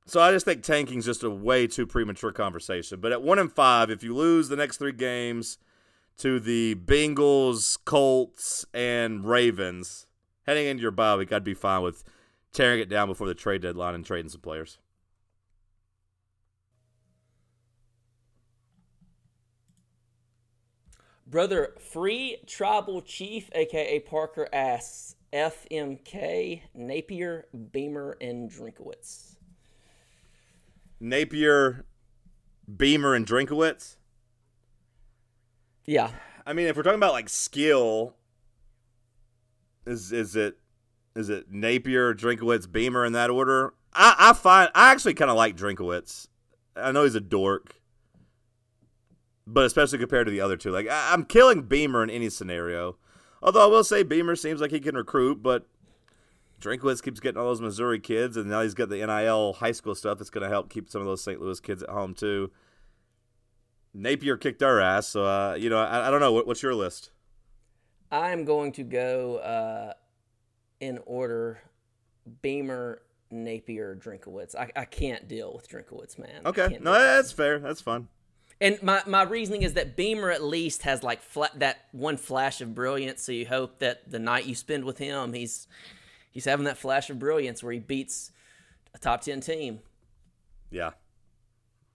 So 0.07 0.21
I 0.21 0.31
just 0.31 0.45
think 0.45 0.61
tanking's 0.61 1.05
just 1.05 1.23
a 1.23 1.29
way 1.29 1.65
too 1.67 1.87
premature 1.87 2.31
conversation. 2.31 2.99
But 2.99 3.11
at 3.11 3.23
one 3.23 3.39
and 3.39 3.51
five, 3.51 3.89
if 3.89 4.03
you 4.03 4.15
lose 4.15 4.49
the 4.49 4.55
next 4.55 4.77
three 4.77 4.91
games 4.91 5.57
to 6.17 6.39
the 6.39 6.75
Bengals, 6.75 7.77
Colts, 7.85 8.65
and 8.73 9.25
Ravens, 9.25 10.05
heading 10.45 10.67
into 10.67 10.81
your 10.81 10.91
bye 10.91 11.15
week, 11.15 11.33
I'd 11.33 11.43
be 11.43 11.55
fine 11.55 11.81
with 11.81 12.03
tearing 12.53 12.79
it 12.79 12.89
down 12.89 13.07
before 13.07 13.27
the 13.27 13.33
trade 13.33 13.61
deadline 13.61 13.95
and 13.95 14.05
trading 14.05 14.29
some 14.29 14.41
players. 14.41 14.77
Brother, 21.35 21.73
free 21.91 22.37
tribal 22.47 23.01
chief, 23.01 23.49
aka 23.53 23.99
Parker, 23.99 24.47
asks 24.53 25.17
FMK, 25.33 26.61
Napier, 26.73 27.47
Beamer, 27.73 28.15
and 28.21 28.49
Drinkowitz. 28.49 29.35
Napier, 31.01 31.83
Beamer, 32.73 33.13
and 33.13 33.27
Drinkowitz. 33.27 33.97
Yeah, 35.83 36.11
I 36.45 36.53
mean, 36.53 36.67
if 36.67 36.77
we're 36.77 36.83
talking 36.83 36.99
about 36.99 37.11
like 37.11 37.27
skill, 37.27 38.15
is 39.85 40.13
is 40.13 40.37
it 40.37 40.57
is 41.17 41.27
it 41.27 41.51
Napier, 41.51 42.13
Drinkowitz, 42.13 42.71
Beamer 42.71 43.03
in 43.03 43.11
that 43.11 43.29
order? 43.29 43.73
I, 43.91 44.15
I 44.17 44.31
find 44.31 44.71
I 44.73 44.93
actually 44.93 45.15
kind 45.15 45.29
of 45.29 45.35
like 45.35 45.57
Drinkowitz. 45.57 46.29
I 46.77 46.93
know 46.93 47.03
he's 47.03 47.13
a 47.13 47.19
dork, 47.19 47.75
but 49.47 49.65
especially 49.65 49.99
compared 49.99 50.27
to 50.27 50.31
the 50.31 50.41
other 50.41 50.57
two, 50.57 50.71
like 50.71 50.87
I, 50.87 51.13
I'm 51.13 51.25
killing 51.25 51.63
Beamer 51.63 52.03
in 52.03 52.09
any 52.09 52.29
scenario. 52.29 52.97
Although 53.41 53.63
I 53.63 53.67
will 53.67 53.83
say 53.83 54.03
Beamer 54.03 54.35
seems 54.35 54.59
like 54.59 54.71
he 54.71 54.79
can 54.79 54.95
recruit, 54.95 55.43
but 55.43 55.67
Drinkwitz 56.59 57.03
keeps 57.03 57.19
getting 57.19 57.39
all 57.39 57.47
those 57.47 57.61
Missouri 57.61 57.99
kids, 57.99 58.37
and 58.37 58.49
now 58.49 58.61
he's 58.61 58.73
got 58.73 58.89
the 58.89 59.05
NIL 59.05 59.53
high 59.53 59.71
school 59.71 59.93
stuff 59.93 60.17
that's 60.17 60.29
going 60.29 60.43
to 60.43 60.49
help 60.49 60.69
keep 60.69 60.89
some 60.89 61.01
of 61.01 61.07
those 61.07 61.23
St. 61.23 61.39
Louis 61.39 61.59
kids 61.59 61.83
at 61.83 61.89
home 61.89 62.13
too. 62.13 62.51
Napier 63.93 64.35
kicked 64.35 64.63
our 64.63 64.79
ass, 64.79 65.07
so 65.07 65.25
uh, 65.25 65.55
you 65.55 65.69
know 65.69 65.77
I, 65.77 66.07
I 66.07 66.11
don't 66.11 66.19
know. 66.19 66.33
What, 66.33 66.47
what's 66.47 66.63
your 66.63 66.75
list? 66.75 67.11
I'm 68.11 68.45
going 68.45 68.71
to 68.73 68.83
go 68.83 69.37
uh, 69.37 69.93
in 70.79 70.99
order: 71.05 71.61
Beamer, 72.41 73.01
Napier, 73.31 73.95
Drinkowitz. 73.95 74.55
I, 74.55 74.71
I 74.75 74.85
can't 74.85 75.27
deal 75.27 75.53
with 75.53 75.69
Drinkowitz, 75.69 76.17
man. 76.17 76.41
Okay, 76.45 76.77
no, 76.81 76.93
that's 76.93 77.31
fair. 77.31 77.59
That's 77.59 77.81
fun. 77.81 78.09
And 78.61 78.81
my, 78.81 79.01
my 79.05 79.23
reasoning 79.23 79.63
is 79.63 79.73
that 79.73 79.95
Beamer 79.97 80.31
at 80.31 80.41
least 80.41 80.83
has 80.83 81.03
like 81.03 81.21
fla- 81.21 81.51
that 81.55 81.85
one 81.91 82.15
flash 82.17 82.61
of 82.61 82.73
brilliance. 82.73 83.21
So 83.21 83.31
you 83.31 83.45
hope 83.45 83.79
that 83.79 84.09
the 84.09 84.19
night 84.19 84.45
you 84.45 84.55
spend 84.55 84.85
with 84.85 84.97
him, 84.97 85.33
he's 85.33 85.67
he's 86.31 86.45
having 86.45 86.65
that 86.65 86.77
flash 86.77 87.09
of 87.09 87.19
brilliance 87.19 87.61
where 87.61 87.73
he 87.73 87.79
beats 87.79 88.31
a 88.93 88.97
top 88.97 89.21
ten 89.21 89.41
team. 89.41 89.79
Yeah, 90.71 90.91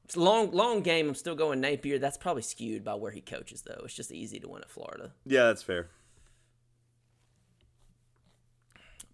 It's 0.04 0.16
a 0.16 0.20
long 0.20 0.50
long 0.52 0.82
game. 0.82 1.08
I'm 1.08 1.14
still 1.14 1.34
going 1.34 1.60
Napier. 1.60 1.98
That's 1.98 2.18
probably 2.18 2.42
skewed 2.42 2.84
by 2.84 2.94
where 2.94 3.10
he 3.10 3.20
coaches 3.22 3.62
though. 3.62 3.80
It's 3.84 3.94
just 3.94 4.12
easy 4.12 4.38
to 4.40 4.48
win 4.48 4.62
at 4.62 4.70
Florida. 4.70 5.12
yeah, 5.24 5.44
that's 5.46 5.62
fair. 5.62 5.88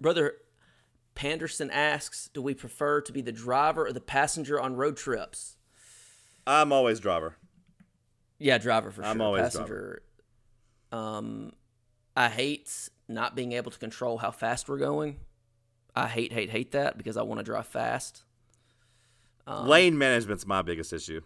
Brother 0.01 0.35
Panderson 1.15 1.71
asks, 1.71 2.29
do 2.35 2.43
we 2.43 2.55
prefer 2.55 3.01
to 3.01 3.13
be 3.13 3.23
the 3.23 3.33
driver 3.33 3.87
or 3.87 3.93
the 3.93 4.01
passenger 4.01 4.61
on 4.61 4.77
road 4.77 4.97
trips? 4.97 5.56
I'm 6.47 6.73
always 6.73 7.01
driver. 7.01 7.37
Yeah, 8.39 8.59
driver 8.59 8.91
for 8.91 9.03
sure. 9.03 9.11
I'm 9.11 9.21
always 9.21 9.43
passenger. 9.43 10.03
Um, 10.93 11.53
I 12.15 12.29
hate 12.29 12.89
not 13.09 13.35
being 13.35 13.53
able 13.53 13.71
to 13.71 13.79
control 13.79 14.19
how 14.19 14.31
fast 14.31 14.69
we're 14.69 14.79
going. 14.79 15.19
I 15.95 16.07
hate, 16.07 16.33
hate, 16.33 16.51
hate 16.51 16.73
that 16.73 16.99
because 16.99 17.17
I 17.17 17.23
want 17.23 17.39
to 17.39 17.45
drive 17.45 17.67
fast. 17.67 18.25
Um, 19.47 19.67
Lane 19.67 19.97
management's 19.97 20.47
my 20.47 20.63
biggest 20.63 20.93
issue. 20.93 21.23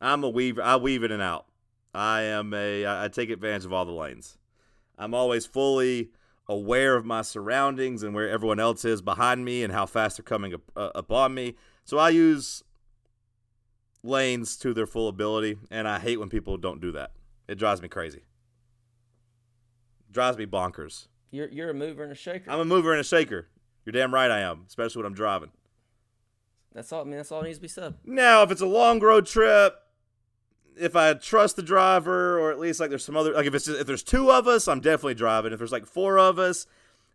I'm 0.00 0.24
a 0.24 0.28
weaver. 0.28 0.62
I 0.62 0.76
weave 0.76 1.02
in 1.02 1.12
and 1.12 1.22
out. 1.22 1.46
I 1.94 2.22
am 2.22 2.52
a. 2.54 2.86
I 2.86 3.08
take 3.08 3.30
advantage 3.30 3.64
of 3.64 3.72
all 3.72 3.84
the 3.84 3.92
lanes. 3.92 4.36
I'm 4.98 5.14
always 5.14 5.46
fully 5.46 6.10
aware 6.48 6.96
of 6.96 7.04
my 7.04 7.22
surroundings 7.22 8.02
and 8.02 8.14
where 8.14 8.28
everyone 8.28 8.60
else 8.60 8.84
is 8.84 9.02
behind 9.02 9.44
me 9.44 9.62
and 9.62 9.72
how 9.72 9.84
fast 9.84 10.16
they're 10.16 10.24
coming 10.24 10.54
up, 10.54 10.60
uh, 10.76 10.90
upon 10.94 11.34
me. 11.34 11.56
So 11.84 11.98
I 11.98 12.10
use 12.10 12.62
lanes 14.06 14.56
to 14.58 14.72
their 14.74 14.86
full 14.86 15.08
ability, 15.08 15.56
and 15.70 15.86
I 15.86 15.98
hate 15.98 16.18
when 16.18 16.28
people 16.28 16.56
don't 16.56 16.80
do 16.80 16.92
that. 16.92 17.12
It 17.48 17.58
drives 17.58 17.82
me 17.82 17.88
crazy. 17.88 18.22
drives 20.10 20.38
me 20.38 20.46
bonkers. 20.46 21.08
You're 21.30 21.48
you're 21.48 21.70
a 21.70 21.74
mover 21.74 22.02
and 22.02 22.12
a 22.12 22.16
shaker. 22.16 22.50
I'm 22.50 22.60
a 22.60 22.64
mover 22.64 22.92
and 22.92 23.00
a 23.00 23.04
shaker. 23.04 23.48
You're 23.84 23.92
damn 23.92 24.12
right 24.14 24.30
I 24.30 24.40
am, 24.40 24.64
especially 24.66 25.00
when 25.00 25.06
I'm 25.06 25.14
driving. 25.14 25.50
that's 26.72 26.92
all. 26.92 27.02
I 27.02 27.04
mean, 27.04 27.16
that's 27.16 27.30
all 27.30 27.42
needs 27.42 27.58
to 27.58 27.62
be 27.62 27.68
said. 27.68 27.94
Now, 28.04 28.42
if 28.42 28.50
it's 28.50 28.60
a 28.60 28.66
long 28.66 28.98
road 29.00 29.26
trip, 29.26 29.76
if 30.76 30.96
I 30.96 31.14
trust 31.14 31.56
the 31.56 31.62
driver, 31.62 32.38
or 32.38 32.50
at 32.50 32.58
least 32.58 32.80
like 32.80 32.90
there's 32.90 33.04
some 33.04 33.16
other 33.16 33.32
like 33.32 33.46
if 33.46 33.54
it's 33.54 33.66
just, 33.66 33.80
if 33.80 33.86
there's 33.86 34.02
two 34.02 34.30
of 34.32 34.48
us, 34.48 34.66
I'm 34.66 34.80
definitely 34.80 35.14
driving. 35.14 35.52
If 35.52 35.58
there's 35.58 35.72
like 35.72 35.86
four 35.86 36.18
of 36.18 36.38
us, 36.38 36.66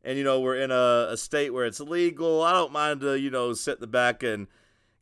and 0.03 0.17
you 0.17 0.23
know 0.23 0.39
we're 0.39 0.57
in 0.57 0.71
a, 0.71 1.07
a 1.09 1.17
state 1.17 1.51
where 1.53 1.65
it's 1.65 1.79
illegal, 1.79 2.43
I 2.43 2.53
don't 2.53 2.71
mind 2.71 3.01
to 3.01 3.19
you 3.19 3.31
know 3.31 3.53
sit 3.53 3.75
in 3.75 3.81
the 3.81 3.87
back 3.87 4.21
and 4.23 4.47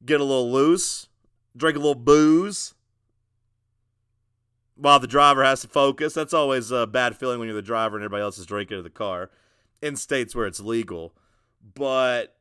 get 0.05 0.21
a 0.21 0.23
little 0.23 0.51
loose, 0.51 1.08
drink 1.55 1.75
a 1.75 1.79
little 1.79 1.95
booze, 1.95 2.73
while 4.75 4.99
the 4.99 5.07
driver 5.07 5.43
has 5.43 5.61
to 5.61 5.67
focus. 5.67 6.13
That's 6.13 6.33
always 6.33 6.71
a 6.71 6.87
bad 6.87 7.17
feeling 7.17 7.39
when 7.39 7.47
you're 7.47 7.55
the 7.55 7.61
driver 7.61 7.97
and 7.97 8.03
everybody 8.03 8.23
else 8.23 8.37
is 8.37 8.45
drinking 8.45 8.77
in 8.77 8.83
the 8.83 8.89
car, 8.89 9.29
in 9.81 9.95
states 9.95 10.35
where 10.35 10.47
it's 10.47 10.59
legal. 10.59 11.13
But 11.75 12.37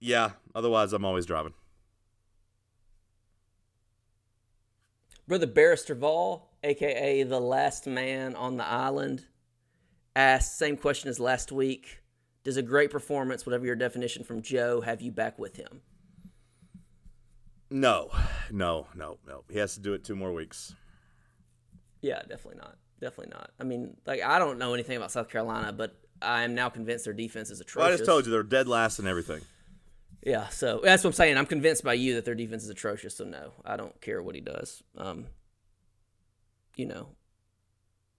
yeah, 0.00 0.30
otherwise 0.54 0.92
I'm 0.92 1.04
always 1.04 1.26
driving. 1.26 1.54
Brother 5.28 5.46
Barrister 5.46 5.94
Vol, 5.94 6.50
aka 6.64 7.22
the 7.22 7.40
last 7.40 7.86
man 7.86 8.34
on 8.34 8.56
the 8.56 8.66
island, 8.66 9.26
asked 10.16 10.58
same 10.58 10.76
question 10.76 11.08
as 11.08 11.20
last 11.20 11.52
week. 11.52 12.00
Does 12.44 12.56
a 12.56 12.62
great 12.62 12.90
performance, 12.90 13.46
whatever 13.46 13.64
your 13.64 13.76
definition 13.76 14.24
from 14.24 14.42
Joe, 14.42 14.80
have 14.80 15.00
you 15.00 15.12
back 15.12 15.38
with 15.38 15.56
him? 15.56 15.82
No, 17.72 18.10
no, 18.50 18.86
no, 18.94 19.18
no. 19.26 19.44
He 19.50 19.58
has 19.58 19.74
to 19.74 19.80
do 19.80 19.94
it 19.94 20.04
two 20.04 20.14
more 20.14 20.32
weeks. 20.32 20.74
Yeah, 22.02 22.20
definitely 22.20 22.58
not. 22.58 22.76
Definitely 23.00 23.32
not. 23.32 23.50
I 23.58 23.64
mean, 23.64 23.96
like 24.06 24.22
I 24.22 24.38
don't 24.38 24.58
know 24.58 24.74
anything 24.74 24.96
about 24.96 25.10
South 25.10 25.28
Carolina, 25.28 25.72
but 25.72 25.98
I 26.20 26.42
am 26.42 26.54
now 26.54 26.68
convinced 26.68 27.04
their 27.06 27.14
defense 27.14 27.50
is 27.50 27.60
atrocious. 27.60 27.84
Well, 27.84 27.94
I 27.94 27.96
just 27.96 28.04
told 28.04 28.26
you 28.26 28.32
they're 28.32 28.42
dead 28.42 28.68
last 28.68 28.98
and 28.98 29.08
everything. 29.08 29.40
Yeah, 30.24 30.48
so 30.48 30.80
that's 30.84 31.02
what 31.02 31.08
I'm 31.08 31.14
saying. 31.14 31.36
I'm 31.36 31.46
convinced 31.46 31.82
by 31.82 31.94
you 31.94 32.14
that 32.14 32.24
their 32.24 32.34
defense 32.34 32.62
is 32.62 32.70
atrocious. 32.70 33.16
So 33.16 33.24
no, 33.24 33.52
I 33.64 33.76
don't 33.76 33.98
care 34.00 34.22
what 34.22 34.34
he 34.34 34.40
does. 34.40 34.82
Um, 34.96 35.26
you 36.76 36.86
know, 36.86 37.08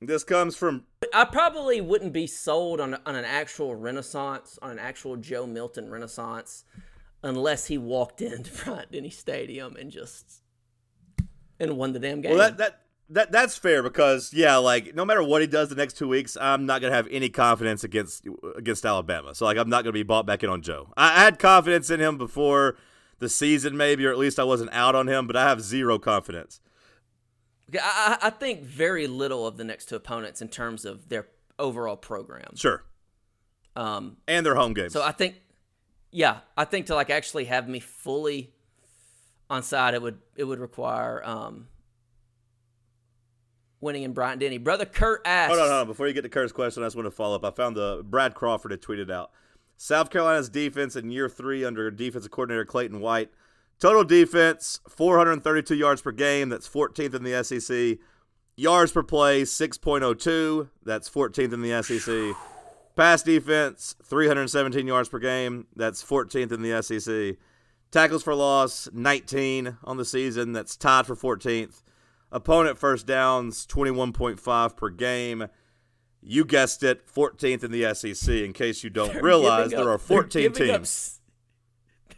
This 0.01 0.23
comes 0.23 0.55
from 0.55 0.85
I 1.13 1.25
probably 1.25 1.79
wouldn't 1.79 2.11
be 2.11 2.27
sold 2.27 2.81
on 2.81 2.95
on 3.05 3.15
an 3.15 3.25
actual 3.25 3.75
Renaissance, 3.75 4.57
on 4.61 4.71
an 4.71 4.79
actual 4.79 5.15
Joe 5.15 5.45
Milton 5.45 5.89
Renaissance, 5.91 6.65
unless 7.23 7.67
he 7.67 7.77
walked 7.77 8.21
into 8.21 8.51
Bryant 8.63 8.91
Denny 8.91 9.09
Stadium 9.09 9.75
and 9.75 9.89
just 9.91 10.41
and 11.59 11.77
won 11.77 11.93
the 11.93 11.99
damn 11.99 12.21
game. 12.21 12.31
well 12.37 12.39
that 12.39 12.57
that 12.57 12.79
that 13.09 13.31
that's 13.31 13.57
fair 13.57 13.83
because 13.83 14.33
yeah, 14.33 14.55
like 14.57 14.95
no 14.95 15.05
matter 15.05 15.21
what 15.23 15.41
he 15.41 15.47
does 15.47 15.69
the 15.69 15.75
next 15.75 15.97
two 15.97 16.07
weeks, 16.07 16.37
I'm 16.39 16.65
not 16.65 16.81
gonna 16.81 16.93
have 16.95 17.07
any 17.11 17.29
confidence 17.29 17.83
against 17.83 18.27
against 18.55 18.85
Alabama. 18.85 19.35
So 19.35 19.45
like 19.45 19.57
I'm 19.57 19.69
not 19.69 19.83
gonna 19.83 19.93
be 19.93 20.03
bought 20.03 20.25
back 20.25 20.43
in 20.43 20.49
on 20.49 20.61
Joe. 20.61 20.91
I, 20.97 21.19
I 21.21 21.23
had 21.23 21.37
confidence 21.39 21.89
in 21.89 21.99
him 21.99 22.17
before 22.17 22.75
the 23.19 23.29
season, 23.29 23.77
maybe, 23.77 24.05
or 24.05 24.11
at 24.11 24.17
least 24.17 24.39
I 24.39 24.43
wasn't 24.43 24.71
out 24.73 24.95
on 24.95 25.07
him, 25.07 25.27
but 25.27 25.35
I 25.35 25.43
have 25.47 25.61
zero 25.61 25.99
confidence. 25.99 26.59
I, 27.73 28.17
I 28.21 28.27
I 28.27 28.29
think 28.31 28.61
very 28.63 29.07
little 29.07 29.45
of 29.45 29.57
the 29.57 29.63
next 29.63 29.89
two 29.89 29.95
opponents 29.95 30.41
in 30.41 30.47
terms 30.47 30.83
of 30.85 31.09
their 31.09 31.27
overall 31.59 31.97
program. 31.97 32.55
Sure, 32.55 32.83
Um, 33.75 34.17
and 34.27 34.45
their 34.45 34.55
home 34.55 34.73
games. 34.73 34.93
so 34.93 35.03
I 35.03 35.11
think, 35.11 35.35
yeah, 36.13 36.39
I 36.55 36.65
think 36.65 36.85
to 36.85 36.95
like 36.95 37.09
actually 37.09 37.45
have 37.45 37.67
me 37.67 37.79
fully 37.79 38.53
on 39.49 39.63
side, 39.63 39.95
it 39.95 40.01
would 40.01 40.19
it 40.35 40.43
would 40.43 40.59
require 40.59 41.23
um, 41.25 41.67
winning 43.81 44.03
in 44.03 44.13
Bryant 44.13 44.39
Denny. 44.39 44.59
Brother 44.59 44.85
Kurt 44.85 45.21
asks, 45.25 45.49
Hold 45.49 45.59
on, 45.59 45.69
hold 45.69 45.81
on. 45.81 45.87
Before 45.87 46.07
you 46.07 46.13
get 46.13 46.21
to 46.21 46.29
Kurt's 46.29 46.53
question, 46.53 46.83
I 46.83 46.85
just 46.85 46.95
want 46.95 47.07
to 47.07 47.11
follow 47.11 47.35
up. 47.35 47.43
I 47.43 47.51
found 47.51 47.75
the 47.75 48.03
Brad 48.05 48.35
Crawford 48.35 48.71
had 48.71 48.81
tweeted 48.81 49.11
out 49.11 49.31
South 49.75 50.11
Carolina's 50.11 50.49
defense 50.49 50.95
in 50.95 51.09
year 51.09 51.27
three 51.27 51.65
under 51.65 51.89
defensive 51.89 52.31
coordinator 52.31 52.65
Clayton 52.65 52.99
White. 52.99 53.31
Total 53.79 54.03
defense, 54.03 54.79
432 54.87 55.75
yards 55.75 56.01
per 56.01 56.11
game. 56.11 56.49
That's 56.49 56.69
14th 56.69 57.15
in 57.15 57.23
the 57.23 57.43
SEC. 57.43 57.97
Yards 58.55 58.91
per 58.91 59.01
play, 59.01 59.41
6.02. 59.41 60.69
That's 60.83 61.09
14th 61.09 61.53
in 61.53 61.61
the 61.61 61.81
SEC. 61.81 62.35
Pass 62.95 63.23
defense, 63.23 63.95
317 64.03 64.85
yards 64.85 65.09
per 65.09 65.19
game. 65.19 65.65
That's 65.75 66.03
14th 66.03 66.51
in 66.51 66.61
the 66.61 66.81
SEC. 66.83 67.37
Tackles 67.91 68.23
for 68.23 68.35
loss, 68.35 68.87
19 68.93 69.77
on 69.83 69.97
the 69.97 70.05
season. 70.05 70.51
That's 70.53 70.75
tied 70.77 71.07
for 71.07 71.15
14th. 71.15 71.81
Opponent 72.31 72.77
first 72.77 73.05
downs, 73.07 73.65
21.5 73.67 74.75
per 74.77 74.89
game. 74.89 75.47
You 76.21 76.45
guessed 76.45 76.83
it, 76.83 77.05
14th 77.07 77.63
in 77.63 77.71
the 77.71 77.93
SEC. 77.93 78.33
In 78.35 78.53
case 78.53 78.83
you 78.83 78.89
don't 78.89 79.13
they're 79.13 79.21
realize, 79.23 79.71
there 79.71 79.81
up- 79.81 79.85
are 79.85 79.89
they're 79.97 80.21
14 80.21 80.47
up 80.47 80.53
teams. 80.53 81.19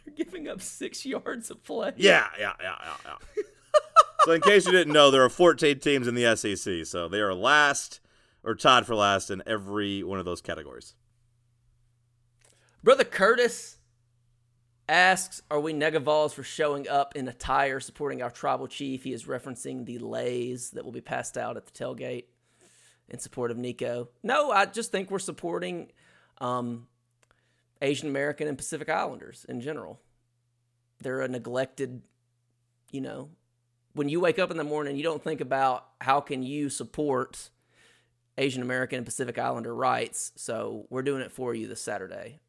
they're 0.04 0.14
giving 0.14 0.48
up 0.48 0.60
six 0.62 1.04
yards 1.04 1.50
of 1.50 1.62
play. 1.64 1.92
Yeah, 1.96 2.26
yeah, 2.38 2.52
yeah, 2.62 2.76
yeah, 2.84 2.96
yeah. 3.36 3.42
so, 4.24 4.32
in 4.32 4.40
case 4.42 4.64
you 4.66 4.72
didn't 4.72 4.92
know, 4.92 5.10
there 5.10 5.24
are 5.24 5.28
14 5.28 5.78
teams 5.80 6.06
in 6.06 6.14
the 6.14 6.36
SEC. 6.36 6.86
So, 6.86 7.08
they 7.08 7.20
are 7.20 7.34
last 7.34 8.00
or 8.46 8.54
tied 8.54 8.86
for 8.86 8.94
last 8.94 9.30
in 9.30 9.42
every 9.44 10.02
one 10.02 10.18
of 10.18 10.24
those 10.24 10.40
categories. 10.40 10.94
Brother 12.82 13.04
Curtis 13.04 13.78
asks, 14.88 15.42
"Are 15.50 15.58
we 15.58 15.74
negavols 15.74 16.32
for 16.32 16.44
showing 16.44 16.88
up 16.88 17.16
in 17.16 17.26
attire 17.26 17.80
supporting 17.80 18.22
our 18.22 18.30
tribal 18.30 18.68
chief?" 18.68 19.02
He 19.02 19.12
is 19.12 19.24
referencing 19.24 19.84
the 19.84 19.98
leis 19.98 20.70
that 20.70 20.84
will 20.84 20.92
be 20.92 21.00
passed 21.00 21.36
out 21.36 21.56
at 21.56 21.66
the 21.66 21.72
tailgate 21.72 22.26
in 23.08 23.18
support 23.18 23.50
of 23.50 23.56
Nico. 23.56 24.08
No, 24.22 24.52
I 24.52 24.66
just 24.66 24.92
think 24.92 25.10
we're 25.10 25.18
supporting 25.18 25.90
um, 26.38 26.86
Asian 27.82 28.08
American 28.08 28.46
and 28.46 28.56
Pacific 28.56 28.88
Islanders 28.88 29.44
in 29.48 29.60
general. 29.60 30.00
they're 31.00 31.20
a 31.20 31.28
neglected, 31.28 32.02
you 32.90 33.00
know, 33.02 33.28
when 33.92 34.08
you 34.08 34.20
wake 34.20 34.38
up 34.38 34.50
in 34.50 34.56
the 34.56 34.64
morning, 34.64 34.96
you 34.96 35.02
don't 35.02 35.22
think 35.22 35.40
about 35.40 35.88
how 36.00 36.20
can 36.20 36.42
you 36.42 36.70
support 36.70 37.50
Asian 38.38 38.62
American 38.62 38.98
and 38.98 39.06
Pacific 39.06 39.38
Islander 39.38 39.74
rights. 39.74 40.32
So 40.36 40.86
we're 40.90 41.02
doing 41.02 41.22
it 41.22 41.32
for 41.32 41.54
you 41.54 41.66
this 41.66 41.80
Saturday 41.80 42.40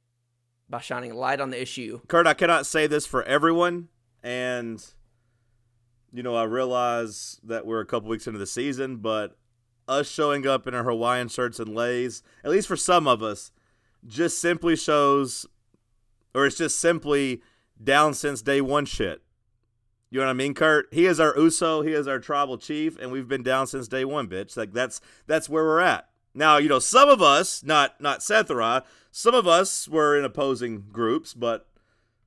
by 0.70 0.80
shining 0.80 1.14
light 1.14 1.40
on 1.40 1.50
the 1.50 1.62
issue. 1.62 2.02
Kurt, 2.08 2.28
I 2.28 2.34
cannot 2.34 2.66
say 2.66 2.88
this 2.88 3.06
for 3.06 3.24
everyone, 3.24 3.88
and 4.22 4.84
you 6.12 6.24
know 6.24 6.36
I 6.36 6.44
realize 6.44 7.40
that 7.44 7.66
we're 7.66 7.80
a 7.82 7.86
couple 7.86 8.10
weeks 8.10 8.28
into 8.28 8.40
the 8.40 8.46
season, 8.46 8.98
but 8.98 9.38
us 9.88 10.10
showing 10.10 10.46
up 10.46 10.68
in 10.68 10.74
our 10.74 10.84
Hawaiian 10.84 11.30
shirts 11.30 11.60
and 11.60 11.74
leis, 11.74 12.22
at 12.44 12.52
least 12.52 12.68
for 12.68 12.76
some 12.76 13.08
of 13.08 13.24
us, 13.24 13.52
just 14.06 14.42
simply 14.42 14.76
shows, 14.76 15.46
or 16.36 16.46
it's 16.46 16.58
just 16.58 16.80
simply 16.80 17.42
down 17.82 18.14
since 18.14 18.42
day 18.42 18.60
one 18.60 18.86
shit. 18.86 19.22
You 20.10 20.20
know 20.20 20.26
what 20.26 20.32
I 20.32 20.36
mean, 20.36 20.53
Kurt? 20.53 20.88
He 20.91 21.05
is 21.05 21.20
our 21.20 21.38
Uso, 21.38 21.82
he 21.82 21.91
is 21.91 22.08
our 22.08 22.20
tribal 22.20 22.58
chief, 22.58 22.97
and 22.97 23.12
we've 23.12 23.28
been 23.28 23.43
down 23.43 23.68
since 23.68 23.88
day 23.88 24.05
one, 24.05 24.28
bitch. 24.28 24.55
Like 24.55 24.72
that's 24.72 25.01
that's 25.26 25.49
where 25.49 25.64
we're 25.64 25.80
at. 25.80 26.10
Now, 26.34 26.58
you 26.58 26.70
know, 26.70 26.80
some 26.80 27.10
of 27.10 27.22
us, 27.22 27.64
not 27.64 27.99
not 27.99 28.24
Seth 28.24 28.49
or 28.49 28.62
I, 28.62 28.84
some 29.12 29.34
of 29.34 29.47
us 29.47 29.88
were 29.88 30.18
in 30.18 30.24
opposing 30.24 30.86
groups, 30.91 31.34
but 31.34 31.68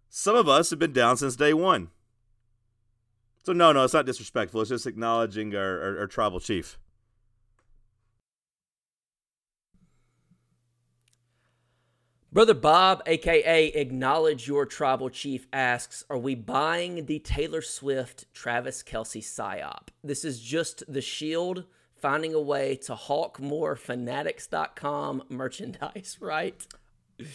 some 0.08 0.36
of 0.36 0.48
us 0.48 0.70
have 0.70 0.78
been 0.78 0.92
down 0.92 1.16
since 1.16 1.36
day 1.36 1.54
one. 1.54 1.88
So 3.44 3.52
no, 3.52 3.72
no, 3.72 3.84
it's 3.84 3.94
not 3.94 4.06
disrespectful. 4.06 4.60
It's 4.60 4.70
just 4.70 4.86
acknowledging 4.86 5.54
our, 5.56 5.80
our, 5.80 5.98
our 6.00 6.06
tribal 6.06 6.40
chief. 6.40 6.78
Brother 12.32 12.54
Bob, 12.54 13.02
aka 13.06 13.66
Acknowledge 13.66 14.46
Your 14.46 14.64
Tribal 14.64 15.10
Chief, 15.10 15.48
asks 15.52 16.04
Are 16.08 16.16
we 16.16 16.36
buying 16.36 17.06
the 17.06 17.18
Taylor 17.18 17.60
Swift 17.60 18.32
Travis 18.32 18.84
Kelce 18.84 19.20
psyop? 19.20 19.88
This 20.04 20.24
is 20.24 20.38
just 20.38 20.84
the 20.86 21.00
shield 21.00 21.64
finding 21.96 22.32
a 22.32 22.40
way 22.40 22.76
to 22.76 22.94
hawk 22.94 23.40
more 23.40 23.74
fanatics.com 23.74 25.24
merchandise, 25.28 26.18
right? 26.20 26.64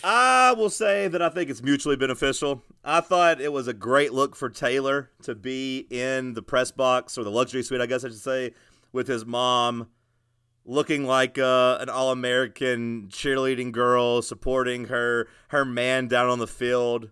I 0.01 0.53
will 0.53 0.69
say 0.69 1.09
that 1.09 1.21
I 1.21 1.27
think 1.27 1.49
it's 1.49 1.61
mutually 1.61 1.97
beneficial. 1.97 2.63
I 2.81 3.01
thought 3.01 3.41
it 3.41 3.51
was 3.51 3.67
a 3.67 3.73
great 3.73 4.13
look 4.13 4.33
for 4.33 4.49
Taylor 4.49 5.11
to 5.23 5.35
be 5.35 5.87
in 5.89 6.35
the 6.35 6.41
press 6.41 6.71
box 6.71 7.17
or 7.17 7.25
the 7.25 7.31
luxury 7.31 7.63
suite, 7.63 7.81
I 7.81 7.85
guess 7.85 8.05
I 8.05 8.07
should 8.07 8.17
say, 8.17 8.53
with 8.93 9.09
his 9.09 9.25
mom 9.25 9.89
looking 10.65 11.05
like 11.05 11.37
uh, 11.37 11.77
an 11.79 11.89
all-American 11.89 13.07
cheerleading 13.09 13.71
girl, 13.71 14.21
supporting 14.21 14.85
her 14.85 15.27
her 15.49 15.63
man 15.63 16.07
down 16.07 16.27
on 16.27 16.39
the 16.39 16.47
field. 16.47 17.11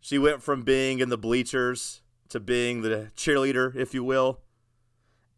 She 0.00 0.18
went 0.18 0.42
from 0.42 0.62
being 0.62 1.00
in 1.00 1.08
the 1.08 1.18
bleachers 1.18 2.02
to 2.28 2.40
being 2.40 2.82
the 2.82 3.10
cheerleader, 3.16 3.74
if 3.76 3.92
you 3.92 4.02
will. 4.02 4.40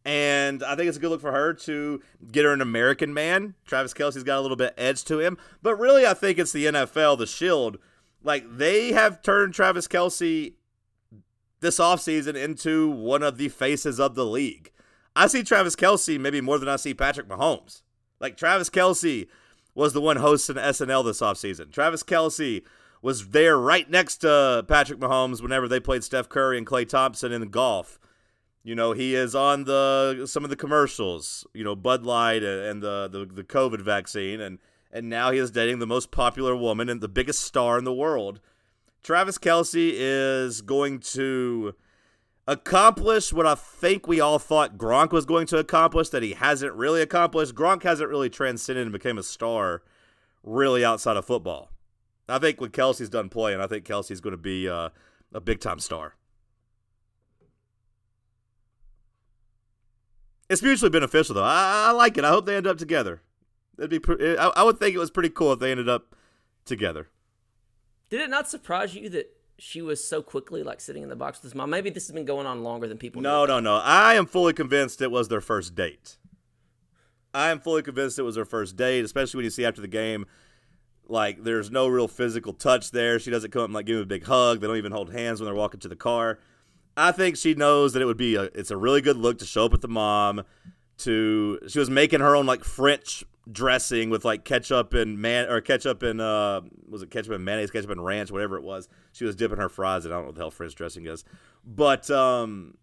And 0.04 0.62
I 0.62 0.76
think 0.76 0.88
it's 0.88 0.98
a 0.98 1.00
good 1.00 1.10
look 1.10 1.20
for 1.20 1.32
her 1.32 1.54
to 1.54 2.02
get 2.30 2.44
her 2.44 2.52
an 2.52 2.60
American 2.60 3.14
man. 3.14 3.54
Travis 3.66 3.94
Kelce's 3.94 4.22
got 4.22 4.38
a 4.38 4.42
little 4.42 4.56
bit 4.56 4.74
edge 4.76 5.02
to 5.04 5.18
him. 5.18 5.38
But 5.62 5.76
really, 5.76 6.06
I 6.06 6.12
think 6.12 6.38
it's 6.38 6.52
the 6.52 6.66
NFL, 6.66 7.18
the 7.18 7.26
Shield. 7.26 7.78
Like, 8.22 8.44
they 8.56 8.92
have 8.92 9.22
turned 9.22 9.54
Travis 9.54 9.88
Kelce 9.88 10.54
this 11.60 11.78
offseason 11.78 12.36
into 12.36 12.90
one 12.90 13.22
of 13.22 13.38
the 13.38 13.48
faces 13.48 13.98
of 13.98 14.14
the 14.14 14.26
league. 14.26 14.70
I 15.16 15.26
see 15.26 15.42
Travis 15.42 15.76
Kelce 15.76 16.18
maybe 16.18 16.40
more 16.40 16.58
than 16.58 16.68
I 16.68 16.76
see 16.76 16.94
Patrick 16.94 17.28
Mahomes. 17.28 17.82
Like 18.20 18.36
Travis 18.36 18.70
Kelce 18.70 19.28
was 19.74 19.92
the 19.92 20.00
one 20.00 20.16
hosting 20.16 20.56
SNL 20.56 21.04
this 21.04 21.20
offseason. 21.20 21.72
Travis 21.72 22.02
Kelce 22.02 22.62
was 23.02 23.28
there 23.28 23.58
right 23.58 23.88
next 23.90 24.18
to 24.18 24.64
Patrick 24.66 24.98
Mahomes 24.98 25.42
whenever 25.42 25.68
they 25.68 25.80
played 25.80 26.02
Steph 26.02 26.28
Curry 26.28 26.58
and 26.58 26.66
Klay 26.66 26.88
Thompson 26.88 27.32
in 27.32 27.50
golf. 27.50 27.98
You 28.62 28.74
know, 28.74 28.92
he 28.92 29.14
is 29.14 29.34
on 29.34 29.64
the 29.64 30.26
some 30.26 30.42
of 30.42 30.48
the 30.48 30.56
commercials, 30.56 31.46
you 31.52 31.62
know, 31.62 31.76
Bud 31.76 32.04
Light 32.04 32.42
and 32.42 32.82
the, 32.82 33.08
the, 33.12 33.26
the 33.26 33.44
COVID 33.44 33.82
vaccine, 33.82 34.40
and, 34.40 34.58
and 34.90 35.10
now 35.10 35.30
he 35.30 35.38
is 35.38 35.50
dating 35.50 35.80
the 35.80 35.86
most 35.86 36.10
popular 36.10 36.56
woman 36.56 36.88
and 36.88 37.02
the 37.02 37.08
biggest 37.08 37.42
star 37.42 37.76
in 37.76 37.84
the 37.84 37.92
world. 37.92 38.40
Travis 39.02 39.36
Kelce 39.36 39.92
is 39.92 40.62
going 40.62 41.00
to 41.00 41.74
accomplish 42.46 43.32
what 43.32 43.46
I 43.46 43.54
think 43.54 44.06
we 44.06 44.20
all 44.20 44.38
thought 44.38 44.76
Gronk 44.76 45.12
was 45.12 45.24
going 45.24 45.46
to 45.48 45.58
accomplish 45.58 46.10
that 46.10 46.22
he 46.22 46.32
hasn't 46.32 46.74
really 46.74 47.00
accomplished. 47.00 47.54
Gronk 47.54 47.82
hasn't 47.82 48.10
really 48.10 48.30
transcended 48.30 48.86
and 48.86 48.92
became 48.92 49.18
a 49.18 49.22
star 49.22 49.82
really 50.42 50.84
outside 50.84 51.16
of 51.16 51.24
football. 51.24 51.70
I 52.28 52.38
think 52.38 52.60
when 52.60 52.70
Kelce's 52.70 53.10
done 53.10 53.28
playing, 53.28 53.60
I 53.60 53.66
think 53.66 53.84
Kelce's 53.84 54.20
going 54.20 54.32
to 54.32 54.38
be 54.38 54.68
uh, 54.68 54.90
a 55.32 55.40
big 55.40 55.60
time 55.60 55.78
star. 55.78 56.16
It's 60.48 60.62
mutually 60.62 60.90
beneficial, 60.90 61.34
though. 61.34 61.42
I, 61.42 61.86
I, 61.88 61.90
like 61.92 62.18
it. 62.18 62.24
I 62.24 62.28
hope 62.28 62.46
they 62.46 62.56
end 62.56 62.66
up 62.66 62.76
together. 62.76 63.22
It'd 63.78 63.90
be. 63.90 63.98
Pre- 63.98 64.36
I, 64.36 64.48
I 64.48 64.62
would 64.62 64.78
think 64.78 64.94
it 64.94 64.98
was 64.98 65.10
pretty 65.10 65.30
cool 65.30 65.52
if 65.52 65.58
they 65.58 65.70
ended 65.70 65.88
up 65.88 66.14
together. 66.64 67.08
Did 68.10 68.20
it 68.20 68.30
not 68.30 68.48
surprise 68.48 68.94
you 68.94 69.08
that 69.10 69.34
she 69.64 69.80
was 69.80 70.06
so 70.06 70.22
quickly 70.22 70.62
like 70.62 70.78
sitting 70.78 71.02
in 71.02 71.08
the 71.08 71.16
box 71.16 71.38
with 71.38 71.44
his 71.44 71.54
mom. 71.54 71.70
Maybe 71.70 71.88
this 71.88 72.06
has 72.06 72.12
been 72.12 72.26
going 72.26 72.46
on 72.46 72.62
longer 72.62 72.86
than 72.86 72.98
people. 72.98 73.22
No, 73.22 73.46
know. 73.46 73.60
no, 73.60 73.78
no. 73.78 73.82
I 73.82 74.14
am 74.14 74.26
fully 74.26 74.52
convinced 74.52 75.00
it 75.00 75.10
was 75.10 75.28
their 75.28 75.40
first 75.40 75.74
date. 75.74 76.18
I 77.32 77.50
am 77.50 77.60
fully 77.60 77.82
convinced 77.82 78.18
it 78.18 78.22
was 78.22 78.34
their 78.34 78.44
first 78.44 78.76
date, 78.76 79.04
especially 79.06 79.38
when 79.38 79.44
you 79.44 79.50
see 79.50 79.64
after 79.64 79.80
the 79.80 79.88
game, 79.88 80.26
like 81.08 81.42
there's 81.42 81.70
no 81.70 81.88
real 81.88 82.08
physical 82.08 82.52
touch 82.52 82.90
there. 82.90 83.18
She 83.18 83.30
doesn't 83.30 83.52
come 83.52 83.62
up 83.62 83.64
and 83.66 83.74
like 83.74 83.86
give 83.86 83.96
him 83.96 84.02
a 84.02 84.06
big 84.06 84.24
hug. 84.24 84.60
They 84.60 84.66
don't 84.66 84.76
even 84.76 84.92
hold 84.92 85.12
hands 85.12 85.40
when 85.40 85.46
they're 85.46 85.54
walking 85.54 85.80
to 85.80 85.88
the 85.88 85.96
car. 85.96 86.38
I 86.94 87.10
think 87.10 87.36
she 87.36 87.54
knows 87.54 87.94
that 87.94 88.02
it 88.02 88.06
would 88.06 88.18
be 88.18 88.36
a 88.36 88.42
it's 88.42 88.70
a 88.70 88.76
really 88.76 89.00
good 89.00 89.16
look 89.16 89.38
to 89.38 89.46
show 89.46 89.64
up 89.64 89.72
with 89.72 89.80
the 89.80 89.88
mom. 89.88 90.44
To 90.98 91.58
she 91.68 91.78
was 91.78 91.90
making 91.90 92.20
her 92.20 92.36
own 92.36 92.44
like 92.46 92.64
French 92.64 93.24
dressing 93.50 94.10
with 94.10 94.24
like 94.24 94.44
ketchup 94.44 94.94
and 94.94 95.18
man 95.18 95.48
or 95.50 95.60
ketchup 95.60 96.02
and 96.02 96.20
uh 96.20 96.62
was 96.88 97.02
it 97.02 97.10
ketchup 97.10 97.32
and 97.32 97.44
mayonnaise, 97.44 97.70
ketchup 97.70 97.90
and 97.90 98.04
ranch, 98.04 98.30
whatever 98.30 98.56
it 98.56 98.62
was. 98.62 98.88
She 99.12 99.24
was 99.24 99.36
dipping 99.36 99.58
her 99.58 99.68
fries. 99.68 100.04
And 100.04 100.14
I 100.14 100.16
don't 100.16 100.24
know 100.24 100.28
what 100.28 100.34
the 100.36 100.40
hell 100.40 100.50
French 100.50 100.74
dressing 100.74 101.06
is, 101.06 101.24
but 101.64 102.10
um, 102.10 102.76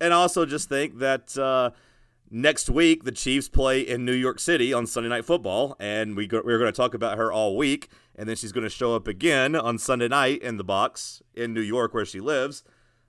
and 0.00 0.12
also 0.12 0.44
just 0.46 0.68
think 0.68 0.98
that 0.98 1.36
uh, 1.38 1.70
next 2.30 2.68
week 2.68 3.04
the 3.04 3.12
Chiefs 3.12 3.48
play 3.48 3.80
in 3.80 4.04
New 4.04 4.12
York 4.12 4.40
City 4.40 4.72
on 4.72 4.86
Sunday 4.86 5.08
Night 5.08 5.24
Football, 5.24 5.76
and 5.78 6.16
we 6.16 6.26
go, 6.26 6.42
we're 6.44 6.58
going 6.58 6.72
to 6.72 6.76
talk 6.76 6.94
about 6.94 7.16
her 7.16 7.32
all 7.32 7.56
week, 7.56 7.88
and 8.14 8.28
then 8.28 8.36
she's 8.36 8.52
going 8.52 8.64
to 8.64 8.70
show 8.70 8.94
up 8.94 9.06
again 9.06 9.54
on 9.54 9.78
Sunday 9.78 10.08
night 10.08 10.42
in 10.42 10.56
the 10.56 10.64
box 10.64 11.22
in 11.34 11.54
New 11.54 11.60
York 11.60 11.94
where 11.94 12.04
she 12.04 12.20
lives. 12.20 12.64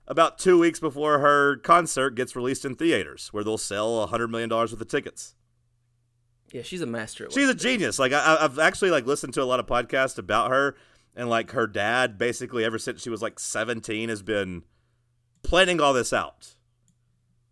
About 0.08 0.38
two 0.38 0.56
weeks 0.58 0.78
before 0.78 1.18
her 1.18 1.56
concert 1.56 2.10
gets 2.10 2.36
released 2.36 2.64
in 2.64 2.76
theaters, 2.76 3.28
where 3.32 3.42
they'll 3.42 3.58
sell 3.58 4.02
a 4.02 4.06
hundred 4.06 4.28
million 4.28 4.48
dollars 4.48 4.72
worth 4.72 4.80
of 4.80 4.88
tickets. 4.88 5.34
Yeah, 6.56 6.62
she's 6.62 6.80
a 6.80 6.86
master. 6.86 7.28
she's 7.30 7.50
a 7.50 7.54
genius. 7.54 7.98
Like 7.98 8.14
I, 8.14 8.38
I've 8.40 8.58
actually 8.58 8.90
like 8.90 9.04
listened 9.04 9.34
to 9.34 9.42
a 9.42 9.44
lot 9.44 9.60
of 9.60 9.66
podcasts 9.66 10.16
about 10.16 10.50
her, 10.50 10.74
and 11.14 11.28
like 11.28 11.50
her 11.50 11.66
dad, 11.66 12.16
basically 12.16 12.64
ever 12.64 12.78
since 12.78 13.02
she 13.02 13.10
was 13.10 13.20
like 13.20 13.38
17, 13.38 14.08
has 14.08 14.22
been 14.22 14.62
planning 15.42 15.82
all 15.82 15.92
this 15.92 16.14
out. 16.14 16.54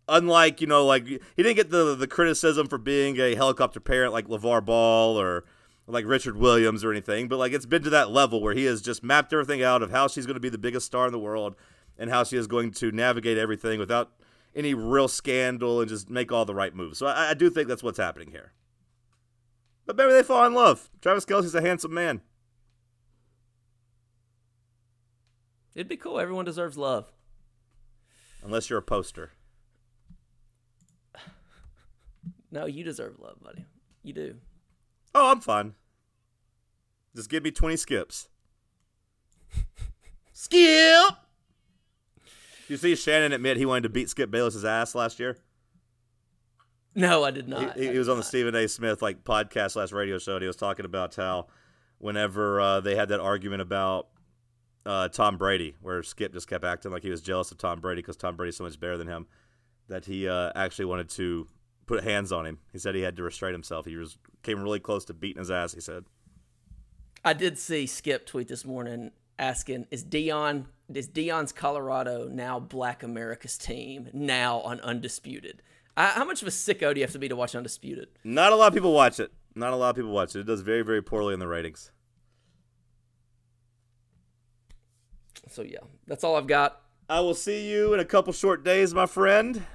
Unlike 0.07 0.59
you 0.59 0.65
know, 0.65 0.83
like 0.83 1.05
he 1.05 1.19
didn't 1.37 1.55
get 1.55 1.69
the 1.69 1.93
the 1.93 2.07
criticism 2.07 2.67
for 2.67 2.79
being 2.79 3.19
a 3.19 3.35
helicopter 3.35 3.79
parent 3.79 4.11
like 4.11 4.27
LaVar 4.27 4.65
Ball 4.65 5.21
or 5.21 5.45
like 5.85 6.05
Richard 6.07 6.35
Williams 6.37 6.83
or 6.83 6.89
anything, 6.89 7.27
but 7.27 7.37
like 7.37 7.53
it's 7.53 7.67
been 7.67 7.83
to 7.83 7.91
that 7.91 8.09
level 8.09 8.41
where 8.41 8.55
he 8.55 8.65
has 8.65 8.81
just 8.81 9.03
mapped 9.03 9.31
everything 9.33 9.61
out 9.61 9.83
of 9.83 9.91
how 9.91 10.07
she's 10.07 10.25
going 10.25 10.33
to 10.33 10.39
be 10.39 10.49
the 10.49 10.57
biggest 10.57 10.87
star 10.87 11.05
in 11.05 11.11
the 11.11 11.19
world 11.19 11.55
and 11.95 12.09
how 12.09 12.23
she 12.23 12.37
is 12.37 12.47
going 12.47 12.71
to 12.71 12.91
navigate 12.91 13.37
everything 13.37 13.77
without 13.77 14.13
any 14.55 14.73
real 14.73 15.07
scandal 15.07 15.79
and 15.79 15.89
just 15.89 16.09
make 16.09 16.31
all 16.31 16.43
the 16.43 16.55
right 16.55 16.73
moves. 16.73 16.97
So 16.97 17.05
I, 17.05 17.29
I 17.29 17.33
do 17.35 17.51
think 17.51 17.67
that's 17.67 17.83
what's 17.83 17.99
happening 17.99 18.31
here. 18.31 18.53
But 19.85 19.97
maybe 19.97 20.11
they 20.11 20.23
fall 20.23 20.45
in 20.45 20.53
love. 20.53 20.89
Travis 21.01 21.25
Kelce's 21.25 21.55
a 21.55 21.61
handsome 21.61 21.93
man. 21.93 22.21
It'd 25.75 25.89
be 25.89 25.97
cool. 25.97 26.19
Everyone 26.19 26.45
deserves 26.45 26.77
love. 26.77 27.11
Unless 28.43 28.69
you're 28.69 28.79
a 28.79 28.83
poster. 28.83 29.31
No, 32.51 32.65
you 32.67 32.85
deserve 32.85 33.19
love, 33.19 33.41
buddy. 33.41 33.65
You 34.01 34.13
do. 34.13 34.35
Oh, 35.13 35.31
I'm 35.31 35.41
fine. 35.41 35.73
Just 37.13 37.29
give 37.29 37.43
me 37.43 37.51
20 37.51 37.75
skips. 37.75 38.29
Skip! 40.31 41.15
You 42.69 42.77
see 42.77 42.95
Shannon 42.95 43.33
admit 43.33 43.57
he 43.57 43.65
wanted 43.65 43.83
to 43.83 43.89
beat 43.89 44.09
Skip 44.09 44.31
Bayless's 44.31 44.63
ass 44.63 44.95
last 44.95 45.19
year? 45.19 45.37
No, 46.95 47.25
I 47.25 47.31
did 47.31 47.47
not. 47.49 47.77
He, 47.77 47.89
he 47.89 47.97
was 47.97 48.07
on 48.07 48.17
the 48.17 48.23
Stephen 48.23 48.55
A. 48.55 48.67
Smith 48.67 49.01
like 49.01 49.23
podcast 49.25 49.75
last 49.75 49.91
radio 49.91 50.17
show. 50.17 50.33
and 50.33 50.41
He 50.41 50.47
was 50.47 50.55
talking 50.55 50.85
about 50.85 51.13
how 51.15 51.47
whenever 51.97 52.61
uh, 52.61 52.79
they 52.79 52.95
had 52.95 53.09
that 53.09 53.19
argument 53.19 53.61
about 53.61 54.07
uh, 54.85 55.09
Tom 55.09 55.37
Brady, 55.37 55.75
where 55.81 56.01
Skip 56.03 56.31
just 56.33 56.47
kept 56.47 56.63
acting 56.63 56.91
like 56.91 57.03
he 57.03 57.09
was 57.09 57.21
jealous 57.21 57.51
of 57.51 57.57
Tom 57.57 57.81
Brady 57.81 58.01
because 58.01 58.15
Tom 58.15 58.35
Brady's 58.35 58.55
so 58.57 58.63
much 58.63 58.79
better 58.79 58.97
than 58.97 59.07
him, 59.07 59.27
that 59.89 60.05
he 60.05 60.27
uh, 60.27 60.51
actually 60.55 60.85
wanted 60.85 61.09
to 61.09 61.47
put 61.85 62.03
hands 62.03 62.31
on 62.31 62.45
him. 62.45 62.59
He 62.71 62.79
said 62.79 62.95
he 62.95 63.01
had 63.01 63.17
to 63.17 63.23
restrain 63.23 63.53
himself. 63.53 63.85
He 63.85 63.97
was 63.97 64.17
came 64.43 64.61
really 64.61 64.79
close 64.79 65.05
to 65.05 65.13
beating 65.13 65.39
his 65.39 65.51
ass. 65.51 65.73
He 65.73 65.81
said. 65.81 66.05
I 67.23 67.33
did 67.33 67.57
see 67.57 67.87
Skip 67.87 68.25
tweet 68.25 68.47
this 68.47 68.63
morning. 68.63 69.11
asking, 69.37 69.87
"Is 69.91 70.05
Deion 70.05 70.65
is 70.93 71.09
Deion's 71.09 71.51
Colorado 71.51 72.27
now 72.29 72.59
Black 72.59 73.03
America's 73.03 73.57
team 73.57 74.09
now 74.13 74.59
on 74.61 74.79
Undisputed?" 74.79 75.61
Uh, 75.97 76.11
how 76.11 76.25
much 76.25 76.41
of 76.41 76.47
a 76.47 76.51
sicko 76.51 76.93
do 76.93 76.99
you 76.99 77.05
have 77.05 77.13
to 77.13 77.19
be 77.19 77.29
to 77.29 77.35
watch 77.35 77.55
Undisputed? 77.55 78.09
Not 78.23 78.51
a 78.51 78.55
lot 78.55 78.67
of 78.67 78.73
people 78.73 78.93
watch 78.93 79.19
it. 79.19 79.31
Not 79.55 79.71
a 79.71 79.75
lot 79.77 79.91
of 79.91 79.95
people 79.95 80.11
watch 80.11 80.35
it. 80.35 80.41
It 80.41 80.45
does 80.45 80.61
very, 80.61 80.81
very 80.81 81.01
poorly 81.01 81.33
in 81.33 81.39
the 81.39 81.47
ratings. 81.47 81.91
So 85.47 85.61
yeah, 85.61 85.79
that's 86.05 86.23
all 86.23 86.35
I've 86.35 86.47
got. 86.47 86.81
I 87.07 87.21
will 87.21 87.35
see 87.35 87.69
you 87.69 87.93
in 87.93 87.99
a 87.99 88.05
couple 88.05 88.33
short 88.33 88.65
days, 88.65 88.93
my 88.93 89.05
friend. 89.05 89.65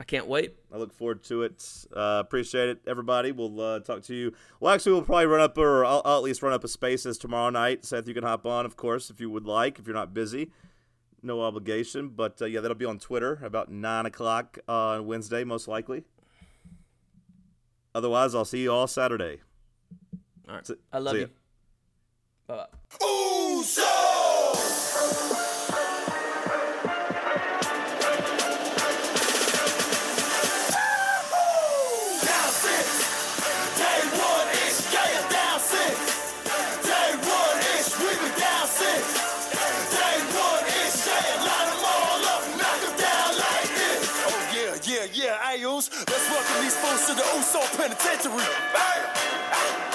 I 0.00 0.04
can't 0.04 0.26
wait. 0.26 0.56
I 0.72 0.78
look 0.78 0.92
forward 0.92 1.22
to 1.24 1.42
it. 1.42 1.64
Uh, 1.94 2.20
appreciate 2.24 2.70
it, 2.70 2.80
everybody. 2.88 3.30
We'll 3.30 3.60
uh, 3.60 3.80
talk 3.80 4.02
to 4.04 4.14
you. 4.14 4.32
Well, 4.58 4.74
actually, 4.74 4.92
we'll 4.92 5.02
probably 5.02 5.26
run 5.26 5.40
up, 5.42 5.56
or 5.56 5.84
I'll, 5.84 6.02
I'll 6.04 6.16
at 6.16 6.24
least 6.24 6.42
run 6.42 6.52
up 6.52 6.64
a 6.64 6.68
spaces 6.68 7.18
tomorrow 7.18 7.50
night. 7.50 7.84
Seth, 7.84 8.08
you 8.08 8.14
can 8.14 8.24
hop 8.24 8.44
on, 8.44 8.66
of 8.66 8.74
course, 8.76 9.10
if 9.10 9.20
you 9.20 9.30
would 9.30 9.46
like, 9.46 9.78
if 9.78 9.86
you're 9.86 9.94
not 9.94 10.12
busy. 10.12 10.50
No 11.22 11.40
obligation. 11.42 12.08
But 12.08 12.40
uh, 12.42 12.46
yeah, 12.46 12.60
that'll 12.60 12.74
be 12.76 12.84
on 12.84 12.98
Twitter 12.98 13.40
about 13.44 13.70
9 13.70 14.06
o'clock 14.06 14.58
on 14.68 15.06
Wednesday, 15.06 15.44
most 15.44 15.68
likely. 15.68 16.04
Otherwise, 17.94 18.34
I'll 18.34 18.44
see 18.44 18.62
you 18.62 18.72
all 18.72 18.86
Saturday. 18.86 19.40
All 20.48 20.54
right, 20.56 20.66
See- 20.66 20.74
I 20.92 20.98
love 20.98 21.14
you. 21.16 21.20
ya. 21.22 21.26
Bye 22.46 22.66
bye. 22.98 24.21
Fools 46.92 47.06
to 47.06 47.14
the 47.14 47.36
Uso 47.36 47.60
Penitentiary. 47.76 49.91